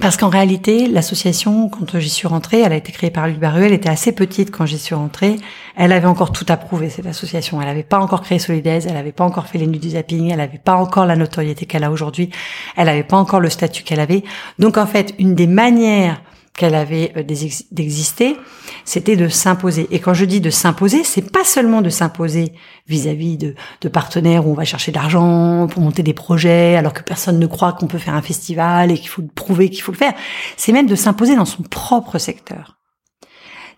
parce 0.00 0.16
qu'en 0.16 0.28
réalité, 0.28 0.88
l'association, 0.88 1.68
quand 1.68 1.98
j'y 1.98 2.10
suis 2.10 2.26
rentrée, 2.28 2.60
elle 2.60 2.72
a 2.72 2.76
été 2.76 2.92
créée 2.92 3.10
par 3.10 3.28
Luc 3.28 3.38
Barru, 3.38 3.64
elle 3.64 3.72
était 3.72 3.88
assez 3.88 4.12
petite 4.12 4.50
quand 4.50 4.66
j'y 4.66 4.78
suis 4.78 4.94
rentrée. 4.94 5.36
Elle 5.76 5.92
avait 5.92 6.08
encore 6.08 6.32
tout 6.32 6.44
approuvé, 6.48 6.90
cette 6.90 7.06
association. 7.06 7.60
Elle 7.62 7.68
n'avait 7.68 7.82
pas 7.82 7.98
encore 7.98 8.20
créé 8.20 8.38
Solidaise, 8.38 8.86
elle 8.86 8.94
n'avait 8.94 9.12
pas 9.12 9.24
encore 9.24 9.46
fait 9.46 9.58
les 9.58 9.66
nuits 9.66 9.78
du 9.78 9.90
zapping, 9.90 10.30
elle 10.30 10.38
n'avait 10.38 10.58
pas 10.58 10.74
encore 10.74 11.06
la 11.06 11.16
notoriété 11.16 11.66
qu'elle 11.66 11.84
a 11.84 11.90
aujourd'hui, 11.90 12.30
elle 12.76 12.86
n'avait 12.86 13.04
pas 13.04 13.16
encore 13.16 13.40
le 13.40 13.48
statut 13.48 13.84
qu'elle 13.84 14.00
avait. 14.00 14.24
Donc 14.58 14.76
en 14.76 14.86
fait, 14.86 15.14
une 15.18 15.34
des 15.34 15.46
manières 15.46 16.20
qu'elle 16.56 16.74
avait 16.74 17.12
euh, 17.16 17.22
d'exister, 17.22 18.36
c'était 18.84 19.16
de 19.16 19.28
s'imposer. 19.28 19.86
Et 19.90 20.00
quand 20.00 20.14
je 20.14 20.24
dis 20.24 20.40
de 20.40 20.50
s'imposer, 20.50 21.04
c'est 21.04 21.30
pas 21.30 21.44
seulement 21.44 21.82
de 21.82 21.90
s'imposer 21.90 22.52
vis-à-vis 22.86 23.36
de, 23.36 23.54
de, 23.80 23.88
partenaires 23.88 24.46
où 24.46 24.52
on 24.52 24.54
va 24.54 24.64
chercher 24.64 24.92
de 24.92 24.96
l'argent 24.96 25.66
pour 25.70 25.82
monter 25.82 26.02
des 26.02 26.14
projets 26.14 26.76
alors 26.76 26.92
que 26.92 27.02
personne 27.02 27.38
ne 27.38 27.46
croit 27.46 27.72
qu'on 27.72 27.86
peut 27.86 27.98
faire 27.98 28.14
un 28.14 28.22
festival 28.22 28.90
et 28.90 28.94
qu'il 28.94 29.08
faut 29.08 29.22
prouver 29.34 29.70
qu'il 29.70 29.82
faut 29.82 29.92
le 29.92 29.98
faire. 29.98 30.14
C'est 30.56 30.72
même 30.72 30.86
de 30.86 30.94
s'imposer 30.94 31.36
dans 31.36 31.44
son 31.44 31.62
propre 31.62 32.18
secteur. 32.18 32.76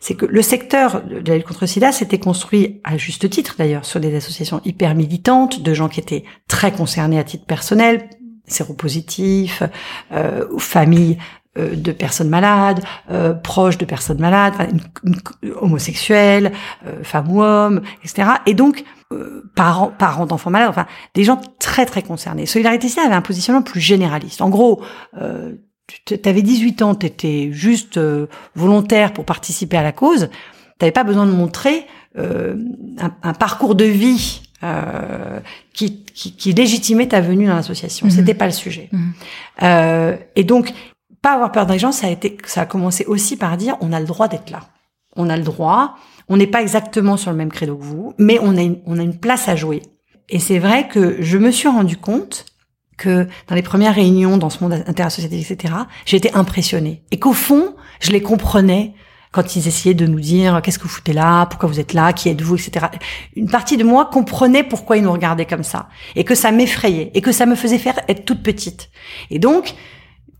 C'est 0.00 0.14
que 0.14 0.26
le 0.26 0.42
secteur 0.42 1.02
de 1.02 1.28
la 1.28 1.36
lutte 1.36 1.46
contre 1.46 1.62
le 1.62 1.66
sida 1.66 1.90
s'était 1.90 2.20
construit 2.20 2.80
à 2.84 2.96
juste 2.96 3.28
titre 3.28 3.56
d'ailleurs 3.58 3.84
sur 3.84 3.98
des 3.98 4.14
associations 4.14 4.60
hyper 4.64 4.94
militantes 4.94 5.60
de 5.60 5.74
gens 5.74 5.88
qui 5.88 5.98
étaient 5.98 6.22
très 6.46 6.70
concernés 6.70 7.18
à 7.18 7.24
titre 7.24 7.46
personnel, 7.46 8.08
séropositifs, 8.46 9.62
euh, 10.12 10.46
familles 10.58 11.18
de 11.58 11.92
personnes 11.92 12.28
malades, 12.28 12.80
euh, 13.10 13.34
proches 13.34 13.78
de 13.78 13.84
personnes 13.84 14.20
malades, 14.20 14.54
homosexuels, 15.60 16.52
euh, 16.86 17.02
femmes 17.02 17.30
ou 17.30 17.42
hommes, 17.42 17.82
etc. 18.04 18.28
Et 18.46 18.54
donc 18.54 18.84
euh, 19.12 19.50
parents, 19.54 19.92
parents 19.96 20.26
d'enfants 20.26 20.50
malades, 20.50 20.70
enfin 20.70 20.86
des 21.14 21.24
gens 21.24 21.40
très 21.58 21.86
très 21.86 22.02
concernés. 22.02 22.46
Solidarité 22.46 22.88
Civile 22.88 23.06
avait 23.06 23.14
un 23.14 23.22
positionnement 23.22 23.62
plus 23.62 23.80
généraliste. 23.80 24.42
En 24.42 24.50
gros, 24.50 24.82
euh, 25.20 25.54
tu 26.04 26.18
avais 26.24 26.42
18 26.42 26.82
ans, 26.82 26.94
tu 26.94 27.06
étais 27.06 27.48
juste 27.50 27.98
volontaire 28.54 29.12
pour 29.14 29.24
participer 29.24 29.78
à 29.78 29.82
la 29.82 29.92
cause, 29.92 30.28
tu 30.28 30.76
n'avais 30.82 30.92
pas 30.92 31.04
besoin 31.04 31.24
de 31.24 31.32
montrer 31.32 31.86
un, 32.18 33.10
un, 33.22 33.32
parcours 33.32 33.74
de 33.74 33.84
vie 33.84 34.42
euh, 34.64 35.38
qui, 35.72 36.02
qui, 36.02 36.32
qui, 36.32 36.52
légitimait 36.52 37.06
ta 37.06 37.20
venue 37.20 37.46
dans 37.46 37.54
l'association. 37.54 38.08
Mmh. 38.08 38.10
C'était 38.10 38.34
pas 38.34 38.46
le 38.46 38.52
sujet. 38.52 38.88
Mmh. 38.90 39.10
Euh, 39.62 40.16
et 40.34 40.42
donc, 40.42 40.72
pas 41.22 41.32
avoir 41.32 41.52
peur 41.52 41.66
des 41.66 41.78
gens, 41.78 41.92
ça 41.92 42.06
a 42.06 42.10
été, 42.10 42.36
ça 42.44 42.62
a 42.62 42.66
commencé 42.66 43.04
aussi 43.06 43.36
par 43.36 43.56
dire, 43.56 43.76
on 43.80 43.92
a 43.92 44.00
le 44.00 44.06
droit 44.06 44.28
d'être 44.28 44.50
là. 44.50 44.60
On 45.16 45.28
a 45.28 45.36
le 45.36 45.42
droit. 45.42 45.96
On 46.28 46.36
n'est 46.36 46.46
pas 46.46 46.60
exactement 46.60 47.16
sur 47.16 47.30
le 47.30 47.36
même 47.36 47.50
credo 47.50 47.76
que 47.76 47.84
vous, 47.84 48.14
mais 48.18 48.38
on 48.42 48.56
a 48.56 48.62
une, 48.62 48.78
on 48.86 48.98
a 48.98 49.02
une 49.02 49.18
place 49.18 49.48
à 49.48 49.56
jouer. 49.56 49.82
Et 50.28 50.38
c'est 50.38 50.58
vrai 50.58 50.88
que 50.88 51.16
je 51.20 51.38
me 51.38 51.50
suis 51.50 51.68
rendu 51.68 51.96
compte 51.96 52.44
que 52.98 53.26
dans 53.46 53.54
les 53.54 53.62
premières 53.62 53.94
réunions 53.94 54.36
dans 54.36 54.50
ce 54.50 54.62
monde 54.62 54.84
interassociatif, 54.86 55.50
etc., 55.50 55.74
j'étais 56.04 56.32
impressionnée. 56.34 57.02
Et 57.10 57.18
qu'au 57.18 57.32
fond, 57.32 57.74
je 58.00 58.10
les 58.10 58.20
comprenais 58.20 58.94
quand 59.30 59.56
ils 59.56 59.66
essayaient 59.68 59.94
de 59.94 60.06
nous 60.06 60.20
dire 60.20 60.60
qu'est-ce 60.62 60.78
que 60.78 60.84
vous 60.84 60.88
foutez 60.88 61.12
là, 61.12 61.46
pourquoi 61.46 61.68
vous 61.68 61.80
êtes 61.80 61.92
là, 61.92 62.12
qui 62.12 62.28
êtes-vous, 62.28 62.56
etc. 62.56 62.86
Une 63.36 63.48
partie 63.48 63.76
de 63.76 63.84
moi 63.84 64.06
comprenait 64.06 64.64
pourquoi 64.64 64.96
ils 64.96 65.02
nous 65.02 65.12
regardaient 65.12 65.46
comme 65.46 65.62
ça. 65.62 65.88
Et 66.16 66.24
que 66.24 66.34
ça 66.34 66.50
m'effrayait. 66.50 67.10
Et 67.14 67.20
que 67.20 67.32
ça 67.32 67.46
me 67.46 67.54
faisait 67.54 67.78
faire 67.78 68.00
être 68.08 68.24
toute 68.24 68.42
petite. 68.42 68.90
Et 69.30 69.38
donc, 69.38 69.74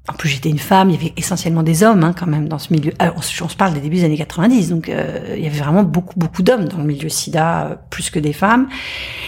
en 0.09 0.14
plus, 0.14 0.29
j'étais 0.31 0.49
une 0.49 0.59
femme, 0.59 0.88
il 0.88 0.97
y 0.97 0.99
avait 0.99 1.12
essentiellement 1.16 1.62
des 1.62 1.83
hommes 1.83 2.03
hein, 2.03 2.14
quand 2.18 2.27
même 2.27 2.49
dans 2.49 2.59
ce 2.59 2.73
milieu. 2.73 2.92
Alors, 2.99 3.16
on, 3.16 3.21
se 3.21 3.57
parle 3.57 3.75
des 3.75 3.81
débuts 3.81 3.97
des 3.97 4.05
années 4.05 4.16
90, 4.16 4.71
donc 4.71 4.88
euh, 4.88 5.35
il 5.37 5.42
y 5.42 5.47
avait 5.47 5.59
vraiment 5.59 5.83
beaucoup 5.83 6.18
beaucoup 6.18 6.42
d'hommes 6.42 6.64
dans 6.64 6.79
le 6.79 6.85
milieu 6.85 7.09
SIDA, 7.09 7.66
euh, 7.66 7.77
plus 7.90 8.09
que 8.09 8.18
des 8.18 8.33
femmes. 8.33 8.68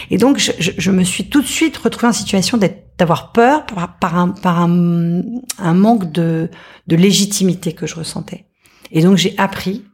Et 0.09 0.17
donc, 0.17 0.39
je, 0.39 0.51
je, 0.59 0.71
je, 0.77 0.91
me 0.91 1.03
suis 1.03 1.29
tout 1.29 1.41
de 1.41 1.47
suite 1.47 1.77
retrouvée 1.77 2.07
en 2.07 2.13
situation 2.13 2.57
d'avoir 2.97 3.31
peur 3.31 3.65
par, 3.67 3.99
par, 3.99 4.17
un, 4.17 4.29
par 4.29 4.59
un, 4.59 5.21
un 5.59 5.73
manque 5.73 6.11
de, 6.11 6.49
de 6.87 6.95
légitimité 6.95 7.73
que 7.73 7.85
je 7.85 7.95
ressentais. 7.95 8.45
Et 8.91 9.03
donc, 9.03 9.17
j'ai 9.17 9.35
appris 9.37 9.85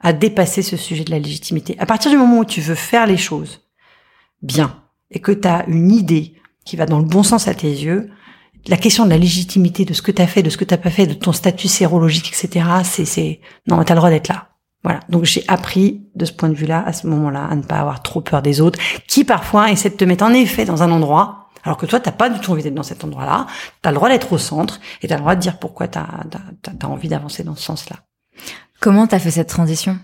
à 0.00 0.12
dépasser 0.12 0.60
ce 0.60 0.76
sujet 0.76 1.04
de 1.04 1.10
la 1.10 1.18
légitimité. 1.18 1.74
À 1.78 1.86
partir 1.86 2.10
du 2.10 2.18
moment 2.18 2.40
où 2.40 2.44
tu 2.44 2.60
veux 2.60 2.74
faire 2.74 3.06
les 3.06 3.16
choses 3.16 3.62
bien 4.42 4.82
et 5.10 5.20
que 5.20 5.32
tu 5.32 5.48
as 5.48 5.64
une 5.68 5.90
idée 5.90 6.34
qui 6.66 6.76
va 6.76 6.84
dans 6.84 6.98
le 6.98 7.06
bon 7.06 7.22
sens 7.22 7.48
à 7.48 7.54
tes 7.54 7.70
yeux, 7.70 8.10
la 8.66 8.76
question 8.76 9.04
de 9.04 9.10
la 9.10 9.18
légitimité 9.18 9.84
de 9.84 9.92
ce 9.92 10.02
que 10.02 10.10
tu 10.10 10.22
as 10.22 10.26
fait, 10.26 10.42
de 10.42 10.50
ce 10.50 10.56
que 10.56 10.64
tu 10.64 10.76
pas 10.76 10.90
fait, 10.90 11.06
de 11.06 11.14
ton 11.14 11.32
statut 11.32 11.68
sérologique, 11.68 12.28
etc. 12.28 12.66
C'est, 12.82 13.04
c'est, 13.04 13.40
non, 13.66 13.82
t'as 13.84 13.94
le 13.94 13.98
droit 13.98 14.10
d'être 14.10 14.28
là. 14.28 14.48
Voilà. 14.82 15.00
Donc 15.08 15.24
j'ai 15.24 15.44
appris 15.48 16.02
de 16.14 16.24
ce 16.24 16.32
point 16.32 16.48
de 16.48 16.54
vue-là, 16.54 16.84
à 16.86 16.92
ce 16.92 17.06
moment-là, 17.06 17.46
à 17.50 17.54
ne 17.54 17.62
pas 17.62 17.76
avoir 17.76 18.02
trop 18.02 18.20
peur 18.20 18.42
des 18.42 18.60
autres, 18.60 18.78
qui 19.08 19.24
parfois 19.24 19.70
essaient 19.70 19.90
de 19.90 19.96
te 19.96 20.04
mettre 20.04 20.24
en 20.24 20.32
effet 20.32 20.64
dans 20.64 20.82
un 20.82 20.90
endroit, 20.90 21.44
alors 21.64 21.78
que 21.78 21.86
toi, 21.86 21.98
t'as 21.98 22.12
pas 22.12 22.28
du 22.28 22.38
tout 22.40 22.52
envie 22.52 22.62
d'être 22.62 22.74
dans 22.74 22.82
cet 22.82 23.04
endroit-là. 23.04 23.46
T'as 23.80 23.90
le 23.90 23.96
droit 23.96 24.10
d'être 24.10 24.32
au 24.32 24.38
centre 24.38 24.80
et 25.00 25.08
t'as 25.08 25.14
le 25.14 25.20
droit 25.20 25.34
de 25.34 25.40
dire 25.40 25.58
pourquoi 25.58 25.88
t'as 25.88 26.04
as, 26.04 26.86
envie 26.86 27.08
d'avancer 27.08 27.42
dans 27.42 27.56
ce 27.56 27.62
sens-là. 27.62 27.96
Comment 28.80 29.06
t'as 29.06 29.18
fait 29.18 29.30
cette 29.30 29.48
transition? 29.48 29.98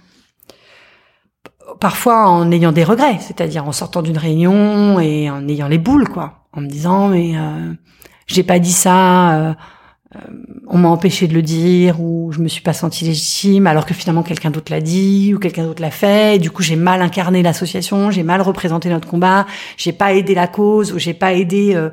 Parfois 1.79 2.29
en 2.29 2.51
ayant 2.51 2.73
des 2.73 2.85
regrets, 2.85 3.19
c'est-à-dire 3.21 3.67
en 3.67 3.73
sortant 3.73 4.01
d'une 4.01 4.19
réunion 4.19 4.99
et 5.01 5.31
en 5.31 5.47
ayant 5.49 5.69
les 5.69 5.79
boules, 5.79 6.09
quoi, 6.09 6.47
en 6.53 6.63
me 6.63 6.67
disant 6.67 7.09
mais 7.09 7.37
euh, 7.37 7.75
j'ai 8.31 8.43
pas 8.43 8.59
dit 8.59 8.73
ça, 8.73 9.33
euh, 9.33 9.55
euh, 10.15 10.19
on 10.69 10.79
m'a 10.79 10.89
empêché 10.89 11.27
de 11.29 11.35
le 11.35 11.43
dire 11.43 12.01
ou 12.01 12.33
je 12.33 12.41
me 12.41 12.49
suis 12.49 12.63
pas 12.63 12.73
sentie 12.73 13.05
légitime 13.05 13.67
alors 13.67 13.87
que 13.87 13.95
finalement 13.95 14.23
quelqu'un 14.23 14.51
d'autre 14.51 14.73
l'a 14.73 14.81
dit 14.81 15.35
ou 15.35 15.39
quelqu'un 15.39 15.65
d'autre 15.65 15.83
l'a 15.83 15.91
fait. 15.91 16.37
Et 16.37 16.39
du 16.39 16.51
coup, 16.51 16.63
j'ai 16.63 16.77
mal 16.77 17.03
incarné 17.03 17.43
l'association, 17.43 18.11
j'ai 18.11 18.23
mal 18.23 18.41
représenté 18.41 18.89
notre 18.89 19.09
combat, 19.09 19.47
j'ai 19.77 19.93
pas 19.93 20.13
aidé 20.15 20.35
la 20.35 20.47
cause 20.47 20.93
ou 20.93 20.99
j'ai 20.99 21.15
pas 21.15 21.33
aidé 21.33 21.75
euh, 21.75 21.91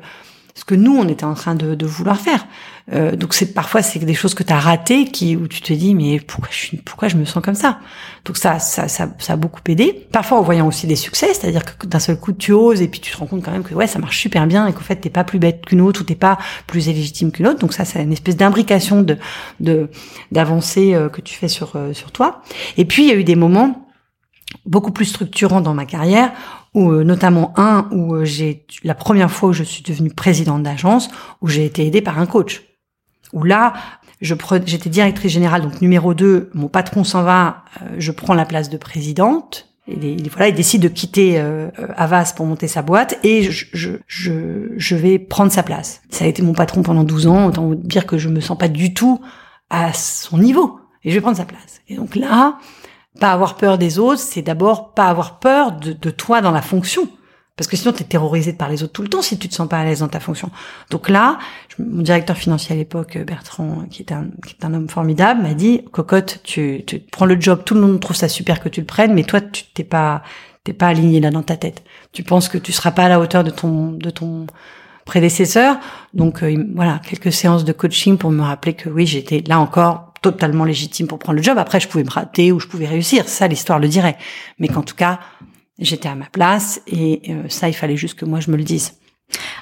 ce 0.58 0.64
que 0.64 0.74
nous 0.74 0.96
on 0.96 1.06
était 1.06 1.24
en 1.24 1.34
train 1.34 1.54
de, 1.54 1.76
de 1.76 1.86
vouloir 1.86 2.18
faire. 2.18 2.44
Euh, 2.92 3.14
donc 3.14 3.32
c'est 3.32 3.54
parfois 3.54 3.80
c'est 3.80 4.00
des 4.00 4.14
choses 4.14 4.34
que 4.34 4.42
tu 4.42 4.52
as 4.52 4.58
ratées 4.58 5.04
qui 5.04 5.36
où 5.36 5.46
tu 5.46 5.60
te 5.60 5.72
dis 5.72 5.94
mais 5.94 6.18
pourquoi 6.18 6.48
je 6.50 6.56
suis 6.56 6.76
pourquoi 6.78 7.06
je 7.06 7.16
me 7.16 7.24
sens 7.24 7.44
comme 7.44 7.54
ça? 7.54 7.78
Donc 8.24 8.36
ça 8.36 8.58
ça 8.58 8.88
ça, 8.88 9.08
ça 9.18 9.32
a 9.34 9.36
beaucoup 9.36 9.60
aidé. 9.68 10.08
Parfois 10.10 10.38
en 10.38 10.42
voyant 10.42 10.66
aussi 10.66 10.88
des 10.88 10.96
succès, 10.96 11.32
c'est-à-dire 11.32 11.62
que 11.64 11.86
d'un 11.86 12.00
seul 12.00 12.18
coup 12.18 12.32
tu 12.32 12.50
oses 12.50 12.82
et 12.82 12.88
puis 12.88 12.98
tu 12.98 13.12
te 13.12 13.16
rends 13.18 13.26
compte 13.26 13.44
quand 13.44 13.52
même 13.52 13.62
que 13.62 13.72
ouais 13.72 13.86
ça 13.86 14.00
marche 14.00 14.18
super 14.18 14.48
bien 14.48 14.66
et 14.66 14.72
qu'en 14.72 14.80
fait 14.80 14.96
t'es 14.96 15.10
pas 15.10 15.22
plus 15.22 15.38
bête 15.38 15.64
qu'une 15.64 15.80
autre 15.80 16.00
ou 16.00 16.04
t'es 16.04 16.16
pas 16.16 16.38
plus 16.66 16.88
légitime 16.88 17.30
qu'une 17.30 17.46
autre. 17.46 17.60
Donc 17.60 17.72
ça 17.72 17.84
c'est 17.84 18.02
une 18.02 18.12
espèce 18.12 18.36
d'imbrication 18.36 19.02
de 19.02 19.16
de 19.60 19.90
d'avancée 20.32 20.92
euh, 20.94 21.08
que 21.08 21.20
tu 21.20 21.34
fais 21.34 21.48
sur 21.48 21.76
euh, 21.76 21.92
sur 21.92 22.10
toi. 22.10 22.42
Et 22.76 22.84
puis 22.84 23.04
il 23.04 23.08
y 23.08 23.12
a 23.12 23.14
eu 23.14 23.24
des 23.24 23.36
moments 23.36 23.87
beaucoup 24.68 24.92
plus 24.92 25.06
structurants 25.06 25.60
dans 25.60 25.74
ma 25.74 25.86
carrière 25.86 26.32
ou 26.74 26.92
notamment 26.92 27.52
un 27.56 27.88
où 27.90 28.24
j'ai 28.24 28.66
la 28.84 28.94
première 28.94 29.30
fois 29.30 29.48
où 29.48 29.52
je 29.52 29.64
suis 29.64 29.82
devenue 29.82 30.10
présidente 30.10 30.62
d'agence 30.62 31.08
où 31.40 31.48
j'ai 31.48 31.64
été 31.64 31.86
aidée 31.86 32.02
par 32.02 32.18
un 32.18 32.26
coach 32.26 32.68
où 33.32 33.44
là, 33.44 33.74
j'étais 34.20 34.90
directrice 34.90 35.32
générale, 35.32 35.62
donc 35.62 35.80
numéro 35.80 36.14
2, 36.14 36.50
mon 36.54 36.68
patron 36.68 37.04
s'en 37.04 37.22
va, 37.22 37.64
euh, 37.82 37.96
je 37.98 38.12
prends 38.12 38.34
la 38.34 38.44
place 38.44 38.70
de 38.70 38.76
présidente. 38.76 39.66
Et, 39.86 40.16
voilà, 40.30 40.48
il 40.48 40.54
décide 40.54 40.82
de 40.82 40.88
quitter 40.88 41.38
euh, 41.38 41.70
Avas 41.96 42.34
pour 42.36 42.44
monter 42.44 42.68
sa 42.68 42.82
boîte 42.82 43.18
et 43.22 43.50
je, 43.50 43.96
je, 44.06 44.94
vais 44.94 45.18
prendre 45.18 45.50
sa 45.50 45.62
place. 45.62 46.02
Ça 46.10 46.26
a 46.26 46.28
été 46.28 46.42
mon 46.42 46.52
patron 46.52 46.82
pendant 46.82 47.04
12 47.04 47.26
ans, 47.26 47.46
autant 47.46 47.70
dire 47.72 48.04
que 48.06 48.18
je 48.18 48.28
me 48.28 48.40
sens 48.40 48.58
pas 48.58 48.68
du 48.68 48.92
tout 48.92 49.20
à 49.70 49.94
son 49.94 50.36
niveau. 50.36 50.78
Et 51.04 51.10
je 51.10 51.14
vais 51.14 51.22
prendre 51.22 51.38
sa 51.38 51.46
place. 51.46 51.80
Et 51.88 51.96
donc 51.96 52.16
là, 52.16 52.58
pas 53.18 53.32
avoir 53.32 53.56
peur 53.56 53.78
des 53.78 53.98
autres, 53.98 54.20
c'est 54.20 54.42
d'abord 54.42 54.94
pas 54.94 55.06
avoir 55.06 55.38
peur 55.38 55.72
de, 55.72 55.92
de 55.92 56.10
toi 56.10 56.40
dans 56.40 56.52
la 56.52 56.62
fonction. 56.62 57.08
Parce 57.58 57.66
que 57.66 57.76
sinon, 57.76 57.92
tu 57.92 58.04
es 58.04 58.06
terrorisé 58.06 58.52
par 58.52 58.68
les 58.68 58.84
autres 58.84 58.92
tout 58.92 59.02
le 59.02 59.08
temps 59.08 59.20
si 59.20 59.36
tu 59.36 59.48
te 59.48 59.54
sens 59.54 59.68
pas 59.68 59.78
à 59.78 59.84
l'aise 59.84 59.98
dans 59.98 60.08
ta 60.08 60.20
fonction. 60.20 60.48
Donc 60.90 61.08
là, 61.08 61.38
mon 61.80 62.02
directeur 62.02 62.36
financier 62.36 62.72
à 62.72 62.78
l'époque, 62.78 63.16
euh, 63.16 63.24
Bertrand, 63.24 63.84
qui 63.90 64.02
est 64.02 64.12
un, 64.12 64.28
qui 64.46 64.54
est 64.54 64.64
un 64.64 64.72
homme 64.74 64.88
formidable, 64.88 65.42
m'a 65.42 65.54
dit, 65.54 65.82
cocotte, 65.90 66.38
tu, 66.44 66.84
tu 66.86 67.00
prends 67.00 67.26
le 67.26 67.38
job, 67.40 67.62
tout 67.64 67.74
le 67.74 67.80
monde 67.80 67.98
trouve 67.98 68.14
ça 68.14 68.28
super 68.28 68.60
que 68.60 68.68
tu 68.68 68.80
le 68.80 68.86
prennes, 68.86 69.12
mais 69.12 69.24
toi, 69.24 69.40
tu 69.40 69.64
t'es 69.74 69.82
pas, 69.82 70.22
t'es 70.62 70.72
pas 70.72 70.86
aligné 70.86 71.18
là 71.18 71.32
dans 71.32 71.42
ta 71.42 71.56
tête. 71.56 71.82
Tu 72.12 72.22
penses 72.22 72.48
que 72.48 72.58
tu 72.58 72.70
seras 72.70 72.92
pas 72.92 73.06
à 73.06 73.08
la 73.08 73.18
hauteur 73.18 73.42
de 73.42 73.50
ton, 73.50 73.90
de 73.90 74.10
ton 74.10 74.46
prédécesseur. 75.04 75.78
Donc 76.14 76.44
euh, 76.44 76.64
voilà, 76.76 77.00
quelques 77.04 77.32
séances 77.32 77.64
de 77.64 77.72
coaching 77.72 78.18
pour 78.18 78.30
me 78.30 78.42
rappeler 78.42 78.74
que 78.74 78.88
oui, 78.88 79.04
j'étais 79.04 79.42
là 79.48 79.58
encore 79.58 80.07
totalement 80.22 80.64
légitime 80.64 81.06
pour 81.06 81.18
prendre 81.18 81.36
le 81.36 81.42
job. 81.42 81.58
Après, 81.58 81.80
je 81.80 81.88
pouvais 81.88 82.04
me 82.04 82.10
rater 82.10 82.52
ou 82.52 82.60
je 82.60 82.66
pouvais 82.66 82.86
réussir. 82.86 83.28
Ça, 83.28 83.48
l'histoire 83.48 83.78
le 83.78 83.88
dirait. 83.88 84.16
Mais 84.58 84.68
qu'en 84.68 84.82
tout 84.82 84.94
cas, 84.96 85.20
J'étais 85.78 86.08
à 86.08 86.16
ma 86.16 86.26
place 86.26 86.80
et 86.88 87.22
euh, 87.28 87.44
ça, 87.48 87.68
il 87.68 87.72
fallait 87.72 87.96
juste 87.96 88.18
que 88.18 88.24
moi 88.24 88.40
je 88.40 88.50
me 88.50 88.56
le 88.56 88.64
dise. 88.64 88.94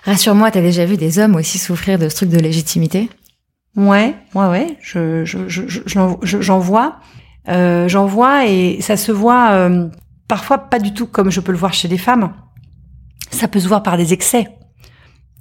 Rassure-moi, 0.05 0.51
t'as 0.51 0.63
déjà 0.63 0.87
vu 0.87 0.97
des 0.97 1.19
hommes 1.19 1.37
aussi 1.37 1.59
souffrir 1.59 1.99
de 1.99 2.09
ce 2.09 2.17
truc 2.17 2.31
de 2.31 2.39
légitimité? 2.39 3.11
Ouais, 3.77 4.15
ouais, 4.35 4.47
ouais. 4.47 4.79
Je, 4.81 5.27
je, 5.27 5.47
je, 5.47 5.83
j'en 6.23 6.59
vois, 6.59 7.01
euh, 7.49 7.87
j'en 7.89 8.07
vois 8.07 8.47
et 8.47 8.81
ça 8.81 8.97
se 8.97 9.13
voit 9.13 9.51
euh, 9.51 9.89
parfois 10.27 10.57
pas 10.57 10.79
du 10.79 10.95
tout 10.95 11.07
comme 11.07 11.31
je 11.31 11.41
peux 11.41 11.53
le 11.53 11.59
voir 11.59 11.75
chez 11.75 11.89
les 11.89 11.99
femmes. 11.99 12.33
Ça 13.31 13.47
peut 13.47 13.61
se 13.61 13.69
voir 13.69 13.83
par 13.83 13.99
des 13.99 14.15
excès. 14.15 14.49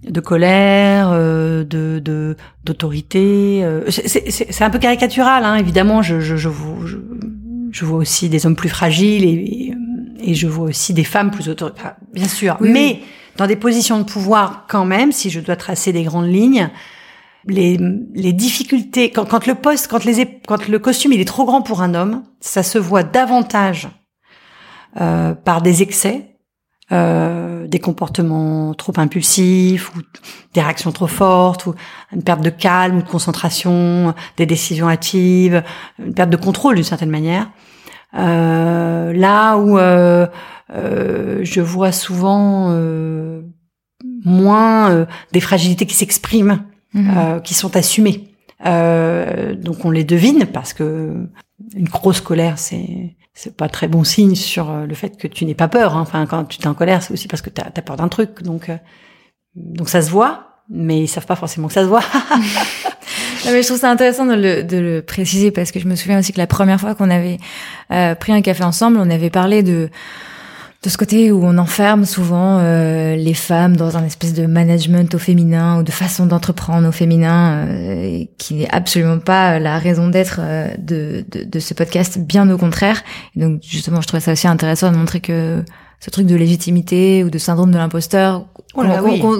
De 0.09 0.19
colère, 0.19 1.09
euh, 1.11 1.63
de 1.63 1.99
de- 2.03 2.35
d'autorité. 2.63 3.61
euh, 3.63 3.89
c'est- 3.89 4.07
c'est 4.07 4.51
c'est 4.51 4.63
un 4.63 4.69
peu 4.69 4.79
caricatural, 4.79 5.43
hein, 5.43 5.55
évidemment. 5.55 6.01
Je, 6.01 6.19
je, 6.19 6.35
je, 6.35 6.49
vois, 6.49 6.85
je, 6.85 6.97
je 7.71 7.85
vois 7.85 7.97
aussi 7.99 8.29
des 8.29 8.45
hommes 8.45 8.55
plus 8.55 8.69
fragiles 8.69 9.23
et, 9.23 9.73
et, 10.21 10.31
et 10.31 10.33
je 10.35 10.47
vois 10.47 10.67
aussi 10.69 10.93
des 10.93 11.03
femmes 11.03 11.31
plus 11.31 11.49
autoritaires, 11.49 11.95
bien 12.13 12.27
sûr. 12.27 12.57
Oui, 12.61 12.69
Mais 12.71 12.99
oui. 13.01 13.03
dans 13.37 13.47
des 13.47 13.55
positions 13.55 13.97
de 13.99 14.03
pouvoir, 14.03 14.65
quand 14.67 14.85
même, 14.85 15.11
si 15.11 15.29
je 15.29 15.39
dois 15.39 15.55
tracer 15.55 15.91
des 15.93 16.03
grandes 16.03 16.31
lignes, 16.31 16.69
les, 17.47 17.77
les 18.15 18.33
difficultés 18.33 19.11
quand, 19.11 19.25
quand 19.25 19.45
le 19.45 19.53
poste, 19.55 19.87
quand 19.87 20.03
les 20.03 20.39
quand 20.47 20.67
le 20.67 20.79
costume 20.79 21.13
il 21.13 21.21
est 21.21 21.25
trop 21.25 21.45
grand 21.45 21.61
pour 21.61 21.81
un 21.81 21.93
homme, 21.93 22.23
ça 22.41 22.63
se 22.63 22.77
voit 22.79 23.03
davantage 23.03 23.87
euh, 24.99 25.33
par 25.35 25.61
des 25.61 25.81
excès, 25.83 26.34
euh, 26.91 27.67
des 27.67 27.79
comportements 27.79 28.73
trop 28.75 28.93
impulsifs 28.97 29.95
ou 29.95 29.99
des 30.53 30.61
réactions 30.61 30.91
trop 30.91 31.07
fortes 31.07 31.65
ou 31.65 31.73
une 32.13 32.23
perte 32.23 32.41
de 32.41 32.49
calme 32.49 32.97
ou 32.97 33.01
de 33.01 33.07
concentration, 33.07 34.13
des 34.37 34.45
décisions 34.45 34.87
hâtives, 34.89 35.63
une 35.99 36.13
perte 36.13 36.29
de 36.29 36.37
contrôle 36.37 36.75
d'une 36.75 36.83
certaine 36.83 37.09
manière. 37.09 37.49
Euh, 38.17 39.13
là 39.13 39.57
où 39.57 39.77
euh, 39.77 40.27
euh, 40.73 41.39
je 41.43 41.59
vois 41.61 41.91
souvent 41.91 42.67
euh, 42.69 43.41
moins 44.23 44.91
euh, 44.91 45.05
des 45.31 45.41
fragilités 45.41 45.85
qui 45.85 45.95
s'expriment 45.95 46.59
Mhm. 46.95 47.13
euh, 47.17 47.39
qui 47.41 47.53
sont 47.53 47.75
assumées. 47.75 48.29
Euh, 48.65 49.55
donc 49.55 49.83
on 49.85 49.91
les 49.91 50.03
devine 50.03 50.45
parce 50.45 50.73
que 50.73 51.27
une 51.75 51.89
grosse 51.89 52.21
colère, 52.21 52.57
c'est 52.57 53.15
c'est 53.33 53.55
pas 53.57 53.67
très 53.67 53.87
bon 53.87 54.03
signe 54.03 54.35
sur 54.35 54.71
euh, 54.71 54.85
le 54.85 54.95
fait 54.95 55.17
que 55.17 55.27
tu 55.27 55.45
n'aies 55.45 55.55
pas 55.55 55.67
peur. 55.67 55.97
hein. 55.97 56.01
Enfin, 56.01 56.25
quand 56.25 56.45
tu 56.45 56.61
es 56.61 56.67
en 56.67 56.73
colère, 56.73 57.03
c'est 57.03 57.13
aussi 57.13 57.27
parce 57.27 57.41
que 57.41 57.49
tu 57.49 57.61
as, 57.61 57.69
peur 57.81 57.97
d'un 57.97 58.07
truc. 58.07 58.43
Donc 58.43 58.69
euh, 58.69 58.77
donc 59.55 59.89
ça 59.89 60.01
se 60.01 60.09
voit, 60.09 60.61
mais 60.69 61.01
ils 61.01 61.07
savent 61.07 61.25
pas 61.25 61.35
forcément 61.35 61.67
que 61.67 61.73
ça 61.73 61.83
se 61.83 61.87
voit. 61.87 62.03
Non, 63.45 63.51
mais 63.51 63.61
je 63.61 63.67
trouve 63.67 63.79
ça 63.79 63.91
intéressant 63.91 64.25
de 64.25 64.33
le, 64.33 64.63
de 64.63 64.77
le 64.77 65.01
préciser 65.03 65.51
parce 65.51 65.71
que 65.71 65.79
je 65.79 65.87
me 65.87 65.95
souviens 65.95 66.17
aussi 66.17 66.33
que 66.33 66.39
la 66.39 66.47
première 66.47 66.79
fois 66.79 66.95
qu'on 66.95 67.11
avait 67.11 67.37
euh, 67.91 68.15
pris 68.15 68.31
un 68.31 68.41
café 68.41 68.63
ensemble, 68.63 68.97
on 68.97 69.09
avait 69.11 69.29
parlé 69.29 69.61
de 69.61 69.89
de 70.85 70.89
ce 70.91 70.97
côté 70.97 71.31
où 71.31 71.43
on 71.43 71.57
enferme 71.57 72.05
souvent 72.05 72.59
euh, 72.59 73.15
les 73.15 73.33
femmes 73.33 73.75
dans 73.75 73.97
un 73.97 74.05
espèce 74.05 74.33
de 74.35 74.45
management 74.45 75.13
au 75.15 75.17
féminin 75.17 75.79
ou 75.79 75.83
de 75.83 75.91
façon 75.91 76.27
d'entreprendre 76.27 76.87
au 76.87 76.91
féminin, 76.91 77.65
euh, 77.67 78.23
qui 78.37 78.53
n'est 78.53 78.69
absolument 78.69 79.17
pas 79.17 79.57
la 79.57 79.79
raison 79.79 80.09
d'être 80.09 80.37
euh, 80.41 80.67
de, 80.77 81.25
de, 81.31 81.43
de 81.43 81.59
ce 81.59 81.73
podcast, 81.73 82.19
bien 82.19 82.47
au 82.51 82.57
contraire. 82.59 83.01
Et 83.35 83.39
donc 83.39 83.61
justement, 83.63 83.99
je 83.99 84.05
trouvais 84.07 84.21
ça 84.21 84.31
aussi 84.33 84.47
intéressant 84.47 84.91
de 84.91 84.97
montrer 84.97 85.21
que 85.21 85.63
ce 85.99 86.11
truc 86.11 86.27
de 86.27 86.35
légitimité 86.35 87.23
ou 87.23 87.31
de 87.31 87.37
syndrome 87.39 87.71
de 87.71 87.77
l'imposteur 87.77 88.45
Oh 88.77 88.81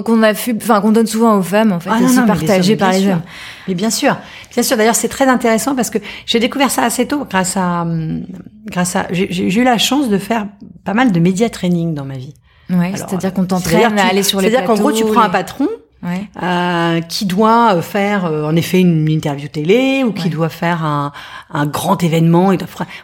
qu'on 0.02 0.16
oui. 0.18 0.24
a 0.24 0.34
fu- 0.34 0.56
enfin 0.60 0.80
qu'on 0.80 0.90
donne 0.92 1.06
souvent 1.06 1.36
aux 1.36 1.42
femmes 1.42 1.70
en 1.70 1.78
fait, 1.78 1.90
Ah 1.92 2.00
non, 2.00 2.06
aussi 2.06 2.16
non, 2.16 2.22
les 2.22 2.26
partagé 2.28 2.74
par 2.74 2.90
les 2.90 3.06
hommes. 3.06 3.20
Mais 3.68 3.74
bien 3.74 3.90
sûr, 3.90 4.16
bien 4.56 4.62
sûr. 4.62 4.78
D'ailleurs, 4.78 4.94
c'est 4.94 5.08
très 5.08 5.26
intéressant 5.26 5.74
parce 5.74 5.90
que 5.90 5.98
j'ai 6.24 6.40
découvert 6.40 6.70
ça 6.70 6.82
assez 6.82 7.06
tôt 7.06 7.26
grâce 7.28 7.58
à, 7.58 7.82
hum, 7.82 8.24
grâce 8.64 8.96
à, 8.96 9.06
j'ai 9.10 9.60
eu 9.60 9.64
la 9.64 9.76
chance 9.76 10.08
de 10.08 10.16
faire 10.16 10.46
pas 10.82 10.94
mal 10.94 11.12
de 11.12 11.20
média 11.20 11.50
training 11.50 11.92
dans 11.92 12.06
ma 12.06 12.16
vie. 12.16 12.32
Ouais, 12.70 12.92
c'est-à-dire 12.96 13.34
qu'on 13.34 13.44
t'entraîne 13.44 13.98
à 13.98 14.06
aller 14.06 14.22
sur 14.22 14.40
les 14.40 14.48
C'est-à-dire 14.48 14.66
qu'en 14.66 14.74
gros, 14.74 14.92
tu 14.92 15.04
prends 15.04 15.20
un 15.20 15.28
patron 15.28 15.68
Ouais. 16.06 16.28
euh, 16.42 17.00
qui 17.00 17.26
doit 17.26 17.74
euh, 17.74 17.82
faire 17.82 18.26
euh, 18.26 18.44
en 18.44 18.54
effet 18.54 18.80
une 18.80 19.08
interview 19.10 19.48
télé 19.48 20.04
ou 20.04 20.12
qui 20.12 20.24
Ouais. 20.24 20.30
doit 20.30 20.48
faire 20.48 20.84
un, 20.84 21.10
un 21.52 21.66
grand 21.66 22.02
événement 22.02 22.52
et 22.52 22.58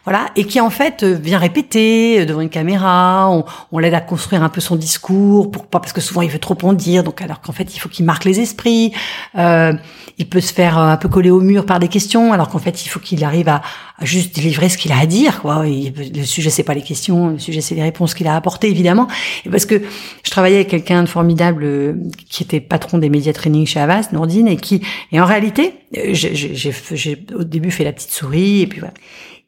voilà 0.05 0.27
et 0.37 0.45
qui 0.45 0.61
en 0.61 0.71
fait 0.71 1.03
euh, 1.03 1.15
vient 1.15 1.39
répéter 1.39 2.21
euh, 2.21 2.25
devant 2.27 2.41
une 2.43 2.49
caméra 2.49 3.29
on, 3.31 3.45
on 3.73 3.79
l'aide 3.81 3.95
à 3.95 4.01
construire 4.01 4.43
un 4.45 4.49
peu 4.49 4.61
son 4.61 4.77
discours 4.77 5.51
pour 5.51 5.67
pas 5.67 5.81
parce 5.81 5.93
que 5.93 6.01
souvent 6.01 6.23
il 6.23 6.31
veut 6.31 6.39
trop 6.39 6.57
en 6.63 6.73
dire 6.75 7.03
donc 7.03 7.21
alors 7.23 7.41
qu'en 7.41 7.53
fait 7.53 7.75
il 7.75 7.79
faut 7.81 7.89
qu'il 7.89 8.05
marque 8.05 8.25
les 8.25 8.39
esprits 8.39 8.93
euh, 9.37 9.73
il 10.19 10.29
peut 10.29 10.41
se 10.41 10.53
faire 10.53 10.79
un 10.79 10.97
peu 10.97 11.09
coller 11.09 11.31
au 11.31 11.41
mur 11.41 11.67
par 11.67 11.81
des 11.81 11.89
questions 11.89 12.33
alors 12.33 12.49
qu'en 12.51 12.59
fait 12.61 12.85
il 12.85 12.89
faut 12.89 13.01
qu'il 13.01 13.25
arrive 13.25 13.49
à 13.49 13.63
juste 14.05 14.35
délivrer 14.35 14.69
ce 14.69 14.79
qu'il 14.79 14.93
a 14.93 14.99
à 14.99 15.07
dire 15.07 15.41
quoi 15.43 15.65
le 15.65 16.25
sujet 16.25 16.51
c'est 16.51 16.63
pas 16.63 16.75
les 16.75 16.83
questions 16.83 17.29
le 17.29 17.39
sujet 17.39 17.61
c'est 17.61 17.75
les 17.75 17.83
réponses 17.83 18.15
qu'il 18.15 18.27
a 18.27 18.37
apportées 18.37 18.69
évidemment 18.69 19.09
parce 19.51 19.67
que 19.67 19.83
je 20.23 20.31
travaillais 20.31 20.57
avec 20.57 20.69
quelqu'un 20.69 21.03
de 21.03 21.09
formidable 21.09 21.65
euh, 21.65 21.95
qui 22.29 22.43
était 22.43 22.61
patron 22.61 22.99
des 22.99 23.09
médias 23.09 23.33
training 23.33 23.67
chez 23.67 23.81
Avast, 23.81 24.13
Nourdine, 24.13 24.49
et 24.49 24.57
qui, 24.57 24.83
et 25.11 25.21
en 25.21 25.25
réalité, 25.25 25.75
euh, 25.97 26.11
j'ai, 26.13 27.25
au 27.35 27.45
début 27.45 27.71
fait 27.71 27.85
la 27.85 27.93
petite 27.93 28.11
souris, 28.11 28.63
et 28.63 28.67
puis 28.67 28.81
voilà. 28.81 28.95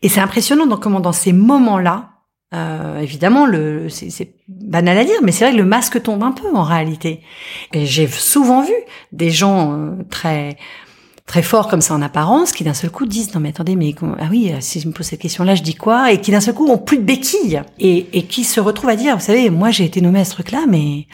Et 0.02 0.08
c'est 0.08 0.20
impressionnant 0.20 0.66
donc 0.66 0.80
comment 0.80 1.00
dans 1.00 1.12
ces 1.12 1.32
moments-là, 1.32 2.10
euh, 2.54 3.00
évidemment, 3.00 3.46
le, 3.46 3.88
c'est 3.88 4.34
banal 4.48 4.98
à 4.98 5.04
dire, 5.04 5.16
mais 5.22 5.32
c'est 5.32 5.44
vrai 5.44 5.54
que 5.54 5.58
le 5.58 5.64
masque 5.64 6.02
tombe 6.02 6.22
un 6.22 6.32
peu 6.32 6.54
en 6.54 6.62
réalité. 6.62 7.20
Et 7.72 7.86
j'ai 7.86 8.06
souvent 8.06 8.62
vu 8.62 8.74
des 9.12 9.30
gens 9.30 9.72
euh, 9.72 9.90
très 10.10 10.56
très 11.26 11.42
forts 11.42 11.68
comme 11.68 11.80
ça 11.80 11.94
en 11.94 12.02
apparence, 12.02 12.52
qui 12.52 12.64
d'un 12.64 12.74
seul 12.74 12.90
coup 12.90 13.06
disent 13.06 13.34
non 13.34 13.40
mais 13.40 13.48
attendez 13.48 13.76
mais 13.76 13.94
ah 14.20 14.26
oui 14.30 14.52
euh, 14.52 14.58
si 14.60 14.80
je 14.80 14.88
me 14.88 14.92
pose 14.92 15.06
cette 15.06 15.20
question-là 15.20 15.54
je 15.54 15.62
dis 15.62 15.74
quoi? 15.74 16.12
Et 16.12 16.20
qui 16.20 16.30
d'un 16.30 16.40
seul 16.40 16.54
coup 16.54 16.66
ont 16.66 16.78
plus 16.78 16.98
de 16.98 17.02
béquilles. 17.02 17.62
Et, 17.78 18.06
et 18.18 18.24
qui 18.24 18.44
se 18.44 18.60
retrouvent 18.60 18.90
à 18.90 18.96
dire 18.96 19.16
vous 19.16 19.22
savez 19.24 19.50
moi 19.50 19.70
j'ai 19.70 19.84
été 19.84 20.00
nommé 20.00 20.20
à 20.20 20.24
ce 20.24 20.32
truc-là 20.32 20.64
mais 20.68 21.06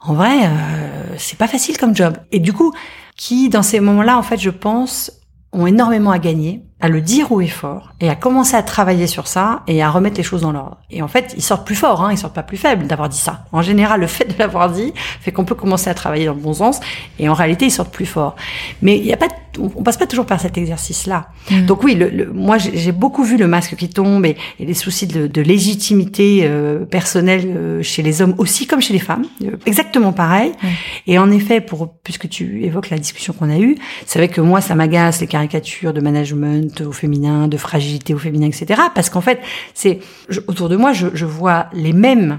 en 0.00 0.14
vrai 0.14 0.46
euh, 0.46 1.14
c'est 1.18 1.38
pas 1.38 1.48
facile 1.48 1.76
comme 1.76 1.94
job. 1.94 2.16
Et 2.32 2.38
du 2.38 2.52
coup 2.52 2.72
qui 3.16 3.48
dans 3.48 3.62
ces 3.62 3.80
moments-là 3.80 4.16
en 4.16 4.22
fait 4.22 4.38
je 4.38 4.50
pense 4.50 5.12
ont 5.52 5.66
énormément 5.66 6.10
à 6.10 6.18
gagner 6.18 6.62
à 6.80 6.88
le 6.88 7.00
dire 7.00 7.30
haut 7.32 7.40
et 7.40 7.46
fort 7.48 7.92
et 8.00 8.08
à 8.08 8.14
commencer 8.14 8.56
à 8.56 8.62
travailler 8.62 9.06
sur 9.06 9.26
ça 9.26 9.62
et 9.66 9.82
à 9.82 9.90
remettre 9.90 10.16
les 10.16 10.22
choses 10.22 10.42
dans 10.42 10.52
l'ordre. 10.52 10.78
Et 10.90 11.02
en 11.02 11.08
fait, 11.08 11.34
ils 11.36 11.42
sortent 11.42 11.66
plus 11.66 11.74
forts, 11.76 12.02
hein, 12.02 12.10
ils 12.12 12.18
sortent 12.18 12.34
pas 12.34 12.42
plus 12.42 12.56
faibles 12.56 12.86
d'avoir 12.86 13.08
dit 13.08 13.18
ça. 13.18 13.44
En 13.52 13.62
général, 13.62 14.00
le 14.00 14.06
fait 14.06 14.24
de 14.24 14.38
l'avoir 14.38 14.70
dit 14.70 14.92
fait 15.20 15.30
qu'on 15.32 15.44
peut 15.44 15.54
commencer 15.54 15.90
à 15.90 15.94
travailler 15.94 16.26
dans 16.26 16.34
le 16.34 16.40
bon 16.40 16.54
sens 16.54 16.80
et 17.18 17.28
en 17.28 17.34
réalité, 17.34 17.66
ils 17.66 17.70
sortent 17.70 17.92
plus 17.92 18.06
forts. 18.06 18.34
Mais 18.82 18.96
il 18.98 19.04
y 19.04 19.12
a 19.12 19.16
pas, 19.16 19.28
on 19.58 19.82
passe 19.82 19.96
pas 19.98 20.06
toujours 20.06 20.26
par 20.26 20.40
cet 20.40 20.56
exercice-là. 20.56 21.28
Mm. 21.50 21.66
Donc 21.66 21.82
oui, 21.84 21.94
le, 21.94 22.08
le- 22.08 22.32
moi 22.32 22.56
j'ai 22.58 22.92
beaucoup 22.92 23.24
vu 23.24 23.36
le 23.36 23.46
masque 23.46 23.76
qui 23.76 23.88
tombe 23.88 24.24
et, 24.24 24.36
et 24.58 24.64
les 24.64 24.74
soucis 24.74 25.06
de, 25.06 25.26
de 25.26 25.42
légitimité 25.42 26.40
euh, 26.44 26.84
personnelle 26.84 27.44
euh, 27.56 27.82
chez 27.82 28.02
les 28.02 28.22
hommes 28.22 28.34
aussi 28.38 28.66
comme 28.66 28.80
chez 28.80 28.92
les 28.92 28.98
femmes, 28.98 29.24
Euh, 29.44 29.56
exactement 29.66 30.12
pareil. 30.12 30.52
Ouais. 30.62 30.68
Et 31.06 31.18
en 31.18 31.30
effet, 31.30 31.60
pour 31.60 31.94
puisque 32.02 32.28
tu 32.28 32.64
évoques 32.64 32.90
la 32.90 32.98
discussion 32.98 33.32
qu'on 33.32 33.50
a 33.50 33.58
eue, 33.58 33.76
c'est 34.06 34.18
vrai 34.18 34.28
que 34.28 34.40
moi 34.40 34.60
ça 34.60 34.74
m'agace 34.74 35.20
les 35.20 35.26
caricatures 35.26 35.92
de 35.92 36.00
management 36.00 36.69
au 36.80 36.92
féminin, 36.92 37.48
de 37.48 37.56
fragilité 37.56 38.14
au 38.14 38.18
féminin, 38.18 38.46
etc. 38.46 38.80
Parce 38.94 39.10
qu'en 39.10 39.20
fait, 39.20 39.40
c'est 39.74 40.00
autour 40.46 40.68
de 40.68 40.76
moi, 40.76 40.92
je, 40.92 41.08
je 41.14 41.26
vois 41.26 41.66
les 41.72 41.92
mêmes. 41.92 42.38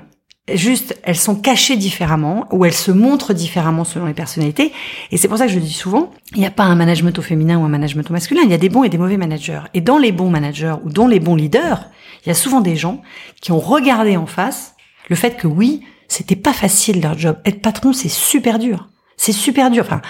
Juste, 0.53 0.99
elles 1.03 1.17
sont 1.17 1.35
cachées 1.35 1.77
différemment 1.77 2.47
ou 2.51 2.65
elles 2.65 2.73
se 2.73 2.91
montrent 2.91 3.33
différemment 3.33 3.83
selon 3.83 4.05
les 4.07 4.13
personnalités. 4.13 4.73
Et 5.11 5.17
c'est 5.17 5.27
pour 5.27 5.37
ça 5.37 5.45
que 5.45 5.51
je 5.51 5.59
dis 5.59 5.73
souvent, 5.73 6.11
il 6.33 6.39
n'y 6.39 6.47
a 6.47 6.51
pas 6.51 6.63
un 6.63 6.75
management 6.75 7.17
au 7.19 7.21
féminin 7.21 7.57
ou 7.59 7.63
un 7.63 7.69
management 7.69 8.09
au 8.09 8.13
masculin. 8.13 8.41
Il 8.43 8.49
y 8.49 8.53
a 8.53 8.57
des 8.57 8.69
bons 8.69 8.83
et 8.83 8.89
des 8.89 8.97
mauvais 8.97 9.17
managers. 9.17 9.61
Et 9.73 9.81
dans 9.81 9.97
les 9.97 10.11
bons 10.11 10.29
managers 10.29 10.75
ou 10.83 10.89
dans 10.89 11.07
les 11.07 11.19
bons 11.19 11.35
leaders, 11.35 11.89
il 12.25 12.29
y 12.29 12.31
a 12.31 12.35
souvent 12.35 12.61
des 12.61 12.75
gens 12.75 13.01
qui 13.41 13.51
ont 13.51 13.59
regardé 13.59 14.17
en 14.17 14.25
face 14.25 14.75
le 15.09 15.15
fait 15.15 15.37
que 15.37 15.47
oui, 15.47 15.81
c'était 16.07 16.35
pas 16.35 16.53
facile 16.53 17.01
leur 17.01 17.17
job. 17.17 17.37
Être 17.45 17.61
patron, 17.61 17.93
c'est 17.93 18.09
super 18.09 18.59
dur. 18.59 18.89
C'est 19.17 19.31
super 19.31 19.71
dur. 19.71 19.83
Enfin, 19.85 20.01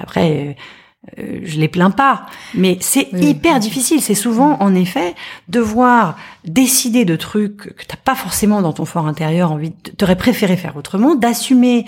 après, 0.00 0.56
euh, 1.18 1.40
je 1.44 1.58
les 1.60 1.68
plains 1.68 1.90
pas, 1.92 2.26
mais 2.54 2.76
c'est 2.80 3.08
Oui. 3.12 3.26
hyper 3.30 3.60
difficile. 3.60 4.00
C'est 4.02 4.14
souvent, 4.16 4.56
en 4.60 4.74
effet, 4.74 5.14
devoir 5.48 6.16
décider 6.44 7.04
de 7.04 7.14
trucs 7.14 7.56
que 7.76 7.84
t'as 7.86 7.96
pas 7.96 8.14
forcément 8.14 8.62
dans 8.62 8.72
ton 8.72 8.84
fort 8.84 9.06
intérieur 9.06 9.52
envie, 9.52 9.70
t'aurais 9.96 10.16
préféré 10.16 10.56
faire 10.56 10.76
autrement, 10.76 11.14
d'assumer 11.14 11.84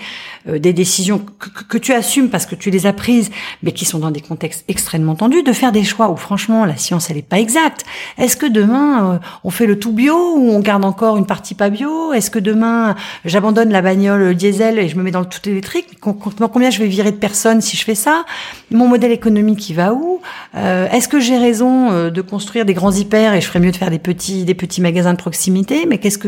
euh, 0.47 0.59
des 0.59 0.71
décisions 0.71 1.19
que, 1.67 1.77
tu 1.77 1.93
assumes 1.93 2.29
parce 2.29 2.45
que 2.45 2.53
tu 2.55 2.69
les 2.69 2.85
as 2.85 2.93
prises, 2.93 3.31
mais 3.63 3.71
qui 3.71 3.85
sont 3.85 3.97
dans 3.99 4.11
des 4.11 4.21
contextes 4.21 4.63
extrêmement 4.67 5.15
tendus, 5.15 5.41
de 5.43 5.51
faire 5.51 5.71
des 5.71 5.83
choix 5.83 6.09
où 6.11 6.15
franchement 6.15 6.63
la 6.65 6.77
science 6.77 7.09
elle 7.09 7.17
est 7.17 7.21
pas 7.27 7.39
exacte. 7.39 7.85
Est-ce 8.17 8.37
que 8.37 8.45
demain 8.45 9.13
euh, 9.13 9.19
on 9.43 9.49
fait 9.49 9.65
le 9.65 9.79
tout 9.79 9.93
bio 9.93 10.35
ou 10.37 10.51
on 10.51 10.59
garde 10.59 10.85
encore 10.85 11.17
une 11.17 11.25
partie 11.25 11.55
pas 11.55 11.69
bio? 11.69 12.13
Est-ce 12.13 12.29
que 12.29 12.39
demain 12.39 12.95
j'abandonne 13.25 13.71
la 13.71 13.81
bagnole 13.81 14.35
diesel 14.35 14.77
et 14.79 14.87
je 14.89 14.95
me 14.95 15.01
mets 15.03 15.11
dans 15.11 15.21
le 15.21 15.25
tout 15.25 15.47
électrique? 15.49 15.99
Com- 15.99 16.17
com- 16.17 16.33
Combien 16.53 16.69
je 16.69 16.79
vais 16.79 16.87
virer 16.87 17.11
de 17.11 17.17
personnes 17.17 17.61
si 17.61 17.75
je 17.77 17.83
fais 17.83 17.95
ça? 17.95 18.25
Mon 18.69 18.87
modèle 19.01 19.11
économique 19.11 19.69
il 19.69 19.73
va 19.75 19.93
où 19.93 20.21
Euh, 20.55 20.87
Est-ce 20.89 21.07
que 21.07 21.19
j'ai 21.19 21.37
raison 21.37 21.91
euh, 21.91 22.09
de 22.11 22.21
construire 22.21 22.65
des 22.65 22.73
grands 22.75 22.91
hyper 22.91 23.33
et 23.33 23.41
je 23.41 23.47
ferais 23.47 23.59
mieux 23.59 23.71
de 23.71 23.77
faire 23.77 23.89
des 23.89 23.99
petits 23.99 24.43
des 24.45 24.53
petits 24.53 24.81
magasins 24.81 25.13
de 25.13 25.17
proximité? 25.17 25.85
Mais 25.87 25.97
qu'est-ce 25.97 26.17
que 26.19 26.27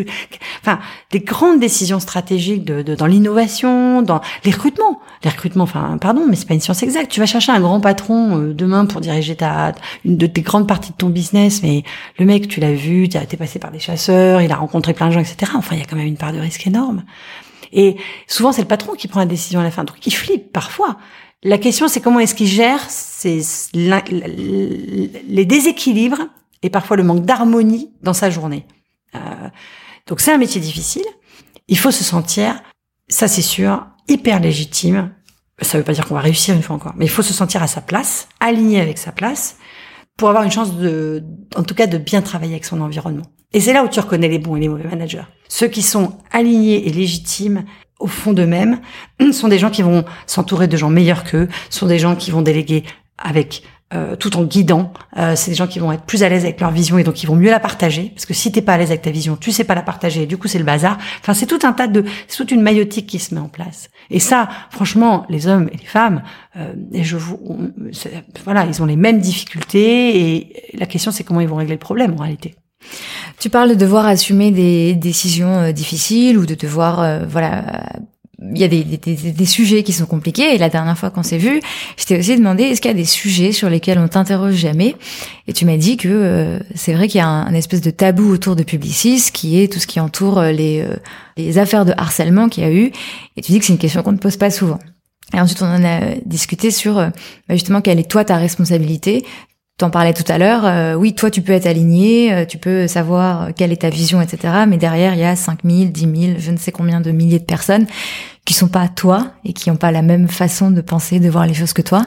enfin 0.62 0.80
des 1.12 1.20
grandes 1.20 1.60
décisions 1.60 2.00
stratégiques 2.00 2.66
de, 2.66 2.82
de- 2.82 2.96
dans 2.96 3.06
l'innovation, 3.06 4.02
dans 4.02 4.22
les 4.46 4.52
recrutements. 4.52 5.00
Les 5.24 5.30
recrutements, 5.30 5.66
enfin 5.66 5.98
pardon, 6.02 6.24
mais 6.28 6.36
c'est 6.36 6.48
pas 6.48 6.56
une 6.56 6.62
science 6.62 6.82
exacte. 6.84 7.12
Tu 7.12 7.20
vas 7.20 7.28
chercher 7.28 7.52
un 7.52 7.60
grand 7.60 7.80
patron 7.80 8.40
euh, 8.40 8.54
demain 8.54 8.86
pour 8.88 9.02
diriger 9.02 9.36
ta 9.36 9.74
une 10.06 10.18
de 10.18 10.26
tes 10.26 10.42
grandes 10.42 10.68
parties 10.68 10.92
de 10.94 10.98
ton 10.98 11.10
business, 11.10 11.62
mais 11.62 11.84
le 12.18 12.26
mec 12.26 12.48
tu 12.48 12.60
l'as 12.60 12.74
vu, 12.74 13.08
tu 13.10 13.20
t'es 13.28 13.38
passé 13.38 13.60
par 13.60 13.72
des 13.72 13.80
chasseurs, 13.80 14.42
il 14.42 14.52
a 14.52 14.56
rencontré 14.56 14.94
plein 14.94 15.08
de 15.10 15.14
gens, 15.14 15.20
etc. 15.20 15.52
Enfin 15.56 15.76
il 15.76 15.80
y 15.80 15.84
a 15.84 15.86
quand 15.86 15.96
même 15.98 16.08
une 16.08 16.18
part 16.18 16.34
de 16.34 16.40
risque 16.40 16.66
énorme. 16.66 17.04
Et 17.74 17.98
souvent 18.28 18.52
c'est 18.52 18.62
le 18.62 18.68
patron 18.68 18.94
qui 18.94 19.08
prend 19.08 19.20
la 19.20 19.26
décision 19.28 19.60
à 19.60 19.64
la 19.64 19.72
fin, 19.72 19.84
donc 19.84 19.98
il 20.08 20.14
flippe 20.16 20.52
parfois. 20.54 20.98
La 21.44 21.58
question 21.58 21.88
c'est 21.88 22.02
comment 22.02 22.20
est-ce 22.20 22.36
qu'il 22.36 22.48
gère 22.48 22.88
les 24.04 25.46
déséquilibres 25.46 26.28
et 26.62 26.70
parfois 26.70 26.98
le 26.98 27.04
manque 27.04 27.26
d'harmonie 27.26 27.92
dans 28.02 28.14
sa 28.14 28.30
journée. 28.30 28.66
Euh, 29.16 29.20
donc 30.08 30.22
c'est 30.22 30.32
un 30.32 30.38
métier 30.38 30.62
difficile. 30.62 31.06
Il 31.68 31.78
faut 31.78 31.92
se 31.92 32.04
sentir, 32.04 32.62
ça 33.08 33.28
c'est 33.28 33.42
sûr, 33.42 33.86
hyper 34.08 34.40
légitime 34.40 35.14
Ça 35.62 35.78
veut 35.78 35.84
pas 35.84 35.94
dire 35.94 36.08
qu'on 36.08 36.16
va 36.16 36.22
réussir 36.22 36.56
une 36.56 36.64
fois 36.64 36.76
encore, 36.76 36.94
mais 36.98 37.06
il 37.06 37.12
faut 37.12 37.22
se 37.22 37.34
sentir 37.34 37.62
à 37.62 37.68
sa 37.68 37.82
place, 37.82 38.28
aligné 38.40 38.82
avec 38.82 38.98
sa 38.98 39.12
place, 39.12 39.58
pour 40.18 40.30
avoir 40.30 40.44
une 40.44 40.52
chance 40.52 40.76
de, 40.76 41.24
en 41.56 41.64
tout 41.64 41.76
cas, 41.76 41.88
de 41.88 41.98
bien 41.98 42.22
travailler 42.22 42.54
avec 42.54 42.66
son 42.66 42.82
environnement. 42.82 43.26
Et 43.54 43.60
c'est 43.60 43.74
là 43.74 43.84
où 43.84 43.88
tu 43.88 44.00
reconnais 44.00 44.28
les 44.28 44.40
bons 44.40 44.56
et 44.56 44.62
les 44.62 44.70
mauvais 44.70 44.88
managers. 44.88 45.24
Ceux 45.48 45.68
qui 45.68 45.82
sont 45.82 46.18
alignés 46.32 46.88
et 46.88 46.92
légitimes 46.92 47.66
au 48.04 48.08
fond 48.08 48.34
d'eux-mêmes 48.34 48.80
sont 49.32 49.48
des 49.48 49.58
gens 49.58 49.72
qui 49.72 49.82
vont 49.82 50.04
s'entourer 50.28 50.68
de 50.68 50.78
gens 50.78 50.90
meilleurs 50.90 51.24
qu'eux, 51.24 51.48
sont 51.70 51.88
des 51.88 52.00
gens 52.00 52.16
qui 52.16 52.30
vont 52.32 52.42
déléguer 52.42 52.84
avec 53.18 53.64
euh, 53.94 54.16
tout 54.16 54.36
en 54.38 54.44
guidant. 54.44 54.92
Euh, 55.18 55.36
c'est 55.36 55.52
des 55.52 55.56
gens 55.56 55.68
qui 55.68 55.80
vont 55.80 55.92
être 55.92 56.04
plus 56.04 56.24
à 56.24 56.30
l'aise 56.30 56.44
avec 56.44 56.60
leur 56.60 56.72
vision 56.72 56.98
et 56.98 57.04
donc 57.04 57.24
ils 57.24 57.28
vont 57.28 57.36
mieux 57.36 57.52
la 57.52 57.60
partager. 57.60 58.12
Parce 58.14 58.26
que 58.26 58.34
si 58.34 58.52
t'es 58.52 58.62
pas 58.62 58.74
à 58.74 58.78
l'aise 58.78 58.90
avec 58.90 59.04
ta 59.04 59.12
vision, 59.12 59.38
tu 59.38 59.52
sais 59.52 59.64
pas 59.64 59.76
la 59.76 59.84
partager. 59.84 60.26
Du 60.26 60.38
coup, 60.38 60.48
c'est 60.48 60.58
le 60.58 60.66
bazar. 60.66 60.98
Enfin, 61.22 61.34
c'est 61.34 61.46
tout 61.46 61.60
un 61.64 61.74
tas 61.74 61.88
de, 61.88 62.04
c'est 62.28 62.38
toute 62.38 62.52
une 62.52 62.62
maillotique 62.62 63.08
qui 63.08 63.20
se 63.20 63.34
met 63.36 63.42
en 63.42 63.50
place. 63.50 63.90
Et 64.10 64.20
ça, 64.20 64.50
franchement, 64.72 65.26
les 65.30 65.48
hommes 65.48 65.70
et 65.72 65.78
les 65.78 65.86
femmes, 65.86 66.24
euh, 66.58 66.74
et 66.92 67.04
je 67.04 67.18
vous, 67.18 67.40
voilà, 68.44 68.66
ils 68.66 68.82
ont 68.82 68.86
les 68.86 68.96
mêmes 68.98 69.20
difficultés. 69.20 70.38
Et 70.38 70.78
la 70.78 70.88
question, 70.88 71.12
c'est 71.12 71.24
comment 71.24 71.42
ils 71.42 71.48
vont 71.48 71.58
régler 71.58 71.76
le 71.76 71.80
problème 71.80 72.16
en 72.18 72.24
réalité. 72.24 72.56
Tu 73.40 73.50
parles 73.50 73.70
de 73.70 73.76
devoir 73.76 74.06
assumer 74.06 74.52
des 74.52 74.94
décisions 74.94 75.72
difficiles 75.72 76.38
ou 76.38 76.46
de 76.46 76.56
devoir, 76.56 77.28
voilà, 77.28 77.64
il 78.52 78.58
y 78.58 78.64
a 78.64 78.68
des, 78.68 78.84
des, 78.84 79.46
sujets 79.46 79.84
qui 79.84 79.94
sont 79.94 80.06
compliqués. 80.06 80.54
Et 80.54 80.58
la 80.58 80.70
dernière 80.70 80.98
fois 80.98 81.10
qu'on 81.10 81.24
s'est 81.24 81.38
vu, 81.38 81.62
je 81.98 82.06
t'ai 82.06 82.18
aussi 82.18 82.36
demandé 82.36 82.64
est-ce 82.64 82.82
qu'il 82.82 82.92
y 82.92 82.94
a 82.94 82.98
des 82.98 83.06
sujets 83.06 83.52
sur 83.52 83.70
lesquels 83.70 84.00
on 84.00 84.08
t'interroge 84.08 84.56
jamais? 84.56 84.96
Et 85.48 85.54
tu 85.54 85.66
m'as 85.66 85.78
dit 85.78 85.98
que 85.98 86.10
euh, 86.10 86.60
c'est 86.76 86.94
vrai 86.94 87.08
qu'il 87.08 87.20
y 87.20 87.22
a 87.22 87.28
un, 87.28 87.54
espèce 87.54 87.82
de 87.82 87.92
tabou 87.92 88.32
autour 88.32 88.56
de 88.56 88.64
Publicis, 88.64 89.30
qui 89.32 89.62
est 89.62 89.72
tout 89.72 89.80
ce 89.80 89.88
qui 89.88 90.00
entoure 90.00 90.40
euh, 90.40 90.52
les, 90.52 90.82
euh, 90.82 90.96
les 91.38 91.58
affaires 91.58 91.86
de 91.86 91.94
harcèlement 91.96 92.50
qu'il 92.50 92.64
y 92.64 92.68
a 92.68 92.72
eu. 92.72 92.92
Et 93.38 93.42
tu 93.42 93.52
dis 93.52 93.60
que 93.60 93.66
c'est 93.66 93.74
une 93.74 93.80
question 93.80 94.04
qu'on 94.04 94.12
ne 94.12 94.18
pose 94.18 94.38
pas 94.38 94.52
souvent. 94.52 94.80
Et 95.34 95.40
ensuite, 95.40 95.62
on 95.62 95.66
en 95.66 95.84
a 95.84 96.16
discuté 96.26 96.70
sur 96.70 96.96
bah, 96.96 97.12
justement 97.50 97.82
quelle 97.82 98.00
est 98.00 98.10
toi 98.10 98.24
ta 98.24 98.38
responsabilité 98.38 99.26
T'en 99.80 99.90
parlais 99.90 100.14
tout 100.14 100.32
à 100.32 100.38
l'heure, 100.38 100.66
euh, 100.66 100.94
oui, 100.94 101.16
toi 101.16 101.32
tu 101.32 101.42
peux 101.42 101.52
être 101.52 101.66
aligné, 101.66 102.32
euh, 102.32 102.46
tu 102.46 102.60
peux 102.60 102.86
savoir 102.86 103.56
quelle 103.56 103.72
est 103.72 103.82
ta 103.82 103.90
vision, 103.90 104.22
etc. 104.22 104.66
Mais 104.68 104.78
derrière, 104.78 105.16
il 105.16 105.20
y 105.20 105.24
a 105.24 105.36
5000, 105.36 105.92
10 105.92 106.02
000, 106.02 106.40
je 106.40 106.52
ne 106.52 106.58
sais 106.58 106.72
combien 106.72 107.02
de 107.02 107.10
milliers 107.10 107.40
de 107.40 107.44
personnes 107.44 107.88
qui 108.46 108.54
sont 108.54 108.68
pas 108.68 108.88
toi 108.88 109.32
et 109.44 109.54
qui 109.54 109.72
n'ont 109.72 109.76
pas 109.76 109.92
la 109.92 110.04
même 110.04 110.28
façon 110.28 110.70
de 110.70 110.80
penser, 110.82 111.20
de 111.20 111.28
voir 111.28 111.48
les 111.48 111.56
choses 111.56 111.74
que 111.74 111.82
toi. 111.82 112.06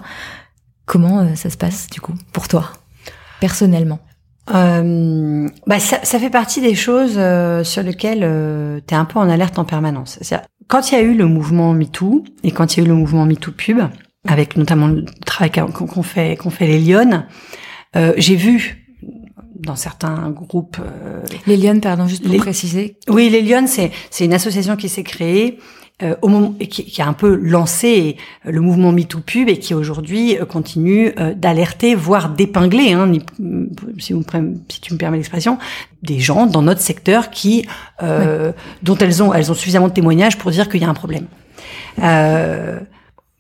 Comment 0.85 1.21
euh, 1.21 1.35
ça 1.35 1.51
se 1.51 1.57
passe 1.57 1.89
du 1.91 2.01
coup 2.01 2.15
pour 2.33 2.47
toi, 2.47 2.71
personnellement? 3.41 3.99
Bah 4.49 5.81
ça, 5.81 5.99
ça, 6.05 6.21
fait 6.21 6.31
partie 6.31 6.61
des 6.61 6.77
choses 6.77 7.19
sur 7.65 7.83
lesquelles 7.83 8.21
tu 8.87 8.95
es 8.95 8.97
un 8.97 9.05
peu 9.05 9.19
en 9.19 9.29
alerte 9.29 9.59
en 9.59 9.65
permanence. 9.65 10.21
Quand 10.69 10.93
il 10.93 10.95
y 10.95 10.99
a 10.99 11.03
eu 11.03 11.15
le 11.15 11.27
mouvement 11.27 11.73
MeToo 11.73 12.23
et 12.45 12.53
quand 12.53 12.77
il 12.77 12.81
y 12.81 12.83
a 12.83 12.87
eu 12.87 12.89
le 12.89 12.95
mouvement 12.95 13.27
MeToo 13.27 13.51
Pub, 13.51 13.81
avec 14.27 14.57
notamment 14.57 14.89
le 14.89 15.05
travail 15.25 15.51
qu'on 15.51 16.03
fait 16.03 16.37
qu'on 16.37 16.51
fait 16.51 16.67
les 16.67 16.81
Lyonnes. 16.81 17.27
Euh, 17.95 18.13
j'ai 18.17 18.37
vu 18.37 18.87
dans 19.55 19.77
certains 19.77 20.31
groupes. 20.31 20.79
Euh, 20.81 21.23
les 21.47 21.57
Lyonnes, 21.57 21.81
pardon, 21.81 22.07
juste 22.07 22.27
pour 22.27 22.37
préciser. 22.37 22.99
Oui, 23.09 23.31
les 23.31 23.43
Lyonnes, 23.43 23.69
c'est 23.69 23.91
c'est 24.11 24.25
une 24.25 24.35
association 24.35 24.77
qui 24.77 24.89
s'est 24.89 25.05
créée. 25.05 25.59
Euh, 26.03 26.15
au 26.21 26.29
moment, 26.29 26.53
qui, 26.61 26.85
qui, 26.85 27.01
a 27.01 27.07
un 27.07 27.15
peu 27.15 27.37
lancé 27.37 28.19
le 28.45 28.61
mouvement 28.61 28.93
MeToo 28.93 29.21
Pub 29.21 29.49
et 29.49 29.59
qui 29.59 29.73
aujourd'hui 29.73 30.39
euh, 30.39 30.45
continue 30.45 31.15
euh, 31.19 31.33
d'alerter, 31.33 31.95
voire 31.95 32.29
d'épingler, 32.29 32.93
hein, 32.93 33.11
si, 33.99 34.13
vous, 34.13 34.23
si 34.69 34.81
tu 34.83 34.93
me 34.93 34.99
permets 34.99 35.17
l'expression, 35.17 35.57
des 36.03 36.21
gens 36.21 36.45
dans 36.45 36.61
notre 36.61 36.83
secteur 36.83 37.31
qui, 37.31 37.67
dont 38.83 38.99
elles 38.99 39.23
ont, 39.23 39.33
elles 39.33 39.51
ont 39.51 39.55
suffisamment 39.55 39.89
de 39.89 39.95
témoignages 39.95 40.37
pour 40.37 40.51
dire 40.51 40.69
qu'il 40.69 40.83
y 40.83 40.85
a 40.85 40.89
un 40.91 40.95
problème. 40.95 41.29
Euh, 42.03 42.79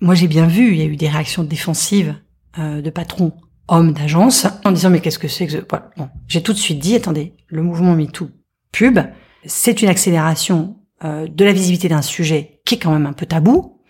moi, 0.06 0.14
j'ai 0.14 0.28
bien 0.28 0.46
vu, 0.46 0.70
il 0.70 0.76
y 0.78 0.82
a 0.82 0.84
eu 0.84 0.96
des 0.96 1.08
réactions 1.08 1.42
défensives 1.42 2.14
euh, 2.58 2.80
de 2.80 2.90
patrons 2.90 3.32
hommes 3.66 3.92
d'agence 3.92 4.46
en 4.64 4.70
disant 4.70 4.88
mais 4.88 5.00
qu'est-ce 5.00 5.18
que 5.18 5.26
c'est 5.26 5.46
que 5.46 5.52
ce... 5.52 5.58
bon, 5.58 6.08
j'ai 6.28 6.42
tout 6.42 6.52
de 6.52 6.58
suite 6.58 6.78
dit 6.78 6.94
attendez, 6.94 7.34
le 7.48 7.62
mouvement 7.62 7.96
MeToo 7.96 8.30
pub, 8.70 9.00
c'est 9.44 9.82
une 9.82 9.88
accélération 9.88 10.76
euh, 11.04 11.26
de 11.26 11.44
la 11.44 11.52
visibilité 11.52 11.88
d'un 11.88 12.02
sujet 12.02 12.60
qui 12.64 12.76
est 12.76 12.78
quand 12.78 12.92
même 12.92 13.06
un 13.06 13.12
peu 13.12 13.26
tabou, 13.26 13.80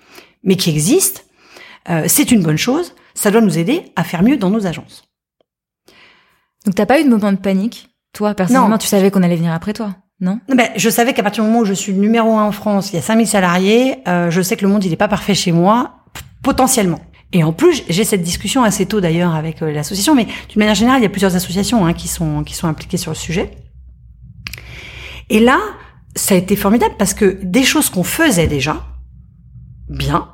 mais 0.42 0.56
qui 0.56 0.70
existe. 0.70 1.26
Euh, 1.90 2.04
c'est 2.08 2.30
une 2.30 2.42
bonne 2.42 2.56
chose. 2.56 2.94
Ça 3.12 3.30
doit 3.30 3.42
nous 3.42 3.58
aider 3.58 3.92
à 3.94 4.02
faire 4.02 4.22
mieux 4.22 4.38
dans 4.38 4.48
nos 4.48 4.66
agences. 4.66 5.04
Donc 6.64 6.74
t'as 6.74 6.86
pas 6.86 6.98
eu 6.98 7.04
de 7.04 7.10
moment 7.10 7.32
de 7.32 7.36
panique, 7.36 7.90
toi 8.14 8.34
personnellement, 8.34 8.78
tu 8.78 8.88
savais 8.88 9.10
qu'on 9.10 9.22
allait 9.22 9.36
venir 9.36 9.52
après 9.52 9.74
toi 9.74 9.94
non? 10.20 10.40
Ben, 10.48 10.70
Je 10.76 10.88
savais 10.88 11.12
qu'à 11.12 11.22
partir 11.22 11.44
du 11.44 11.50
moment 11.50 11.60
où 11.60 11.64
je 11.64 11.74
suis 11.74 11.92
numéro 11.92 12.36
un 12.36 12.44
en 12.44 12.52
France, 12.52 12.90
il 12.92 12.96
y 12.96 12.98
a 12.98 13.02
5000 13.02 13.26
salariés, 13.26 13.98
euh, 14.08 14.30
je 14.30 14.40
sais 14.40 14.56
que 14.56 14.62
le 14.64 14.70
monde, 14.70 14.84
il 14.84 14.90
n'est 14.90 14.96
pas 14.96 15.08
parfait 15.08 15.34
chez 15.34 15.52
moi, 15.52 15.95
potentiellement. 16.46 17.00
Et 17.32 17.42
en 17.42 17.52
plus, 17.52 17.82
j'ai 17.88 18.04
cette 18.04 18.22
discussion 18.22 18.62
assez 18.62 18.86
tôt 18.86 19.00
d'ailleurs 19.00 19.34
avec 19.34 19.60
euh, 19.60 19.72
l'association, 19.72 20.14
mais 20.14 20.26
d'une 20.26 20.60
manière 20.60 20.76
générale, 20.76 21.00
il 21.00 21.02
y 21.02 21.06
a 21.06 21.10
plusieurs 21.10 21.34
associations 21.34 21.84
hein, 21.84 21.92
qui, 21.92 22.06
sont, 22.06 22.44
qui 22.44 22.54
sont 22.54 22.68
impliquées 22.68 22.98
sur 22.98 23.10
le 23.10 23.16
sujet. 23.16 23.50
Et 25.28 25.40
là, 25.40 25.58
ça 26.14 26.36
a 26.36 26.38
été 26.38 26.54
formidable 26.54 26.94
parce 27.00 27.14
que 27.14 27.40
des 27.42 27.64
choses 27.64 27.90
qu'on 27.90 28.04
faisait 28.04 28.46
déjà, 28.46 28.86
bien, 29.88 30.28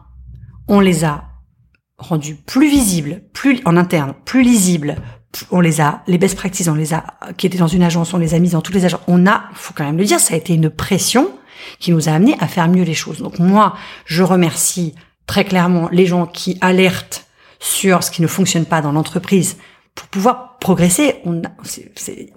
on 0.68 0.80
les 0.80 1.06
a 1.06 1.24
rendues 1.96 2.34
plus 2.34 2.68
visibles, 2.68 3.22
plus 3.32 3.62
en 3.64 3.78
interne, 3.78 4.12
plus 4.26 4.42
lisibles, 4.42 4.96
on 5.50 5.60
les 5.60 5.80
a, 5.80 6.02
les 6.06 6.18
best 6.18 6.36
practices, 6.36 6.68
on 6.68 6.74
les 6.74 6.92
a, 6.92 7.04
qui 7.38 7.46
étaient 7.46 7.56
dans 7.56 7.68
une 7.68 7.82
agence, 7.82 8.12
on 8.12 8.18
les 8.18 8.34
a 8.34 8.38
mises 8.38 8.52
dans 8.52 8.60
toutes 8.60 8.74
les 8.74 8.84
agences. 8.84 9.00
On 9.06 9.26
a, 9.26 9.44
faut 9.54 9.72
quand 9.74 9.84
même 9.84 9.96
le 9.96 10.04
dire, 10.04 10.20
ça 10.20 10.34
a 10.34 10.36
été 10.36 10.52
une 10.52 10.68
pression 10.68 11.30
qui 11.78 11.90
nous 11.90 12.10
a 12.10 12.12
amené 12.12 12.36
à 12.38 12.48
faire 12.48 12.68
mieux 12.68 12.84
les 12.84 12.92
choses. 12.92 13.22
Donc 13.22 13.38
moi, 13.38 13.74
je 14.04 14.22
remercie 14.22 14.94
très 15.26 15.44
clairement 15.44 15.88
les 15.90 16.06
gens 16.06 16.26
qui 16.26 16.58
alertent 16.60 17.26
sur 17.58 18.02
ce 18.02 18.10
qui 18.10 18.22
ne 18.22 18.26
fonctionne 18.26 18.66
pas 18.66 18.82
dans 18.82 18.92
l'entreprise 18.92 19.56
pour 19.94 20.08
pouvoir 20.08 20.58
progresser. 20.58 21.22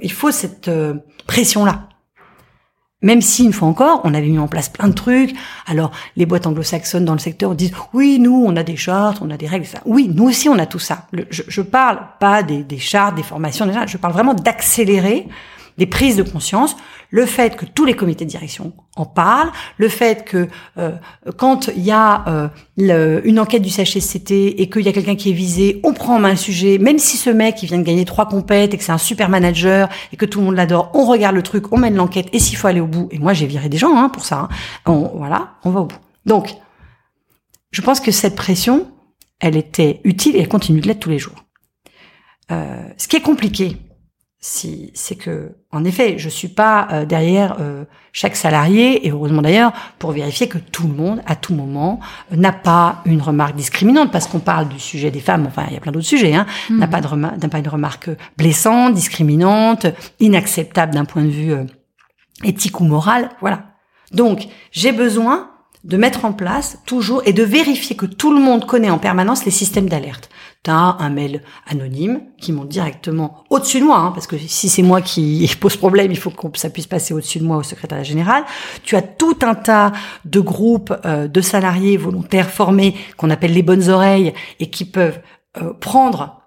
Il 0.02 0.12
faut 0.12 0.32
cette 0.32 0.68
euh, 0.68 0.96
pression-là. 1.28 1.90
Même 3.02 3.22
si, 3.22 3.44
une 3.44 3.54
fois 3.54 3.68
encore, 3.68 4.02
on 4.04 4.14
avait 4.14 4.28
mis 4.28 4.40
en 4.40 4.48
place 4.48 4.70
plein 4.70 4.88
de 4.88 4.94
trucs. 4.94 5.36
Alors, 5.68 5.92
les 6.16 6.26
boîtes 6.26 6.48
anglo-saxonnes 6.48 7.06
dans 7.06 7.14
le 7.14 7.20
secteur 7.20 7.54
disent, 7.54 7.74
oui, 7.94 8.18
nous, 8.20 8.44
on 8.48 8.56
a 8.56 8.64
des 8.64 8.78
chartes, 8.78 9.20
on 9.22 9.30
a 9.30 9.38
des 9.38 9.48
règles, 9.48 9.66
ça. 9.66 9.80
Oui, 9.86 10.10
nous 10.12 10.26
aussi, 10.26 10.50
on 10.50 10.58
a 10.58 10.66
tout 10.66 10.80
ça. 10.80 11.08
je, 11.30 11.44
je 11.48 11.62
parle 11.62 12.00
pas 12.20 12.42
des, 12.42 12.64
des 12.64 12.80
chartes, 12.80 13.16
des 13.16 13.24
formations, 13.24 13.68
je 13.86 13.98
parle 13.98 14.14
vraiment 14.14 14.34
d'accélérer 14.34 15.28
des 15.78 15.86
prises 15.86 16.16
de 16.16 16.24
conscience, 16.24 16.76
le 17.10 17.26
fait 17.26 17.56
que 17.56 17.66
tous 17.66 17.86
les 17.86 17.94
comités 17.94 18.26
de 18.26 18.30
direction 18.30 18.74
en 18.96 19.06
parlent, 19.06 19.52
le 19.78 19.90
fait 19.90 20.26
que 20.26 20.48
euh, 20.78 20.92
quand 21.38 21.70
il 21.76 21.84
y 21.84 21.92
a 21.92 22.50
euh, 22.80 23.22
une 23.24 23.40
enquête 23.40 23.62
du 23.62 23.70
CHSCT 23.70 24.32
et 24.32 24.70
qu'il 24.70 24.84
y 24.84 24.90
a 24.90 24.94
quelqu'un 24.94 25.16
qui 25.16 25.30
est 25.30 25.34
visé, 25.34 25.80
on 25.84 25.94
prend 25.94 26.16
en 26.16 26.20
main 26.20 26.32
le 26.32 26.36
sujet, 26.36 26.78
même 26.78 27.00
si 27.00 27.18
ce 27.18 27.30
mec 27.30 27.62
il 27.64 27.68
vient 27.68 27.78
de 27.78 27.84
gagner 27.84 28.06
trois 28.06 28.28
compètes 28.28 28.74
et 28.74 28.78
que 28.78 28.84
c'est 28.84 28.92
un 28.92 28.98
super 28.98 29.30
manager 29.30 29.90
et 30.14 30.18
que 30.18 30.26
tout 30.26 30.40
le 30.40 30.46
monde 30.46 30.56
l'adore, 30.56 30.92
on 30.94 31.06
regarde 31.06 31.36
le 31.36 31.44
truc, 31.44 31.72
on 31.72 31.78
mène 31.78 31.96
l'enquête 31.96 32.28
et 32.34 32.40
s'il 32.40 32.58
faut 32.58 32.68
aller 32.68 32.82
au 32.82 32.88
bout, 32.88 33.08
et 33.12 33.20
moi 33.20 33.34
j'ai 33.34 33.46
viré 33.46 33.70
des 33.70 33.78
gens 33.78 33.96
hein, 33.98 34.10
pour 34.10 34.26
ça, 34.26 34.50
hein, 34.50 34.50
on, 34.86 35.12
voilà, 35.16 35.56
on 35.64 35.72
va 35.72 35.82
au 35.82 35.86
bout. 35.86 36.00
Donc, 36.26 36.56
je 37.72 37.82
pense 37.82 38.00
que 38.00 38.12
cette 38.12 38.36
pression, 38.36 38.92
elle 39.40 39.58
était 39.58 40.00
utile 40.04 40.36
et 40.36 40.40
elle 40.40 40.48
continue 40.48 40.80
de 40.80 40.88
l'être 40.88 41.02
tous 41.02 41.10
les 41.10 41.20
jours. 41.20 41.46
Euh, 42.52 42.84
ce 42.98 43.08
qui 43.08 43.16
est 43.16 43.22
compliqué, 43.22 43.78
si 44.48 44.92
c'est 44.94 45.16
que 45.16 45.56
en 45.72 45.84
effet 45.84 46.20
je 46.20 46.30
suis 46.30 46.50
pas 46.50 46.88
euh, 46.92 47.06
derrière 47.06 47.58
euh, 47.60 47.84
chaque 48.12 48.36
salarié 48.36 49.08
et 49.08 49.10
heureusement 49.10 49.42
d'ailleurs 49.42 49.74
pour 49.98 50.12
vérifier 50.12 50.48
que 50.48 50.60
tout 50.60 50.88
le 50.88 50.94
monde 50.94 51.24
à 51.26 51.36
tout 51.36 51.56
moment 51.56 52.00
euh, 52.32 52.36
n'a 52.36 52.52
pas 52.52 53.02
une 53.06 53.24
remarque 53.24 53.56
discriminante 53.56 54.12
parce 54.12 54.28
qu'on 54.28 54.38
parle 54.38 54.68
du 54.68 54.80
sujet 54.80 55.10
des 55.10 55.20
femmes 55.20 55.48
enfin 55.48 55.64
il 55.70 55.74
y 55.74 55.78
a 55.78 55.80
plein 55.80 55.92
d'autres 55.92 56.06
sujets 56.06 56.36
hein 56.36 56.46
mmh. 56.70 56.78
n'a 56.78 56.86
pas 56.86 57.02
de 57.02 57.08
n'a 57.16 57.50
pas 57.50 57.58
une 57.58 57.68
remarque 57.68 58.12
blessante 58.38 58.94
discriminante 58.94 59.88
inacceptable 60.20 60.94
d'un 60.94 61.06
point 61.06 61.24
de 61.24 61.30
vue 61.30 61.56
éthique 62.44 62.80
ou 62.80 62.84
moral 62.84 63.32
voilà 63.42 63.64
donc 64.12 64.48
j'ai 64.72 64.92
besoin 64.92 65.55
de 65.86 65.98
mettre 65.98 66.26
en 66.26 66.34
place 66.34 66.80
toujours 66.86 67.22
et 67.26 67.34
de 67.34 67.44
vérifier 67.44 67.96
que 67.96 68.08
tout 68.08 68.34
le 68.34 68.42
monde 68.42 68.66
connaît 68.66 68.90
en 68.90 68.98
permanence 68.98 69.46
les 69.46 69.52
systèmes 69.52 69.88
d'alerte. 69.88 70.30
Tu 70.64 70.72
as 70.72 70.98
un 71.00 71.10
mail 71.12 71.44
anonyme 71.68 72.22
qui 72.40 72.52
monte 72.52 72.70
directement 72.70 73.44
au-dessus 73.52 73.80
de 73.80 73.86
moi, 73.86 74.00
hein, 74.00 74.12
parce 74.12 74.26
que 74.26 74.36
si 74.36 74.68
c'est 74.68 74.82
moi 74.82 75.02
qui 75.02 75.50
pose 75.60 75.78
problème, 75.78 76.12
il 76.12 76.18
faut 76.18 76.32
que 76.32 76.58
ça 76.58 76.72
puisse 76.72 76.88
passer 76.88 77.14
au-dessus 77.14 77.38
de 77.38 77.46
moi 77.46 77.58
au 77.58 77.64
secrétariat 77.64 78.04
général. 78.04 78.44
Tu 78.84 78.96
as 78.96 79.04
tout 79.04 79.38
un 79.44 79.54
tas 79.54 79.92
de 80.26 80.40
groupes 80.40 80.94
euh, 81.06 81.28
de 81.28 81.42
salariés 81.42 81.98
volontaires 81.98 82.50
formés 82.50 82.96
qu'on 83.16 83.30
appelle 83.30 83.54
les 83.54 83.64
bonnes 83.64 83.88
oreilles 83.90 84.34
et 84.60 84.72
qui 84.72 84.86
peuvent 84.86 85.20
euh, 85.62 85.72
prendre 85.74 86.42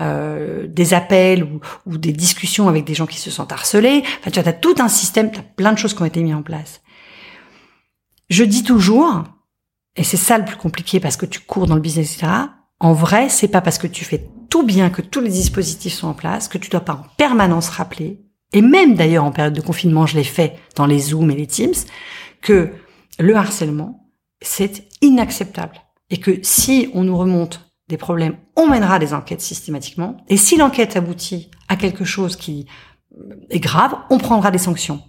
euh, 0.00 0.68
des 0.68 0.94
appels 0.94 1.42
ou, 1.42 1.60
ou, 1.86 1.98
des 1.98 2.12
discussions 2.12 2.68
avec 2.68 2.84
des 2.84 2.94
gens 2.94 3.06
qui 3.06 3.18
se 3.18 3.30
sentent 3.30 3.52
harcelés. 3.52 4.04
Enfin, 4.20 4.30
tu 4.30 4.38
as, 4.38 4.46
as 4.46 4.52
tout 4.52 4.76
un 4.78 4.88
système, 4.88 5.32
tu 5.32 5.40
as 5.40 5.42
plein 5.42 5.72
de 5.72 5.78
choses 5.78 5.94
qui 5.94 6.02
ont 6.02 6.06
été 6.06 6.22
mises 6.22 6.34
en 6.34 6.42
place. 6.42 6.80
Je 8.28 8.44
dis 8.44 8.62
toujours, 8.62 9.24
et 9.96 10.04
c'est 10.04 10.16
ça 10.16 10.38
le 10.38 10.44
plus 10.44 10.56
compliqué 10.56 11.00
parce 11.00 11.16
que 11.16 11.26
tu 11.26 11.40
cours 11.40 11.66
dans 11.66 11.74
le 11.74 11.80
business, 11.80 12.16
etc. 12.16 12.32
En 12.80 12.92
vrai, 12.92 13.28
c'est 13.28 13.48
pas 13.48 13.60
parce 13.60 13.78
que 13.78 13.86
tu 13.86 14.04
fais 14.04 14.28
tout 14.50 14.64
bien, 14.64 14.90
que 14.90 15.02
tous 15.02 15.20
les 15.20 15.30
dispositifs 15.30 15.94
sont 15.94 16.08
en 16.08 16.14
place, 16.14 16.48
que 16.48 16.58
tu 16.58 16.70
dois 16.70 16.80
pas 16.80 16.94
en 16.94 17.06
permanence 17.16 17.68
rappeler, 17.68 18.20
et 18.52 18.62
même 18.62 18.94
d'ailleurs 18.94 19.24
en 19.24 19.32
période 19.32 19.54
de 19.54 19.60
confinement, 19.60 20.06
je 20.06 20.16
l'ai 20.16 20.24
fait 20.24 20.56
dans 20.76 20.86
les 20.86 21.00
Zooms 21.00 21.30
et 21.30 21.36
les 21.36 21.46
Teams, 21.46 21.74
que 22.40 22.72
le 23.18 23.36
harcèlement, 23.36 24.10
c'est 24.42 24.88
inacceptable. 25.00 25.80
et 26.10 26.18
que 26.18 26.38
si 26.42 26.90
on 26.94 27.02
nous 27.02 27.16
remonte 27.16 27.72
des 27.88 27.96
problèmes, 27.96 28.36
on 28.56 28.68
mènera 28.68 28.98
des 28.98 29.14
enquêtes 29.14 29.40
systématiquement. 29.40 30.18
Et 30.28 30.36
si 30.36 30.56
l'enquête 30.56 30.96
aboutit 30.96 31.50
à 31.68 31.76
quelque 31.76 32.04
chose 32.04 32.36
qui 32.36 32.66
est 33.50 33.58
grave, 33.58 33.96
on 34.10 34.18
prendra 34.18 34.50
des 34.50 34.58
sanctions. 34.58 35.02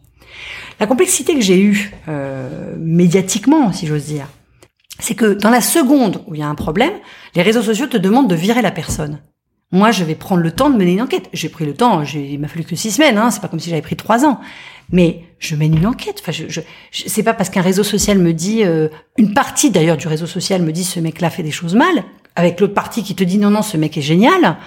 La 0.79 0.88
complexité 0.88 1.33
que 1.36 1.41
j'ai 1.41 1.59
eue 1.59 1.91
euh, 2.07 2.75
médiatiquement, 2.77 3.71
si 3.71 3.88
j'ose 3.88 4.05
dire, 4.05 4.27
c'est 4.99 5.15
que 5.15 5.33
dans 5.33 5.49
la 5.49 5.61
seconde 5.61 6.21
où 6.27 6.36
il 6.36 6.39
y 6.39 6.43
a 6.43 6.47
un 6.47 6.55
problème, 6.55 6.93
les 7.36 7.41
réseaux 7.41 7.61
sociaux 7.61 7.88
te 7.88 7.97
demandent 7.97 8.29
de 8.29 8.36
virer 8.36 8.61
la 8.61 8.71
personne. 8.71 9.21
Moi, 9.71 9.91
je 9.91 10.03
vais 10.03 10.15
prendre 10.15 10.41
le 10.41 10.51
temps 10.51 10.69
de 10.69 10.77
mener 10.77 10.93
une 10.93 11.01
enquête. 11.01 11.27
J'ai 11.33 11.49
pris 11.49 11.65
le 11.65 11.73
temps, 11.73 12.03
il 12.03 12.39
m'a 12.39 12.47
fallu 12.47 12.63
que 12.63 12.75
six 12.75 12.91
semaines, 12.91 13.17
hein, 13.17 13.31
c'est 13.31 13.41
pas 13.41 13.47
comme 13.47 13.59
si 13.59 13.69
j'avais 13.69 13.81
pris 13.81 13.95
trois 13.95 14.25
ans. 14.25 14.39
Mais 14.91 15.23
je 15.39 15.55
mène 15.55 15.75
une 15.75 15.88
enquête. 15.88 16.19
Enfin, 16.21 16.31
je, 16.31 16.47
je, 16.47 16.61
c'est 16.91 17.23
pas 17.23 17.33
parce 17.33 17.49
qu'un 17.49 17.61
réseau 17.61 17.83
social 17.83 18.19
me 18.19 18.31
dit, 18.31 18.63
euh, 18.63 18.89
une 19.17 19.33
partie 19.33 19.71
d'ailleurs 19.71 19.97
du 19.97 20.07
réseau 20.07 20.27
social 20.27 20.61
me 20.61 20.71
dit 20.71 20.83
ce 20.83 20.99
mec-là 20.99 21.29
fait 21.29 21.43
des 21.43 21.51
choses 21.51 21.75
mal, 21.75 22.03
avec 22.36 22.59
l'autre 22.59 22.73
partie 22.73 23.03
qui 23.03 23.15
te 23.15 23.23
dit 23.23 23.38
non 23.38 23.49
non 23.49 23.63
ce 23.63 23.77
mec 23.77 23.97
est 23.97 24.01
génial. 24.01 24.57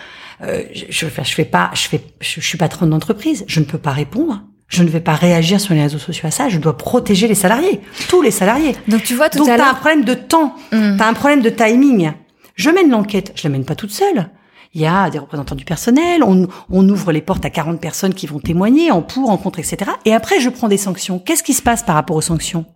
Euh, 0.43 0.65
je, 0.73 0.85
je, 0.91 1.07
fais 1.07 1.45
pas, 1.45 1.71
je 1.75 1.83
fais, 1.89 2.01
je, 2.21 2.41
suis 2.41 2.59
patronne 2.59 2.91
d'entreprise, 2.91 3.45
je 3.49 3.61
ne 3.61 3.65
peux 3.65 3.79
pas 3.79 3.91
répondre 3.91 4.43
je 4.69 4.83
ne 4.83 4.89
vais 4.89 5.01
pas 5.01 5.15
réagir 5.15 5.61
sur 5.61 5.75
les 5.75 5.83
réseaux 5.83 5.99
sociaux 5.99 6.29
à 6.29 6.31
ça. 6.31 6.49
Je 6.49 6.59
dois 6.59 6.77
protéger 6.77 7.27
les 7.27 7.35
salariés, 7.35 7.81
tous 8.09 8.23
les 8.23 8.31
salariés. 8.31 8.77
Donc 8.87 9.03
tu 9.03 9.15
vois 9.15 9.29
tout 9.31 9.39
Donc 9.39 9.49
à 9.49 9.57
t'as 9.57 9.71
un 9.71 9.75
problème 9.75 10.05
de 10.05 10.15
temps, 10.15 10.55
Mm. 10.73 10.97
t'as 10.99 11.09
un 11.09 11.15
problème 11.15 11.41
de 11.43 11.51
timing. 11.51 12.13
Je 12.55 12.71
mène 12.71 12.91
l'enquête, 12.91 13.33
je 13.35 13.45
la 13.45 13.51
mène 13.51 13.65
pas 13.65 13.75
toute 13.75 13.91
seule. 13.93 14.29
Il 14.75 14.83
y 14.83 14.87
a 14.87 15.09
des 15.09 15.19
représentants 15.19 15.55
du 15.55 15.65
personnel, 15.65 16.23
on, 16.23 16.47
on 16.71 16.87
ouvre 16.89 17.11
les 17.13 17.23
portes 17.23 17.45
à 17.47 17.51
40 17.51 17.81
personnes 17.81 18.13
qui 18.13 18.27
vont 18.27 18.39
témoigner 18.39 18.91
en 18.91 19.01
pour, 19.01 19.31
en 19.31 19.39
contre, 19.39 19.59
etc. 19.61 19.91
Et 20.05 20.13
après, 20.13 20.41
je 20.41 20.51
prends 20.51 20.69
des 20.69 20.77
sanctions. 20.77 21.19
Qu'est-ce 21.19 21.43
qui 21.43 21.55
se 21.55 21.63
passe 21.63 21.83
par 21.83 21.95
rapport 21.95 22.17
aux 22.17 22.21
sanctions? 22.21 22.67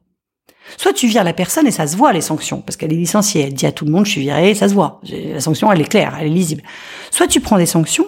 Soit 0.78 0.94
tu 0.94 1.06
vires 1.06 1.24
la 1.24 1.34
personne 1.34 1.66
et 1.66 1.70
ça 1.70 1.86
se 1.86 1.96
voit 1.96 2.12
les 2.14 2.22
sanctions, 2.22 2.62
parce 2.62 2.76
qu'elle 2.78 2.92
est 2.92 2.96
licenciée, 2.96 3.42
elle 3.42 3.52
dit 3.52 3.66
à 3.66 3.72
tout 3.72 3.84
le 3.84 3.90
monde 3.90 4.06
je 4.06 4.12
suis 4.12 4.20
virée, 4.22 4.54
ça 4.54 4.68
se 4.68 4.74
voit. 4.74 5.00
La 5.10 5.40
sanction, 5.40 5.70
elle 5.70 5.80
est 5.82 5.88
claire, 5.88 6.16
elle 6.18 6.28
est 6.28 6.30
lisible. 6.30 6.62
Soit 7.10 7.26
tu 7.26 7.40
prends 7.40 7.58
des 7.58 7.66
sanctions 7.66 8.06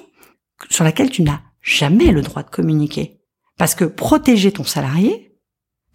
sur 0.71 0.85
lesquelles 0.85 1.11
tu 1.11 1.23
n'as 1.23 1.41
jamais 1.61 2.07
le 2.07 2.23
droit 2.23 2.43
de 2.43 2.49
communiquer. 2.49 3.21
Parce 3.59 3.75
que 3.75 3.85
protéger 3.85 4.53
ton 4.53 4.65
salarié, 4.65 5.35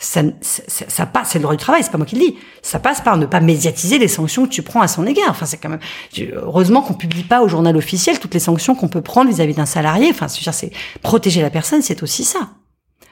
ça, 0.02 0.22
ça, 0.40 0.64
ça 0.88 1.06
passe, 1.06 1.32
c'est 1.32 1.40
le 1.40 1.44
droit 1.44 1.56
du 1.56 1.62
travail, 1.62 1.84
c'est 1.84 1.92
pas 1.92 1.98
moi 1.98 2.08
qui 2.08 2.16
le 2.16 2.22
dis. 2.22 2.38
Ça 2.62 2.80
passe 2.80 3.02
par 3.02 3.18
ne 3.18 3.26
pas 3.26 3.42
médiatiser 3.42 3.98
les 3.98 4.08
sanctions 4.08 4.46
que 4.46 4.52
tu 4.52 4.62
prends 4.62 4.82
à 4.82 4.88
son 4.88 5.06
égard. 5.06 5.30
Enfin, 5.30 5.46
c'est 5.46 5.58
quand 5.58 5.70
même, 5.70 5.82
heureusement 6.34 6.82
qu'on 6.82 6.94
publie 6.94 7.24
pas 7.24 7.42
au 7.42 7.50
journal 7.50 7.76
officiel 7.76 8.18
toutes 8.18 8.34
les 8.34 8.40
sanctions 8.40 8.76
qu'on 8.76 8.88
peut 8.88 9.02
prendre 9.02 9.30
vis-à-vis 9.30 9.56
d'un 9.56 9.66
salarié. 9.66 10.08
Enfin, 10.10 10.30
c'est 10.30 10.72
protéger 11.02 11.42
la 11.42 11.50
personne, 11.50 11.82
c'est 11.82 12.02
aussi 12.02 12.24
ça. 12.24 12.50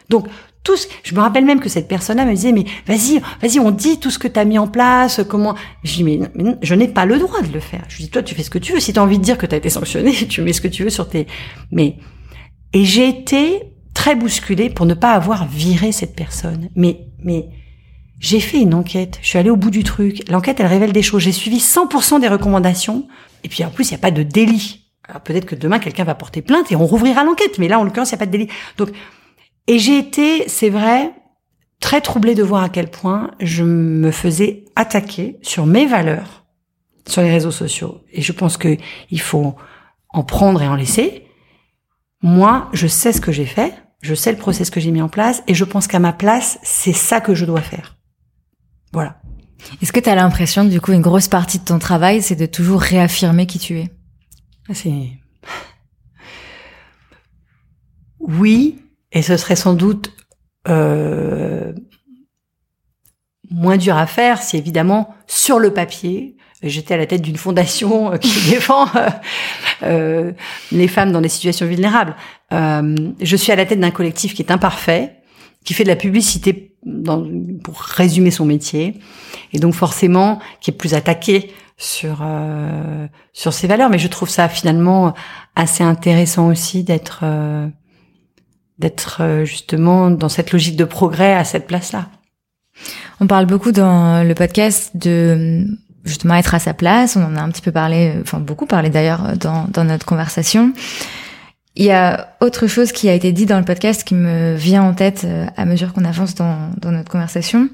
Donc, 0.10 0.28
tous, 0.64 0.88
je 1.04 1.14
me 1.14 1.20
rappelle 1.20 1.43
même 1.43 1.60
que 1.60 1.68
cette 1.68 1.89
personne-là 1.89 2.24
me 2.24 2.34
disait, 2.34 2.54
mais 2.54 2.64
vas-y, 2.88 3.22
vas-y, 3.41 3.60
on 3.60 3.72
dit 3.72 4.00
tout 4.00 4.10
ce 4.10 4.18
que 4.18 4.30
tu 4.30 4.39
as 4.39 4.45
mis 4.45 4.58
en 4.58 4.68
place, 4.68 5.22
comment. 5.28 5.56
Je 5.84 5.95
dis, 5.95 6.04
mais, 6.06 6.20
je 6.62 6.74
n'ai 6.74 6.88
pas 6.88 7.06
le 7.06 7.20
droit 7.20 7.41
de 7.41 7.52
le 7.52 7.60
faire. 7.60 7.84
Je 7.89 7.98
dis, 7.98 8.10
toi, 8.10 8.24
tu 8.24 8.34
fais 8.34 8.43
ce 8.43 8.50
que 8.50 8.60
tu 8.60 8.72
veux. 8.72 8.80
Si 8.80 8.93
tu 8.93 9.00
as 9.00 9.04
envie 9.04 9.20
de 9.20 9.24
dire 9.24 9.38
que 9.38 9.45
tu 9.45 9.56
as 9.56 9.58
été 9.58 9.70
sanctionné, 9.70 10.14
tu 10.30 10.41
mets 10.41 10.54
ce 10.54 10.62
que 10.62 10.70
tu 10.70 10.84
veux 10.86 10.89
sur 10.89 11.10
tes. 11.10 11.28
Mais. 11.72 11.98
Et 12.74 12.86
j'ai 12.86 13.08
été 13.08 13.76
très 13.98 14.16
bousculée 14.16 14.70
pour 14.70 14.86
ne 14.86 14.93
pas 14.93 15.14
avoir 15.14 15.48
viré 15.48 15.91
cette 15.91 16.16
personne. 16.16 16.70
Mais, 16.76 17.08
mais, 17.24 17.50
j'ai 18.20 18.39
fait 18.39 18.60
une 18.60 18.76
enquête. 18.76 19.18
Je 19.24 19.28
suis 19.28 19.39
allée 19.39 19.50
au 19.50 19.56
bout 19.56 19.72
du 19.72 19.84
truc. 19.84 20.30
L'enquête, 20.30 20.60
elle 20.60 20.68
révèle 20.68 20.91
des 20.91 21.02
choses. 21.02 21.24
J'ai 21.24 21.32
suivi 21.32 21.58
100% 21.58 22.22
des 22.22 22.28
recommandations. 22.28 23.08
Et 23.43 23.50
puis, 23.50 23.66
en 23.66 23.72
plus, 23.72 23.89
il 23.89 23.93
n'y 23.93 23.98
a 23.98 24.02
pas 24.02 24.12
de 24.12 24.22
délit. 24.22 24.91
Alors, 25.04 25.22
peut-être 25.22 25.45
que 25.45 25.56
demain, 25.56 25.80
quelqu'un 25.80 26.04
va 26.04 26.14
porter 26.14 26.43
plainte 26.43 26.72
et 26.72 26.76
on 26.76 26.86
rouvrira 26.86 27.24
l'enquête. 27.24 27.58
Mais 27.58 27.68
là, 27.68 27.80
en 27.80 27.84
l'occurrence, 27.84 28.12
il 28.12 28.14
n'y 28.14 28.18
a 28.18 28.20
pas 28.20 28.26
de 28.28 28.32
délit. 28.32 28.50
Donc, 28.78 28.89
et 29.66 29.80
j'ai 29.80 29.98
été, 29.98 30.48
c'est 30.48 30.70
vrai, 30.70 31.12
très 31.80 32.02
troublée 32.02 32.36
de 32.36 32.43
voir 32.43 32.64
à 32.64 32.70
quel 32.70 32.91
point 32.91 33.32
je 33.39 33.64
me 33.64 34.12
faisais 34.12 34.66
attaquer 34.76 35.39
sur 35.41 35.66
mes 35.66 35.88
valeurs 35.88 36.45
sur 37.08 37.24
les 37.24 37.32
réseaux 37.32 37.52
sociaux. 37.52 38.02
Et 38.12 38.22
je 38.22 38.32
pense 38.32 38.58
que 38.58 38.78
il 39.10 39.22
faut 39.22 39.56
en 40.10 40.24
prendre 40.24 40.62
et 40.62 40.68
en 40.68 40.76
laisser. 40.76 41.24
Moi, 42.22 42.70
je 42.74 42.88
sais 42.88 43.14
ce 43.14 43.22
que 43.22 43.32
j'ai 43.32 43.45
fait, 43.45 43.74
je 44.02 44.14
sais 44.14 44.32
le 44.32 44.38
process 44.38 44.70
que 44.70 44.80
j'ai 44.80 44.91
mis 44.91 45.02
en 45.02 45.10
place, 45.10 45.43
et 45.48 45.54
je 45.54 45.64
pense 45.64 45.88
qu'à 45.88 46.00
ma 46.00 46.14
place, 46.14 46.60
c'est 46.64 46.93
ça 46.93 47.22
que 47.22 47.36
je 47.36 47.45
dois 47.45 47.62
faire. 47.62 47.98
Voilà. 48.93 49.20
Est-ce 49.82 49.91
que 49.91 50.00
tu 50.00 50.10
as 50.10 50.16
l'impression, 50.16 50.64
du 50.66 50.80
coup, 50.80 50.91
une 50.93 51.02
grosse 51.02 51.28
partie 51.28 51.60
de 51.60 51.66
ton 51.66 51.80
travail, 51.80 52.22
c'est 52.22 52.36
de 52.36 52.45
toujours 52.45 52.82
réaffirmer 52.82 53.48
qui 53.48 53.60
tu 53.60 53.80
es? 53.80 53.89
C'est 54.74 55.12
oui, 58.28 58.84
et 59.12 59.22
ce 59.22 59.38
serait 59.38 59.56
sans 59.56 59.74
doute 59.74 60.12
euh, 60.68 61.74
moins 63.50 63.78
dur 63.78 63.95
à 63.95 64.06
faire 64.06 64.41
si 64.41 64.58
évidemment 64.58 65.16
sur 65.28 65.60
le 65.60 65.74
papier 65.74 66.36
j'étais 66.64 66.93
à 66.93 66.97
la 66.97 67.05
tête 67.05 67.22
d'une 67.22 67.38
fondation 67.38 68.18
qui 68.18 68.49
défend 68.49 68.88
euh, 68.95 69.10
euh, 69.84 70.32
les 70.72 70.88
femmes 70.88 71.12
dans 71.12 71.22
des 71.22 71.30
situations 71.30 71.66
vulnérables. 71.66 72.16
Euh, 72.53 72.95
je 73.22 73.36
suis 73.36 73.51
à 73.51 73.55
la 73.55 73.66
tête 73.66 73.80
d'un 73.80 73.91
collectif 73.91 74.34
qui 74.34 74.41
est 74.41 74.51
imparfait, 74.51 75.18
qui 75.64 75.74
fait 75.74 75.84
de 75.84 75.89
la 75.89 75.95
publicité 75.95 76.76
dans, 76.86 77.26
pour 77.64 77.80
résumer 77.80 78.32
son 78.32 78.45
métier, 78.45 78.95
et 79.53 79.60
donc 79.60 79.74
forcément 79.74 80.39
qui 80.62 80.72
est 80.72 80.74
plus 80.74 80.93
attaqué 80.93 81.51
sur 81.78 82.20
euh, 82.22 83.08
sur 83.34 83.53
ses 83.53 83.68
valeurs. 83.68 83.89
Mais 83.89 83.99
je 83.99 84.08
trouve 84.08 84.30
ça 84.30 84.49
finalement 84.49 85.14
assez 85.55 85.84
intéressant 85.84 86.47
aussi 86.47 86.84
d'être 86.84 87.22
euh, 87.24 87.68
d'être 88.80 89.43
justement 89.43 90.12
dans 90.12 90.30
cette 90.30 90.51
logique 90.51 90.76
de 90.76 90.86
progrès 90.86 91.34
à 91.34 91.43
cette 91.43 91.68
place-là. 91.68 92.10
On 93.20 93.26
parle 93.26 93.47
beaucoup 93.47 93.72
dans 93.72 94.24
le 94.24 94.36
podcast 94.36 94.95
de 94.95 95.66
justement 96.04 96.36
être 96.36 96.56
à 96.56 96.60
sa 96.60 96.74
place. 96.74 97.16
On 97.16 97.24
en 97.24 97.36
a 97.36 97.41
un 97.41 97.50
petit 97.50 97.62
peu 97.62 97.72
parlé, 97.72 98.14
enfin 98.22 98.39
beaucoup 98.39 98.66
parlé 98.66 98.89
d'ailleurs 98.89 99.38
dans, 99.38 99.68
dans 99.70 99.84
notre 99.84 100.06
conversation. 100.06 100.74
Il 101.80 101.86
y 101.86 101.91
a 101.91 102.36
autre 102.41 102.66
chose 102.66 102.91
qui 102.91 103.08
a 103.08 103.14
été 103.14 103.32
dit 103.32 103.45
dans 103.45 103.60
le 103.60 103.66
podcast 103.66 104.04
qui 104.04 104.16
me 104.16 104.56
vient 104.56 104.82
en 104.82 104.95
tête 104.95 105.26
euh, 105.26 105.45
à 105.56 105.66
mesure 105.66 105.93
qu'on 105.93 106.06
avance 106.06 106.34
dans, 106.34 106.72
dans 106.76 106.91
notre 106.91 107.12
conversation. 107.12 107.70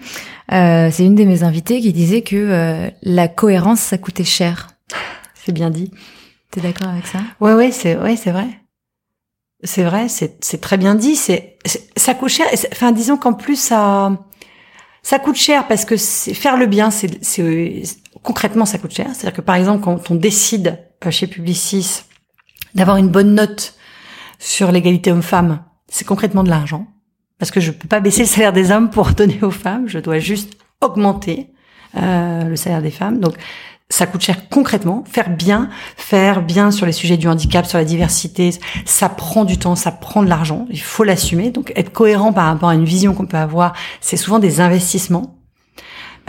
Euh, 0.52 0.90
c'est 0.92 1.06
une 1.06 1.16
de 1.16 1.24
mes 1.24 1.44
invitées 1.44 1.80
qui 1.80 1.94
disait 1.94 2.22
que 2.22 2.36
euh, 2.36 2.90
la 3.02 3.30
cohérence, 3.30 3.80
ça 3.80 3.98
coûtait 3.98 4.26
cher. 4.26 4.68
C'est 5.46 5.54
bien 5.54 5.70
dit. 5.70 5.90
T'es 6.52 6.60
d'accord 6.60 6.90
avec 6.90 7.08
ça? 7.08 7.20
Ouais, 7.40 7.54
ouais, 7.54 7.72
c'est 7.72 7.96
ouais, 7.96 8.18
c'est 8.18 8.32
vrai. 8.32 8.48
C'est 9.64 9.84
vrai, 9.84 10.08
c'est 10.10 10.60
très 10.60 10.76
bien 10.76 10.96
dit. 10.96 11.16
C'est 11.16 11.58
ça 11.96 12.14
coûte 12.14 12.28
cher. 12.28 12.46
Enfin, 12.74 12.92
disons 12.92 13.16
qu'en 13.16 13.32
plus 13.32 13.56
ça 13.56 14.12
ça 15.02 15.18
coûte 15.18 15.38
cher 15.38 15.66
parce 15.68 15.86
que 15.86 15.96
faire 15.96 16.58
le 16.58 16.66
bien, 16.66 16.92
c'est 16.92 17.10
concrètement 18.24 18.66
ça 18.66 18.78
coûte 18.78 18.94
cher. 18.94 19.08
C'est-à-dire 19.14 19.34
que 19.34 19.42
par 19.42 19.56
exemple, 19.56 19.84
quand 19.84 20.10
on 20.10 20.16
décide 20.16 20.80
chez 21.10 21.28
Publicis 21.28 22.04
d'avoir 22.76 22.98
une 22.98 23.10
bonne 23.10 23.36
note 23.36 23.76
sur 24.40 24.72
l'égalité 24.72 25.12
homme-femme, 25.12 25.64
c'est 25.88 26.06
concrètement 26.06 26.44
de 26.44 26.50
l'argent. 26.50 26.88
Parce 27.40 27.52
que 27.52 27.60
je 27.60 27.72
peux 27.72 27.88
pas 27.88 28.00
baisser 28.00 28.22
le 28.22 28.28
salaire 28.28 28.54
des 28.54 28.72
hommes 28.72 28.90
pour 28.90 29.12
donner 29.18 29.40
aux 29.42 29.52
femmes, 29.52 29.88
je 29.88 30.00
dois 30.00 30.20
juste 30.20 30.54
augmenter 30.82 31.50
euh, 31.98 32.44
le 32.46 32.56
salaire 32.56 32.82
des 32.82 32.92
femmes. 32.92 33.20
Donc 33.20 33.36
ça 33.90 34.08
coûte 34.08 34.22
cher 34.22 34.50
concrètement. 34.50 35.04
Faire 35.06 35.30
bien, 35.30 35.70
faire 35.98 36.42
bien 36.42 36.72
sur 36.72 36.86
les 36.86 36.92
sujets 36.92 37.18
du 37.18 37.28
handicap, 37.28 37.66
sur 37.66 37.78
la 37.78 37.86
diversité, 37.86 38.52
ça 38.86 39.10
prend 39.10 39.46
du 39.46 39.58
temps, 39.58 39.76
ça 39.76 39.92
prend 39.92 40.24
de 40.24 40.30
l'argent. 40.30 40.66
Il 40.70 40.82
faut 40.82 41.04
l'assumer. 41.04 41.52
Donc 41.52 41.72
être 41.76 41.92
cohérent 41.92 42.34
par 42.34 42.46
rapport 42.46 42.70
à 42.70 42.76
une 42.76 42.86
vision 42.86 43.14
qu'on 43.14 43.26
peut 43.26 43.38
avoir, 43.38 43.74
c'est 44.02 44.18
souvent 44.18 44.40
des 44.40 44.62
investissements. 44.62 45.43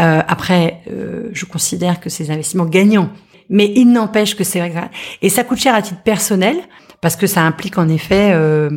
Euh, 0.00 0.22
après, 0.26 0.82
euh, 0.90 1.28
je 1.32 1.44
considère 1.44 2.00
que 2.00 2.10
ces 2.10 2.30
investissements 2.30 2.64
gagnants. 2.64 3.10
Mais 3.48 3.70
il 3.74 3.92
n'empêche 3.92 4.36
que 4.36 4.44
c'est 4.44 4.58
vrai. 4.58 4.90
Et 5.22 5.28
ça 5.28 5.44
coûte 5.44 5.58
cher 5.58 5.74
à 5.74 5.82
titre 5.82 6.02
personnel 6.02 6.56
parce 7.00 7.16
que 7.16 7.26
ça 7.26 7.42
implique 7.42 7.76
en 7.76 7.88
effet 7.88 8.32
euh, 8.32 8.70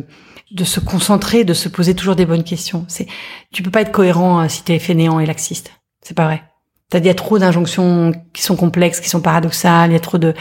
de 0.50 0.64
se 0.64 0.78
concentrer, 0.78 1.44
de 1.44 1.54
se 1.54 1.68
poser 1.68 1.94
toujours 1.94 2.16
des 2.16 2.26
bonnes 2.26 2.44
questions. 2.44 2.84
C'est, 2.86 3.06
tu 3.52 3.62
peux 3.62 3.70
pas 3.70 3.80
être 3.80 3.92
cohérent 3.92 4.46
si 4.48 4.62
t'es 4.62 4.78
fainéant 4.78 5.20
et 5.20 5.26
laxiste. 5.26 5.72
C'est 6.02 6.14
pas 6.14 6.26
vrai. 6.26 6.42
T'as, 6.90 6.98
il 6.98 7.06
y 7.06 7.10
a 7.10 7.14
trop 7.14 7.38
d'injonctions 7.38 8.12
qui 8.32 8.42
sont 8.42 8.56
complexes, 8.56 9.00
qui 9.00 9.08
sont 9.08 9.20
paradoxales. 9.20 9.90
Il 9.90 9.94
y 9.94 9.96
a 9.96 10.00
trop 10.00 10.18
de, 10.18 10.34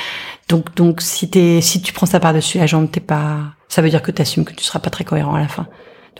donc, 0.49 0.75
donc, 0.75 1.01
si 1.01 1.29
t'es, 1.29 1.61
si 1.61 1.81
tu 1.81 1.93
prends 1.93 2.05
ça 2.05 2.19
par-dessus 2.19 2.57
la 2.57 2.67
jambe, 2.67 2.89
t'es 2.91 2.99
pas, 2.99 3.39
ça 3.69 3.81
veut 3.81 3.89
dire 3.89 4.01
que 4.01 4.11
t'assumes 4.11 4.45
que 4.45 4.53
tu 4.53 4.63
seras 4.63 4.79
pas 4.79 4.89
très 4.89 5.03
cohérent 5.03 5.35
à 5.35 5.39
la 5.39 5.47
fin. 5.47 5.67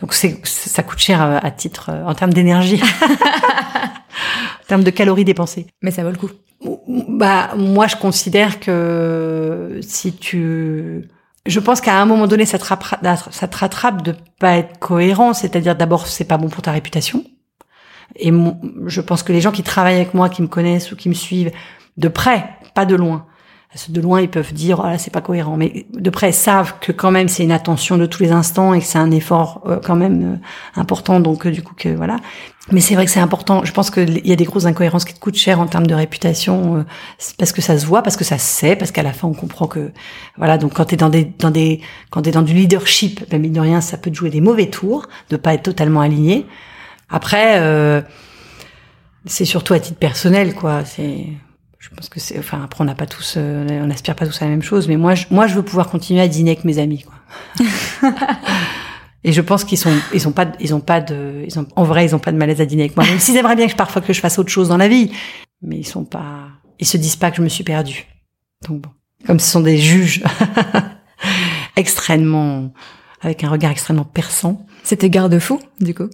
Donc, 0.00 0.14
c'est, 0.14 0.40
ça 0.44 0.82
coûte 0.82 0.98
cher 0.98 1.20
à, 1.20 1.38
à 1.38 1.50
titre, 1.50 1.90
en 2.06 2.14
termes 2.14 2.32
d'énergie. 2.32 2.80
en 4.62 4.66
termes 4.66 4.84
de 4.84 4.90
calories 4.90 5.24
dépensées. 5.24 5.66
Mais 5.82 5.90
ça 5.90 6.02
vaut 6.02 6.10
le 6.10 6.16
coup. 6.16 6.30
Bah, 7.08 7.50
moi, 7.56 7.86
je 7.86 7.96
considère 7.96 8.60
que 8.60 9.78
si 9.82 10.12
tu, 10.12 11.08
je 11.46 11.60
pense 11.60 11.80
qu'à 11.80 12.00
un 12.00 12.06
moment 12.06 12.26
donné, 12.26 12.44
ça 12.44 12.58
te, 12.58 12.64
rattrape, 12.64 13.06
ça 13.30 13.48
te 13.48 13.56
rattrape 13.56 14.02
de 14.02 14.14
pas 14.38 14.56
être 14.56 14.78
cohérent. 14.78 15.32
C'est-à-dire, 15.34 15.76
d'abord, 15.76 16.06
c'est 16.06 16.24
pas 16.24 16.36
bon 16.36 16.48
pour 16.48 16.62
ta 16.62 16.72
réputation. 16.72 17.24
Et 18.16 18.32
je 18.86 19.00
pense 19.00 19.22
que 19.22 19.32
les 19.32 19.40
gens 19.40 19.52
qui 19.52 19.62
travaillent 19.62 19.96
avec 19.96 20.14
moi, 20.14 20.28
qui 20.28 20.42
me 20.42 20.48
connaissent 20.48 20.92
ou 20.92 20.96
qui 20.96 21.08
me 21.08 21.14
suivent 21.14 21.52
de 21.96 22.08
près, 22.08 22.50
pas 22.74 22.86
de 22.86 22.96
loin, 22.96 23.26
de 23.88 24.00
loin, 24.00 24.20
ils 24.20 24.30
peuvent 24.30 24.52
dire, 24.52 24.82
là, 24.82 24.98
c'est 24.98 25.12
pas 25.12 25.20
cohérent. 25.20 25.56
Mais 25.56 25.86
de 25.92 26.10
près, 26.10 26.30
ils 26.30 26.34
savent 26.34 26.74
que 26.80 26.90
quand 26.90 27.10
même, 27.10 27.28
c'est 27.28 27.44
une 27.44 27.52
attention 27.52 27.98
de 27.98 28.06
tous 28.06 28.22
les 28.22 28.32
instants 28.32 28.74
et 28.74 28.80
que 28.80 28.86
c'est 28.86 28.98
un 28.98 29.10
effort 29.10 29.62
euh, 29.66 29.78
quand 29.82 29.94
même 29.94 30.34
euh, 30.34 30.80
important. 30.80 31.20
Donc, 31.20 31.46
euh, 31.46 31.50
du 31.50 31.62
coup, 31.62 31.74
que 31.74 31.90
voilà. 31.90 32.16
Mais 32.72 32.80
c'est 32.80 32.94
vrai 32.94 33.04
que 33.04 33.10
c'est 33.10 33.20
important. 33.20 33.64
Je 33.64 33.72
pense 33.72 33.90
qu'il 33.90 34.26
y 34.26 34.32
a 34.32 34.36
des 34.36 34.44
grosses 34.44 34.66
incohérences 34.66 35.04
qui 35.04 35.14
te 35.14 35.20
coûtent 35.20 35.36
cher 35.36 35.60
en 35.60 35.66
termes 35.66 35.86
de 35.86 35.94
réputation, 35.94 36.84
parce 37.38 37.52
que 37.52 37.62
ça 37.62 37.78
se 37.78 37.86
voit, 37.86 38.02
parce 38.02 38.16
que 38.18 38.24
ça 38.24 38.36
se 38.36 38.46
sait, 38.46 38.76
parce 38.76 38.90
qu'à 38.90 39.02
la 39.02 39.14
fin, 39.14 39.26
on 39.26 39.32
comprend 39.32 39.66
que, 39.66 39.90
voilà. 40.36 40.58
Donc, 40.58 40.74
quand 40.74 40.84
t'es 40.84 40.96
dans 40.96 41.08
des, 41.08 41.24
dans 41.24 41.50
des, 41.50 41.80
quand 42.10 42.22
t'es 42.22 42.30
dans 42.30 42.42
du 42.42 42.52
leadership, 42.52 43.24
ben, 43.30 43.40
mine 43.40 43.54
de 43.54 43.60
rien, 43.60 43.80
ça 43.80 43.96
peut 43.96 44.10
te 44.10 44.16
jouer 44.16 44.28
des 44.28 44.42
mauvais 44.42 44.66
tours, 44.66 45.08
de 45.30 45.36
pas 45.36 45.54
être 45.54 45.62
totalement 45.62 46.02
aligné. 46.02 46.46
Après, 47.08 48.04
c'est 49.24 49.46
surtout 49.46 49.72
à 49.72 49.80
titre 49.80 49.98
personnel, 49.98 50.54
quoi. 50.54 50.84
C'est 50.84 51.24
pense 51.98 52.08
que 52.08 52.20
c'est 52.20 52.38
enfin 52.38 52.62
après 52.62 52.80
on 52.82 52.84
n'a 52.84 52.94
pas 52.94 53.06
tous 53.06 53.34
euh, 53.36 53.66
on 53.82 53.86
n'aspire 53.86 54.14
pas 54.14 54.24
tous 54.24 54.40
à 54.40 54.44
la 54.44 54.52
même 54.52 54.62
chose 54.62 54.86
mais 54.86 54.96
moi 54.96 55.16
je, 55.16 55.26
moi 55.30 55.48
je 55.48 55.54
veux 55.54 55.64
pouvoir 55.64 55.90
continuer 55.90 56.20
à 56.20 56.28
dîner 56.28 56.52
avec 56.52 56.64
mes 56.64 56.78
amis 56.78 57.02
quoi. 57.02 57.68
Et 59.24 59.32
je 59.32 59.40
pense 59.40 59.64
qu'ils 59.64 59.78
sont 59.78 59.92
ils 60.14 60.20
sont 60.20 60.30
pas 60.30 60.46
ils 60.60 60.74
ont 60.74 60.80
pas 60.80 61.00
de 61.00 61.42
ils 61.44 61.58
ont 61.58 61.66
en 61.74 61.82
vrai 61.82 62.04
ils 62.04 62.14
ont 62.14 62.20
pas 62.20 62.30
de 62.30 62.36
malaise 62.36 62.60
à 62.60 62.66
dîner 62.66 62.84
avec 62.84 62.96
moi 62.96 63.04
même 63.04 63.18
s'ils 63.18 63.36
aimeraient 63.36 63.56
bien 63.56 63.66
que 63.66 63.72
je, 63.72 63.76
parfois 63.76 64.00
que 64.00 64.12
je 64.12 64.20
fasse 64.20 64.38
autre 64.38 64.48
chose 64.48 64.68
dans 64.68 64.76
la 64.76 64.86
vie. 64.86 65.10
Mais 65.60 65.76
ils 65.78 65.86
sont 65.86 66.04
pas 66.04 66.46
ils 66.78 66.86
se 66.86 66.96
disent 66.96 67.16
pas 67.16 67.32
que 67.32 67.38
je 67.38 67.42
me 67.42 67.48
suis 67.48 67.64
perdue. 67.64 68.06
Donc 68.68 68.82
bon 68.82 68.90
comme 69.26 69.40
ce 69.40 69.50
sont 69.50 69.60
des 69.60 69.76
juges 69.76 70.22
extrêmement 71.76 72.72
avec 73.22 73.42
un 73.42 73.50
regard 73.50 73.72
extrêmement 73.72 74.04
perçant. 74.04 74.64
C'était 74.84 75.10
garde-fou 75.10 75.60
du 75.80 75.94
coup? 75.94 76.08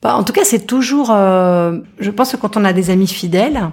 Bah, 0.00 0.14
en 0.14 0.22
tout 0.22 0.32
cas 0.32 0.44
c'est 0.44 0.64
toujours 0.64 1.10
euh, 1.10 1.80
je 1.98 2.10
pense 2.12 2.30
que 2.30 2.36
quand 2.36 2.56
on 2.56 2.64
a 2.64 2.72
des 2.72 2.90
amis 2.90 3.08
fidèles 3.08 3.72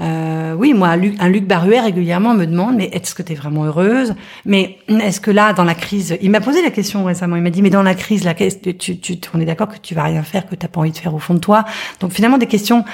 euh, 0.00 0.54
oui, 0.54 0.72
moi, 0.72 0.88
un 0.88 0.96
Luc, 0.96 1.14
un 1.18 1.28
Luc 1.28 1.46
Baruet 1.46 1.80
régulièrement 1.80 2.34
me 2.34 2.46
demande, 2.46 2.76
mais 2.76 2.86
est-ce 2.92 3.14
que 3.14 3.22
tu 3.22 3.32
es 3.32 3.34
vraiment 3.34 3.64
heureuse? 3.64 4.14
Mais 4.46 4.78
est-ce 4.88 5.20
que 5.20 5.30
là, 5.30 5.52
dans 5.52 5.64
la 5.64 5.74
crise, 5.74 6.16
il 6.22 6.30
m'a 6.30 6.40
posé 6.40 6.62
la 6.62 6.70
question 6.70 7.04
récemment. 7.04 7.36
Il 7.36 7.42
m'a 7.42 7.50
dit, 7.50 7.62
mais 7.62 7.70
dans 7.70 7.82
la 7.82 7.94
crise, 7.94 8.24
là, 8.24 8.34
tu, 8.34 8.76
tu, 8.76 8.98
tu, 8.98 9.18
on 9.34 9.40
est 9.40 9.44
d'accord 9.44 9.68
que 9.68 9.78
tu 9.78 9.94
vas 9.94 10.04
rien 10.04 10.22
faire, 10.22 10.48
que 10.48 10.54
t'as 10.54 10.68
pas 10.68 10.80
envie 10.80 10.92
de 10.92 10.96
faire 10.96 11.14
au 11.14 11.18
fond 11.18 11.34
de 11.34 11.40
toi. 11.40 11.64
Donc 12.00 12.12
finalement, 12.12 12.38
des 12.38 12.46
questions 12.46 12.84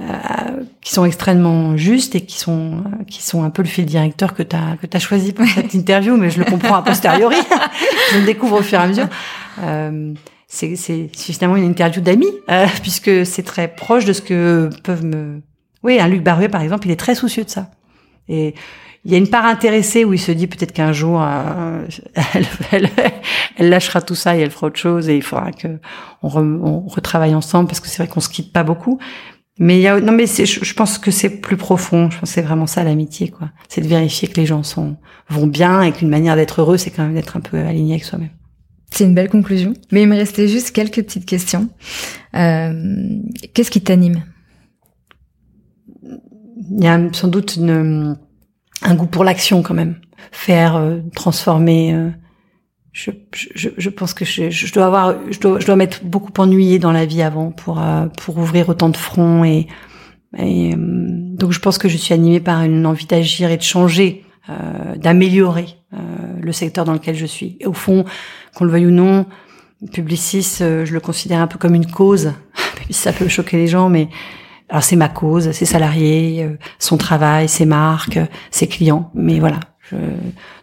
euh, 0.00 0.04
qui 0.80 0.94
sont 0.94 1.04
extrêmement 1.04 1.76
justes 1.76 2.14
et 2.14 2.22
qui 2.22 2.38
sont 2.38 2.84
qui 3.06 3.22
sont 3.22 3.42
un 3.42 3.50
peu 3.50 3.60
le 3.60 3.68
fil 3.68 3.84
directeur 3.84 4.32
que 4.32 4.42
t'as 4.42 4.76
que 4.76 4.86
t'as 4.86 4.98
choisi 4.98 5.34
pour 5.34 5.46
cette 5.46 5.74
interview, 5.74 6.16
mais 6.16 6.30
je 6.30 6.38
le 6.38 6.46
comprends 6.46 6.76
a 6.76 6.82
posteriori. 6.82 7.36
je 8.12 8.18
le 8.18 8.24
découvre 8.24 8.60
au 8.60 8.62
fur 8.62 8.78
et 8.78 8.82
à 8.82 8.86
mesure. 8.86 9.08
Euh, 9.62 10.14
c'est 10.46 10.74
finalement 11.14 11.56
une 11.56 11.68
interview 11.68 12.00
d'amis, 12.00 12.32
euh, 12.50 12.66
puisque 12.82 13.26
c'est 13.26 13.42
très 13.42 13.68
proche 13.68 14.04
de 14.06 14.12
ce 14.12 14.22
que 14.22 14.70
peuvent 14.82 15.04
me 15.04 15.42
oui, 15.82 15.98
un 15.98 16.08
Luc 16.08 16.22
Baruet, 16.22 16.48
par 16.48 16.62
exemple, 16.62 16.86
il 16.86 16.90
est 16.90 17.00
très 17.00 17.14
soucieux 17.14 17.44
de 17.44 17.50
ça. 17.50 17.70
Et 18.28 18.54
il 19.04 19.12
y 19.12 19.14
a 19.14 19.18
une 19.18 19.28
part 19.28 19.46
intéressée 19.46 20.04
où 20.04 20.12
il 20.12 20.18
se 20.18 20.30
dit 20.30 20.46
peut-être 20.46 20.72
qu'un 20.72 20.92
jour, 20.92 21.22
euh, 21.22 21.86
elle, 23.56 23.70
lâchera 23.70 24.02
tout 24.02 24.14
ça 24.14 24.36
et 24.36 24.40
elle 24.40 24.50
fera 24.50 24.66
autre 24.66 24.78
chose 24.78 25.08
et 25.08 25.16
il 25.16 25.22
faudra 25.22 25.52
que 25.52 25.78
on, 26.22 26.80
retravaille 26.86 27.34
ensemble 27.34 27.68
parce 27.68 27.80
que 27.80 27.88
c'est 27.88 28.02
vrai 28.02 28.08
qu'on 28.08 28.20
se 28.20 28.28
quitte 28.28 28.52
pas 28.52 28.62
beaucoup. 28.62 28.98
Mais 29.58 29.78
il 29.78 29.82
y 29.82 29.88
a, 29.88 30.00
non, 30.00 30.12
mais 30.12 30.26
je, 30.26 30.44
je 30.44 30.74
pense 30.74 30.98
que 30.98 31.10
c'est 31.10 31.40
plus 31.40 31.56
profond. 31.56 32.10
Je 32.10 32.18
pense 32.18 32.30
c'est 32.30 32.42
vraiment 32.42 32.66
ça 32.66 32.82
l'amitié, 32.82 33.28
quoi. 33.28 33.50
C'est 33.68 33.82
de 33.82 33.88
vérifier 33.88 34.28
que 34.28 34.40
les 34.40 34.46
gens 34.46 34.62
sont 34.62 34.96
vont 35.28 35.46
bien 35.46 35.82
et 35.82 35.92
qu'une 35.92 36.08
manière 36.08 36.36
d'être 36.36 36.60
heureux, 36.60 36.78
c'est 36.78 36.90
quand 36.90 37.02
même 37.02 37.14
d'être 37.14 37.36
un 37.36 37.40
peu 37.40 37.58
aligné 37.58 37.94
avec 37.94 38.04
soi-même. 38.04 38.30
C'est 38.90 39.04
une 39.04 39.14
belle 39.14 39.28
conclusion. 39.28 39.74
Mais 39.92 40.02
il 40.02 40.08
me 40.08 40.16
restait 40.16 40.48
juste 40.48 40.72
quelques 40.72 41.02
petites 41.02 41.26
questions. 41.26 41.68
Euh, 42.34 43.18
Qu'est-ce 43.54 43.70
qui 43.70 43.82
t'anime? 43.82 44.24
Il 46.70 46.84
y 46.84 46.86
a 46.86 46.98
sans 47.12 47.28
doute 47.28 47.56
une, 47.56 48.16
un 48.82 48.94
goût 48.94 49.06
pour 49.06 49.24
l'action 49.24 49.62
quand 49.62 49.74
même. 49.74 49.96
Faire, 50.32 50.76
euh, 50.76 50.98
transformer. 51.14 51.94
Euh, 51.94 52.10
je, 52.92 53.10
je, 53.32 53.68
je, 53.76 53.88
pense 53.88 54.14
que 54.14 54.24
je, 54.24 54.50
je, 54.50 54.72
dois 54.72 54.86
avoir, 54.86 55.14
je 55.30 55.38
dois, 55.38 55.60
je 55.60 55.66
dois 55.66 55.76
m'être 55.76 56.04
beaucoup 56.04 56.32
ennuyée 56.38 56.78
dans 56.78 56.92
la 56.92 57.06
vie 57.06 57.22
avant 57.22 57.52
pour 57.52 57.80
euh, 57.80 58.06
pour 58.18 58.36
ouvrir 58.38 58.68
autant 58.68 58.88
de 58.88 58.96
fronts 58.96 59.44
et, 59.44 59.68
et 60.36 60.74
donc 60.76 61.52
je 61.52 61.60
pense 61.60 61.78
que 61.78 61.88
je 61.88 61.96
suis 61.96 62.14
animée 62.14 62.40
par 62.40 62.62
une 62.62 62.86
envie 62.86 63.06
d'agir 63.06 63.50
et 63.50 63.56
de 63.56 63.62
changer, 63.62 64.24
d'améliorer 64.96 65.66
le 66.40 66.52
secteur 66.52 66.84
dans 66.84 66.92
lequel 66.92 67.16
je 67.16 67.26
suis. 67.26 67.56
Et 67.60 67.66
au 67.66 67.72
fond, 67.72 68.04
qu'on 68.54 68.64
le 68.64 68.70
veuille 68.70 68.86
ou 68.86 68.92
non, 68.92 69.26
Publicis, 69.92 70.58
je 70.60 70.92
le 70.92 71.00
considère 71.00 71.40
un 71.40 71.48
peu 71.48 71.58
comme 71.58 71.74
une 71.74 71.90
cause. 71.90 72.32
ça 72.90 73.12
peut 73.12 73.26
choquer 73.26 73.56
les 73.56 73.66
gens, 73.66 73.88
mais 73.88 74.08
alors 74.70 74.84
c'est 74.84 74.96
ma 74.96 75.08
cause, 75.08 75.50
ses 75.50 75.66
salariés, 75.66 76.44
euh, 76.44 76.56
son 76.78 76.96
travail, 76.96 77.48
ses 77.48 77.66
marques, 77.66 78.20
ses 78.50 78.68
clients. 78.68 79.10
Mais 79.14 79.40
voilà, 79.40 79.60
je, 79.80 79.96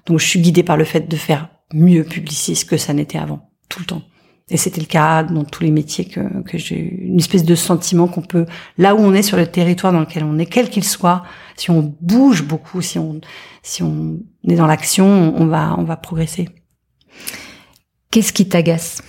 donc 0.06 0.20
je 0.20 0.26
suis 0.26 0.40
guidée 0.40 0.64
par 0.64 0.78
le 0.78 0.86
fait 0.86 1.10
de 1.10 1.16
faire 1.16 1.50
mieux 1.74 2.04
publiciste 2.04 2.70
que 2.70 2.78
ça 2.78 2.94
n'était 2.94 3.18
avant, 3.18 3.50
tout 3.70 3.80
le 3.80 3.86
temps. 3.86 4.02
Et 4.50 4.56
c'était 4.56 4.80
le 4.80 4.88
cas 4.88 5.24
dans 5.24 5.44
tous 5.44 5.64
les 5.64 5.72
métiers 5.72 6.06
que, 6.06 6.42
que 6.44 6.58
j'ai 6.58 6.80
eu 6.80 7.08
une 7.08 7.20
espèce 7.20 7.44
de 7.44 7.54
sentiment 7.54 8.08
qu'on 8.08 8.22
peut, 8.22 8.46
là 8.78 8.96
où 8.96 9.00
on 9.00 9.14
est 9.14 9.22
sur 9.22 9.36
le 9.36 9.46
territoire 9.46 9.92
dans 9.92 10.00
lequel 10.00 10.24
on 10.24 10.40
est, 10.40 10.46
quel 10.46 10.70
qu'il 10.70 10.86
soit, 10.86 11.24
si 11.58 11.70
on 11.70 11.94
bouge 12.00 12.44
beaucoup, 12.44 12.82
si 12.82 12.98
on, 12.98 13.20
si 13.62 13.84
on 13.84 14.20
est 14.48 14.56
dans 14.56 14.68
l'action, 14.68 15.36
on 15.36 15.48
va, 15.48 15.76
on 15.78 15.84
va 15.84 15.98
progresser. 15.98 16.48
Qu'est-ce 18.10 18.32
qui 18.32 18.48
t'agace? 18.48 19.04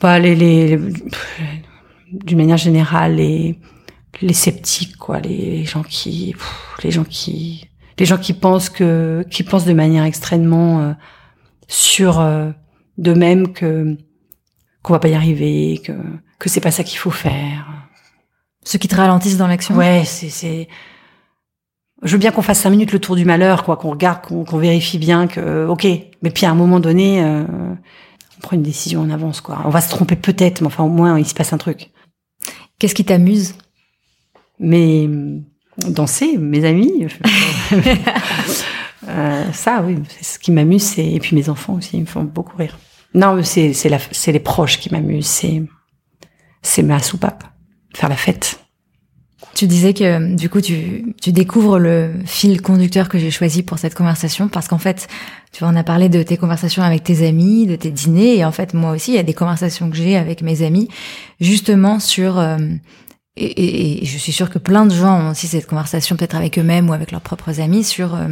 Bah, 0.00 0.18
les, 0.18 0.34
les, 0.34 0.76
d'une 2.24 2.38
manière 2.38 2.56
générale 2.56 3.16
les 3.16 3.58
les 4.22 4.32
sceptiques 4.32 4.96
quoi 4.96 5.20
les 5.20 5.64
gens 5.64 5.82
qui 5.82 6.34
les 6.82 6.90
gens 6.90 7.04
qui 7.04 7.68
les 7.98 8.06
gens 8.06 8.18
qui 8.18 8.32
pensent 8.32 8.68
que 8.68 9.24
qui 9.30 9.42
pensent 9.42 9.64
de 9.64 9.72
manière 9.72 10.04
extrêmement 10.04 10.80
euh, 10.80 10.92
sûre 11.68 12.20
euh, 12.20 12.50
d'eux-mêmes 12.98 13.52
que 13.52 13.96
qu'on 14.82 14.92
va 14.92 14.98
pas 14.98 15.08
y 15.08 15.14
arriver 15.14 15.80
que 15.84 15.92
que 16.38 16.48
c'est 16.48 16.60
pas 16.60 16.70
ça 16.70 16.84
qu'il 16.84 16.98
faut 16.98 17.10
faire. 17.10 17.66
Ceux 18.64 18.78
qui 18.78 18.88
te 18.88 18.96
ralentissent 18.96 19.38
dans 19.38 19.46
l'action. 19.46 19.76
Ouais 19.76 20.02
c'est 20.04 20.30
c'est 20.30 20.68
je 22.02 22.12
veux 22.12 22.18
bien 22.18 22.32
qu'on 22.32 22.42
fasse 22.42 22.60
cinq 22.60 22.70
minutes 22.70 22.92
le 22.92 22.98
tour 22.98 23.16
du 23.16 23.24
malheur 23.24 23.64
quoi 23.64 23.76
qu'on 23.76 23.90
regarde 23.90 24.20
qu'on 24.22 24.58
vérifie 24.58 24.98
bien 24.98 25.26
que 25.26 25.66
ok 25.66 25.86
mais 26.22 26.30
puis 26.30 26.46
à 26.46 26.50
un 26.50 26.54
moment 26.54 26.80
donné 26.80 27.22
euh, 27.22 27.44
on 27.44 28.40
prend 28.40 28.56
une 28.56 28.62
décision 28.62 29.00
en 29.00 29.10
avance 29.10 29.40
quoi. 29.40 29.62
On 29.64 29.70
va 29.70 29.80
se 29.80 29.88
tromper 29.88 30.16
peut-être 30.16 30.60
mais 30.60 30.66
enfin 30.66 30.84
au 30.84 30.88
moins 30.88 31.18
il 31.18 31.26
se 31.26 31.34
passe 31.34 31.52
un 31.52 31.58
truc 31.58 31.90
Qu'est-ce 32.78 32.94
qui 32.94 33.04
t'amuse? 33.04 33.54
Mais 34.58 35.08
danser, 35.78 36.38
mes 36.38 36.64
amis. 36.64 37.06
euh, 39.08 39.52
ça, 39.52 39.82
oui, 39.82 39.98
ce 40.20 40.38
qui 40.38 40.52
m'amuse. 40.52 40.98
Et 40.98 41.18
puis 41.20 41.36
mes 41.36 41.48
enfants 41.48 41.74
aussi, 41.74 41.96
ils 41.96 42.00
me 42.00 42.06
font 42.06 42.24
beaucoup 42.24 42.56
rire. 42.56 42.78
Non, 43.14 43.42
c'est 43.42 43.72
les 44.26 44.40
proches 44.40 44.80
qui 44.80 44.90
m'amusent. 44.92 45.42
C'est 46.62 46.82
ma 46.82 46.98
soupape, 46.98 47.44
faire 47.94 48.08
la 48.08 48.16
fête. 48.16 48.63
Tu 49.54 49.66
disais 49.68 49.94
que 49.94 50.34
du 50.34 50.48
coup 50.48 50.60
tu, 50.60 51.14
tu 51.22 51.30
découvres 51.30 51.78
le 51.78 52.10
fil 52.26 52.60
conducteur 52.60 53.08
que 53.08 53.18
j'ai 53.18 53.30
choisi 53.30 53.62
pour 53.62 53.78
cette 53.78 53.94
conversation 53.94 54.48
parce 54.48 54.66
qu'en 54.66 54.78
fait 54.78 55.06
tu 55.52 55.62
en 55.62 55.76
as 55.76 55.84
parlé 55.84 56.08
de 56.08 56.22
tes 56.24 56.36
conversations 56.36 56.82
avec 56.82 57.04
tes 57.04 57.26
amis, 57.26 57.66
de 57.66 57.76
tes 57.76 57.90
dîners 57.90 58.36
et 58.36 58.44
en 58.44 58.50
fait 58.50 58.74
moi 58.74 58.90
aussi 58.90 59.12
il 59.12 59.14
y 59.14 59.18
a 59.18 59.22
des 59.22 59.34
conversations 59.34 59.90
que 59.90 59.96
j'ai 59.96 60.16
avec 60.16 60.42
mes 60.42 60.62
amis 60.62 60.88
justement 61.40 62.00
sur 62.00 62.38
euh, 62.38 62.58
et, 63.36 64.02
et, 64.02 64.04
je 64.04 64.18
suis 64.18 64.32
sûre 64.32 64.50
que 64.50 64.58
plein 64.58 64.86
de 64.86 64.94
gens 64.94 65.20
ont 65.20 65.30
aussi 65.30 65.46
cette 65.46 65.66
conversation 65.66 66.16
peut-être 66.16 66.36
avec 66.36 66.58
eux-mêmes 66.58 66.88
ou 66.88 66.92
avec 66.92 67.12
leurs 67.12 67.20
propres 67.20 67.60
amis 67.60 67.84
sur 67.84 68.14
euh, 68.14 68.28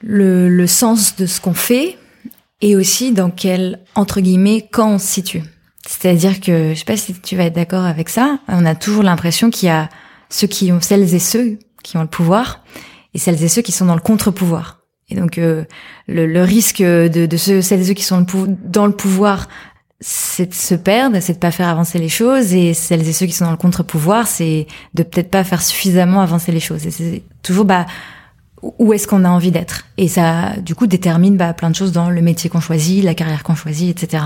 le, 0.00 0.48
le 0.48 0.66
sens 0.66 1.16
de 1.16 1.26
ce 1.26 1.40
qu'on 1.40 1.54
fait 1.54 1.96
et 2.60 2.76
aussi 2.76 3.12
dans 3.12 3.30
quel 3.30 3.80
entre 3.94 4.20
guillemets 4.20 4.68
camp 4.70 4.92
on 4.92 4.98
se 4.98 5.06
situe. 5.06 5.42
C'est-à-dire 5.86 6.40
que 6.40 6.72
je 6.74 6.78
sais 6.78 6.84
pas 6.84 6.96
si 6.96 7.14
tu 7.14 7.36
vas 7.36 7.44
être 7.44 7.54
d'accord 7.54 7.84
avec 7.84 8.08
ça, 8.08 8.38
on 8.48 8.64
a 8.66 8.74
toujours 8.74 9.02
l'impression 9.02 9.50
qu'il 9.50 9.68
y 9.68 9.70
a 9.70 9.88
ceux 10.30 10.46
qui 10.46 10.72
ont 10.72 10.80
celles 10.80 11.14
et 11.14 11.18
ceux 11.18 11.58
qui 11.82 11.96
ont 11.96 12.02
le 12.02 12.08
pouvoir 12.08 12.64
et 13.14 13.18
celles 13.18 13.42
et 13.42 13.48
ceux 13.48 13.62
qui 13.62 13.72
sont 13.72 13.86
dans 13.86 13.94
le 13.94 14.00
contre-pouvoir. 14.00 14.78
Et 15.08 15.16
donc 15.16 15.38
euh, 15.38 15.64
le, 16.06 16.26
le, 16.26 16.42
risque 16.42 16.80
de, 16.80 17.26
de 17.26 17.36
ceux, 17.36 17.62
celles 17.62 17.80
et 17.80 17.84
ceux 17.84 17.94
qui 17.94 18.04
sont 18.04 18.24
dans 18.64 18.86
le 18.86 18.92
pouvoir, 18.92 19.48
c'est 20.00 20.46
de 20.46 20.54
se 20.54 20.74
perdre, 20.74 21.18
c'est 21.20 21.34
de 21.34 21.38
pas 21.38 21.50
faire 21.50 21.68
avancer 21.68 21.98
les 21.98 22.08
choses, 22.08 22.54
et 22.54 22.74
celles 22.74 23.06
et 23.06 23.12
ceux 23.12 23.26
qui 23.26 23.32
sont 23.32 23.44
dans 23.44 23.50
le 23.50 23.56
contre-pouvoir, 23.56 24.26
c'est 24.26 24.66
de 24.94 25.02
peut-être 25.02 25.30
pas 25.30 25.44
faire 25.44 25.60
suffisamment 25.62 26.20
avancer 26.20 26.52
les 26.52 26.60
choses. 26.60 26.86
Et 26.86 26.90
c'est 26.90 27.22
toujours 27.42 27.64
bah 27.64 27.86
où 28.62 28.92
est-ce 28.92 29.08
qu'on 29.08 29.24
a 29.24 29.28
envie 29.28 29.50
d'être? 29.50 29.86
Et 29.96 30.08
ça, 30.08 30.56
du 30.58 30.74
coup, 30.74 30.86
détermine 30.86 31.36
bah, 31.36 31.54
plein 31.54 31.70
de 31.70 31.74
choses 31.74 31.92
dans 31.92 32.10
le 32.10 32.20
métier 32.20 32.50
qu'on 32.50 32.60
choisit, 32.60 33.02
la 33.02 33.14
carrière 33.14 33.42
qu'on 33.42 33.54
choisit, 33.54 33.90
etc. 33.90 34.24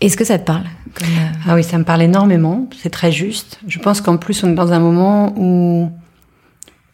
Est-ce 0.00 0.16
que 0.16 0.24
ça 0.24 0.38
te 0.38 0.44
parle. 0.44 0.64
Euh, 1.02 1.04
ah 1.48 1.54
oui, 1.54 1.64
ça 1.64 1.76
me 1.78 1.84
parle 1.84 2.02
énormément. 2.02 2.68
C'est 2.80 2.90
très 2.90 3.10
juste. 3.10 3.60
Je 3.66 3.78
pense 3.78 4.00
qu'en 4.00 4.16
plus, 4.16 4.44
on 4.44 4.50
est 4.50 4.54
dans 4.54 4.72
un 4.72 4.78
moment 4.78 5.34
où 5.36 5.90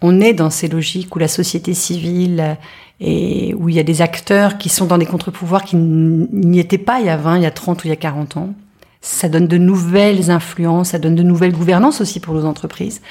on 0.01 0.21
est 0.21 0.33
dans 0.33 0.51
ces 0.51 0.69
logiques 0.69 1.15
où 1.15 1.19
la 1.19 1.29
société 1.29 1.75
civile 1.75 2.57
et 3.01 3.55
où 3.59 3.69
il 3.69 3.75
y 3.75 3.79
a 3.79 3.83
des 3.83 4.03
acteurs 4.03 4.59
qui 4.59 4.69
sont 4.69 4.87
dans 4.87 4.99
des 4.99 5.07
contre-pouvoirs 5.07 5.65
qui 5.65 5.77
n'y 5.77 6.61
étaient 6.61 6.79
pas 6.79 7.01
il 7.01 7.07
y 7.07 7.11
a 7.11 7.17
20, 7.17 7.37
il 7.37 7.43
y 7.43 7.47
a 7.47 7.51
30 7.51 7.83
ou 7.85 7.87
il 7.87 7.91
y 7.91 7.93
a 7.93 7.97
40 7.97 8.37
ans. 8.37 8.55
ça 9.01 9.29
donne 9.29 9.47
de 9.47 9.59
nouvelles 9.59 10.31
influences, 10.31 10.91
ça 10.91 10.99
donne 10.99 11.15
de 11.15 11.23
nouvelles 11.23 11.53
gouvernances 11.53 12.01
aussi 12.01 12.21
pour 12.21 12.35
nos 12.35 12.45
entreprises. 12.45 13.03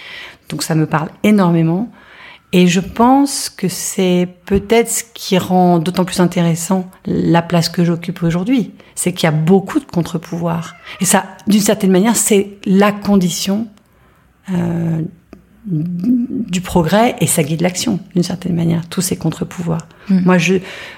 Donc 0.49 0.63
ça 0.63 0.75
me 0.75 0.85
parle 0.85 1.09
énormément. 1.23 1.89
Et 2.56 2.68
je 2.68 2.80
pense 2.80 3.49
que 3.49 3.68
c'est 3.68 4.28
peut-être 4.45 4.88
ce 4.88 5.04
qui 5.16 5.39
rend 5.39 5.80
d'autant 5.80 6.06
plus 6.06 6.20
intéressant 6.20 6.89
la 7.06 7.41
place 7.41 7.68
que 7.68 7.84
j'occupe 7.84 8.22
aujourd'hui. 8.22 8.72
C'est 8.93 9.12
qu'il 9.12 9.26
y 9.26 9.28
a 9.28 9.36
beaucoup 9.36 9.80
de 9.80 9.86
contre-pouvoirs. 9.86 10.76
Et 11.01 11.06
ça, 11.06 11.26
d'une 11.47 11.60
certaine 11.60 11.91
manière, 11.91 12.16
c'est 12.16 12.60
la 12.68 12.91
condition 12.91 13.68
euh, 14.51 15.01
du 15.66 16.62
progrès 16.62 17.16
et 17.22 17.26
ça 17.26 17.41
guide 17.41 17.62
l'action, 17.62 17.99
d'une 18.14 18.24
certaine 18.24 18.56
manière, 18.56 18.88
tous 18.88 19.01
ces 19.01 19.16
contre-pouvoirs. 19.16 19.88
Mm. 20.10 20.20
Moi, 20.24 20.38
je, 20.38 20.56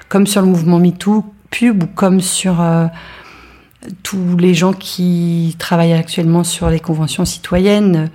comme 0.09 0.27
sur 0.27 0.41
le 0.41 0.47
mouvement 0.47 0.77
MeToo, 0.77 1.23
pub, 1.51 1.83
ou 1.83 1.87
comme 1.87 2.19
sur 2.19 2.59
euh, 2.59 2.87
tous 4.03 4.35
les 4.37 4.53
gens 4.53 4.73
qui 4.73 5.55
travaillent 5.57 5.93
actuellement 5.93 6.43
sur 6.43 6.69
les 6.69 6.81
conventions 6.81 7.23
citoyennes, 7.23 8.09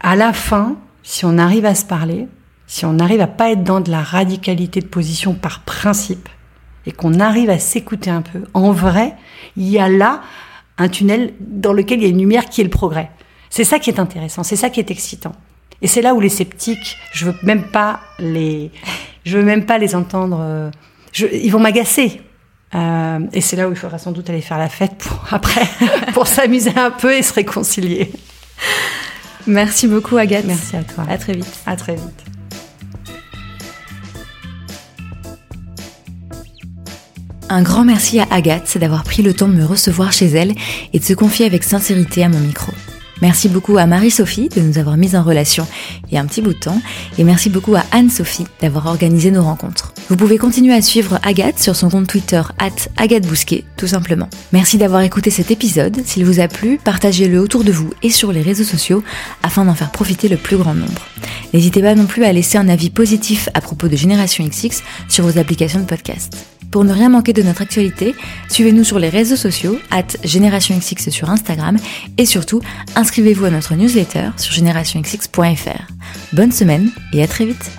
à 0.00 0.16
la 0.16 0.32
fin, 0.32 0.76
si 1.02 1.26
on 1.26 1.36
arrive 1.36 1.66
à 1.66 1.74
se 1.74 1.84
parler, 1.84 2.28
si 2.66 2.84
on 2.84 2.98
arrive 2.98 3.20
à 3.20 3.26
pas 3.26 3.50
être 3.50 3.62
dans 3.62 3.80
de 3.80 3.90
la 3.90 4.02
radicalité 4.02 4.80
de 4.80 4.86
position 4.86 5.34
par 5.34 5.60
principe 5.60 6.28
et 6.84 6.92
qu'on 6.92 7.20
arrive 7.20 7.50
à 7.50 7.58
s'écouter 7.58 8.10
un 8.10 8.22
peu, 8.22 8.42
en 8.54 8.72
vrai, 8.72 9.14
il 9.56 9.68
y 9.68 9.78
a 9.78 9.88
là 9.88 10.22
un 10.78 10.88
tunnel 10.88 11.32
dans 11.40 11.72
lequel 11.72 12.00
il 12.00 12.02
y 12.02 12.06
a 12.06 12.10
une 12.10 12.18
lumière 12.18 12.46
qui 12.46 12.60
est 12.60 12.64
le 12.64 12.70
progrès. 12.70 13.10
C'est 13.50 13.64
ça 13.64 13.78
qui 13.78 13.90
est 13.90 13.98
intéressant, 13.98 14.42
c'est 14.42 14.56
ça 14.56 14.70
qui 14.70 14.80
est 14.80 14.90
excitant. 14.90 15.32
Et 15.82 15.86
c'est 15.86 16.02
là 16.02 16.14
où 16.14 16.20
les 16.20 16.28
sceptiques, 16.28 16.96
je 17.12 17.26
veux 17.26 17.34
même 17.42 17.64
pas 17.64 18.00
les, 18.18 18.70
je 19.24 19.38
veux 19.38 19.44
même 19.44 19.66
pas 19.66 19.78
les 19.78 19.94
entendre. 19.94 20.38
Euh, 20.40 20.70
je, 21.12 21.26
ils 21.26 21.50
vont 21.50 21.60
m'agacer. 21.60 22.22
Euh, 22.74 23.20
et 23.32 23.40
c'est 23.40 23.56
là 23.56 23.68
où 23.68 23.72
il 23.72 23.76
faudra 23.76 23.98
sans 23.98 24.12
doute 24.12 24.28
aller 24.28 24.40
faire 24.40 24.58
la 24.58 24.68
fête 24.68 24.96
pour 24.98 25.24
après, 25.30 25.66
pour 26.14 26.26
s'amuser 26.26 26.72
un 26.76 26.90
peu 26.90 27.14
et 27.14 27.22
se 27.22 27.32
réconcilier. 27.32 28.10
Merci 29.46 29.86
beaucoup 29.86 30.16
Agathe. 30.16 30.46
Merci 30.46 30.76
à 30.76 30.82
toi. 30.82 31.04
À 31.08 31.18
très 31.18 31.34
vite. 31.34 31.62
À 31.66 31.76
très 31.76 31.94
vite. 31.94 32.35
Un 37.48 37.62
grand 37.62 37.84
merci 37.84 38.18
à 38.18 38.26
Agathe 38.30 38.76
d'avoir 38.78 39.04
pris 39.04 39.22
le 39.22 39.32
temps 39.32 39.46
de 39.46 39.54
me 39.54 39.64
recevoir 39.64 40.12
chez 40.12 40.26
elle 40.26 40.54
et 40.92 40.98
de 40.98 41.04
se 41.04 41.12
confier 41.12 41.46
avec 41.46 41.62
sincérité 41.62 42.24
à 42.24 42.28
mon 42.28 42.40
micro. 42.40 42.72
Merci 43.22 43.48
beaucoup 43.48 43.78
à 43.78 43.86
Marie-Sophie 43.86 44.48
de 44.48 44.60
nous 44.60 44.78
avoir 44.78 44.96
mis 44.96 45.16
en 45.16 45.22
relation 45.22 45.66
il 46.08 46.14
y 46.14 46.18
a 46.18 46.20
un 46.20 46.26
petit 46.26 46.42
bout 46.42 46.52
de 46.52 46.58
temps 46.58 46.82
et 47.16 47.24
merci 47.24 47.48
beaucoup 47.48 47.74
à 47.74 47.84
Anne-Sophie 47.92 48.46
d'avoir 48.60 48.86
organisé 48.86 49.30
nos 49.30 49.42
rencontres. 49.42 49.94
Vous 50.10 50.16
pouvez 50.16 50.38
continuer 50.38 50.74
à 50.74 50.82
suivre 50.82 51.18
Agathe 51.22 51.58
sur 51.58 51.76
son 51.76 51.88
compte 51.88 52.08
Twitter 52.08 52.42
at 52.58 52.90
Agathe 52.96 53.26
Bousquet, 53.26 53.64
tout 53.76 53.86
simplement. 53.86 54.28
Merci 54.52 54.76
d'avoir 54.76 55.00
écouté 55.00 55.30
cet 55.30 55.50
épisode. 55.50 56.02
S'il 56.04 56.26
vous 56.26 56.40
a 56.40 56.48
plu, 56.48 56.78
partagez-le 56.82 57.40
autour 57.40 57.64
de 57.64 57.72
vous 57.72 57.90
et 58.02 58.10
sur 58.10 58.32
les 58.32 58.42
réseaux 58.42 58.64
sociaux 58.64 59.02
afin 59.42 59.64
d'en 59.64 59.74
faire 59.74 59.92
profiter 59.92 60.28
le 60.28 60.36
plus 60.36 60.56
grand 60.56 60.74
nombre. 60.74 61.06
N'hésitez 61.54 61.80
pas 61.80 61.94
non 61.94 62.06
plus 62.06 62.24
à 62.24 62.32
laisser 62.32 62.58
un 62.58 62.68
avis 62.68 62.90
positif 62.90 63.48
à 63.54 63.60
propos 63.60 63.88
de 63.88 63.96
Génération 63.96 64.44
XX 64.44 64.82
sur 65.08 65.24
vos 65.24 65.38
applications 65.38 65.80
de 65.80 65.86
podcast. 65.86 66.55
Pour 66.70 66.84
ne 66.84 66.92
rien 66.92 67.08
manquer 67.08 67.32
de 67.32 67.42
notre 67.42 67.62
actualité, 67.62 68.14
suivez-nous 68.48 68.84
sur 68.84 68.98
les 68.98 69.08
réseaux 69.08 69.36
sociaux, 69.36 69.78
at 69.90 70.06
GénérationXX 70.24 71.10
sur 71.10 71.30
Instagram, 71.30 71.76
et 72.18 72.26
surtout, 72.26 72.60
inscrivez-vous 72.94 73.46
à 73.46 73.50
notre 73.50 73.74
newsletter 73.74 74.30
sur 74.36 74.52
générationxx.fr. 74.52 75.92
Bonne 76.32 76.52
semaine 76.52 76.90
et 77.12 77.22
à 77.22 77.26
très 77.26 77.46
vite 77.46 77.70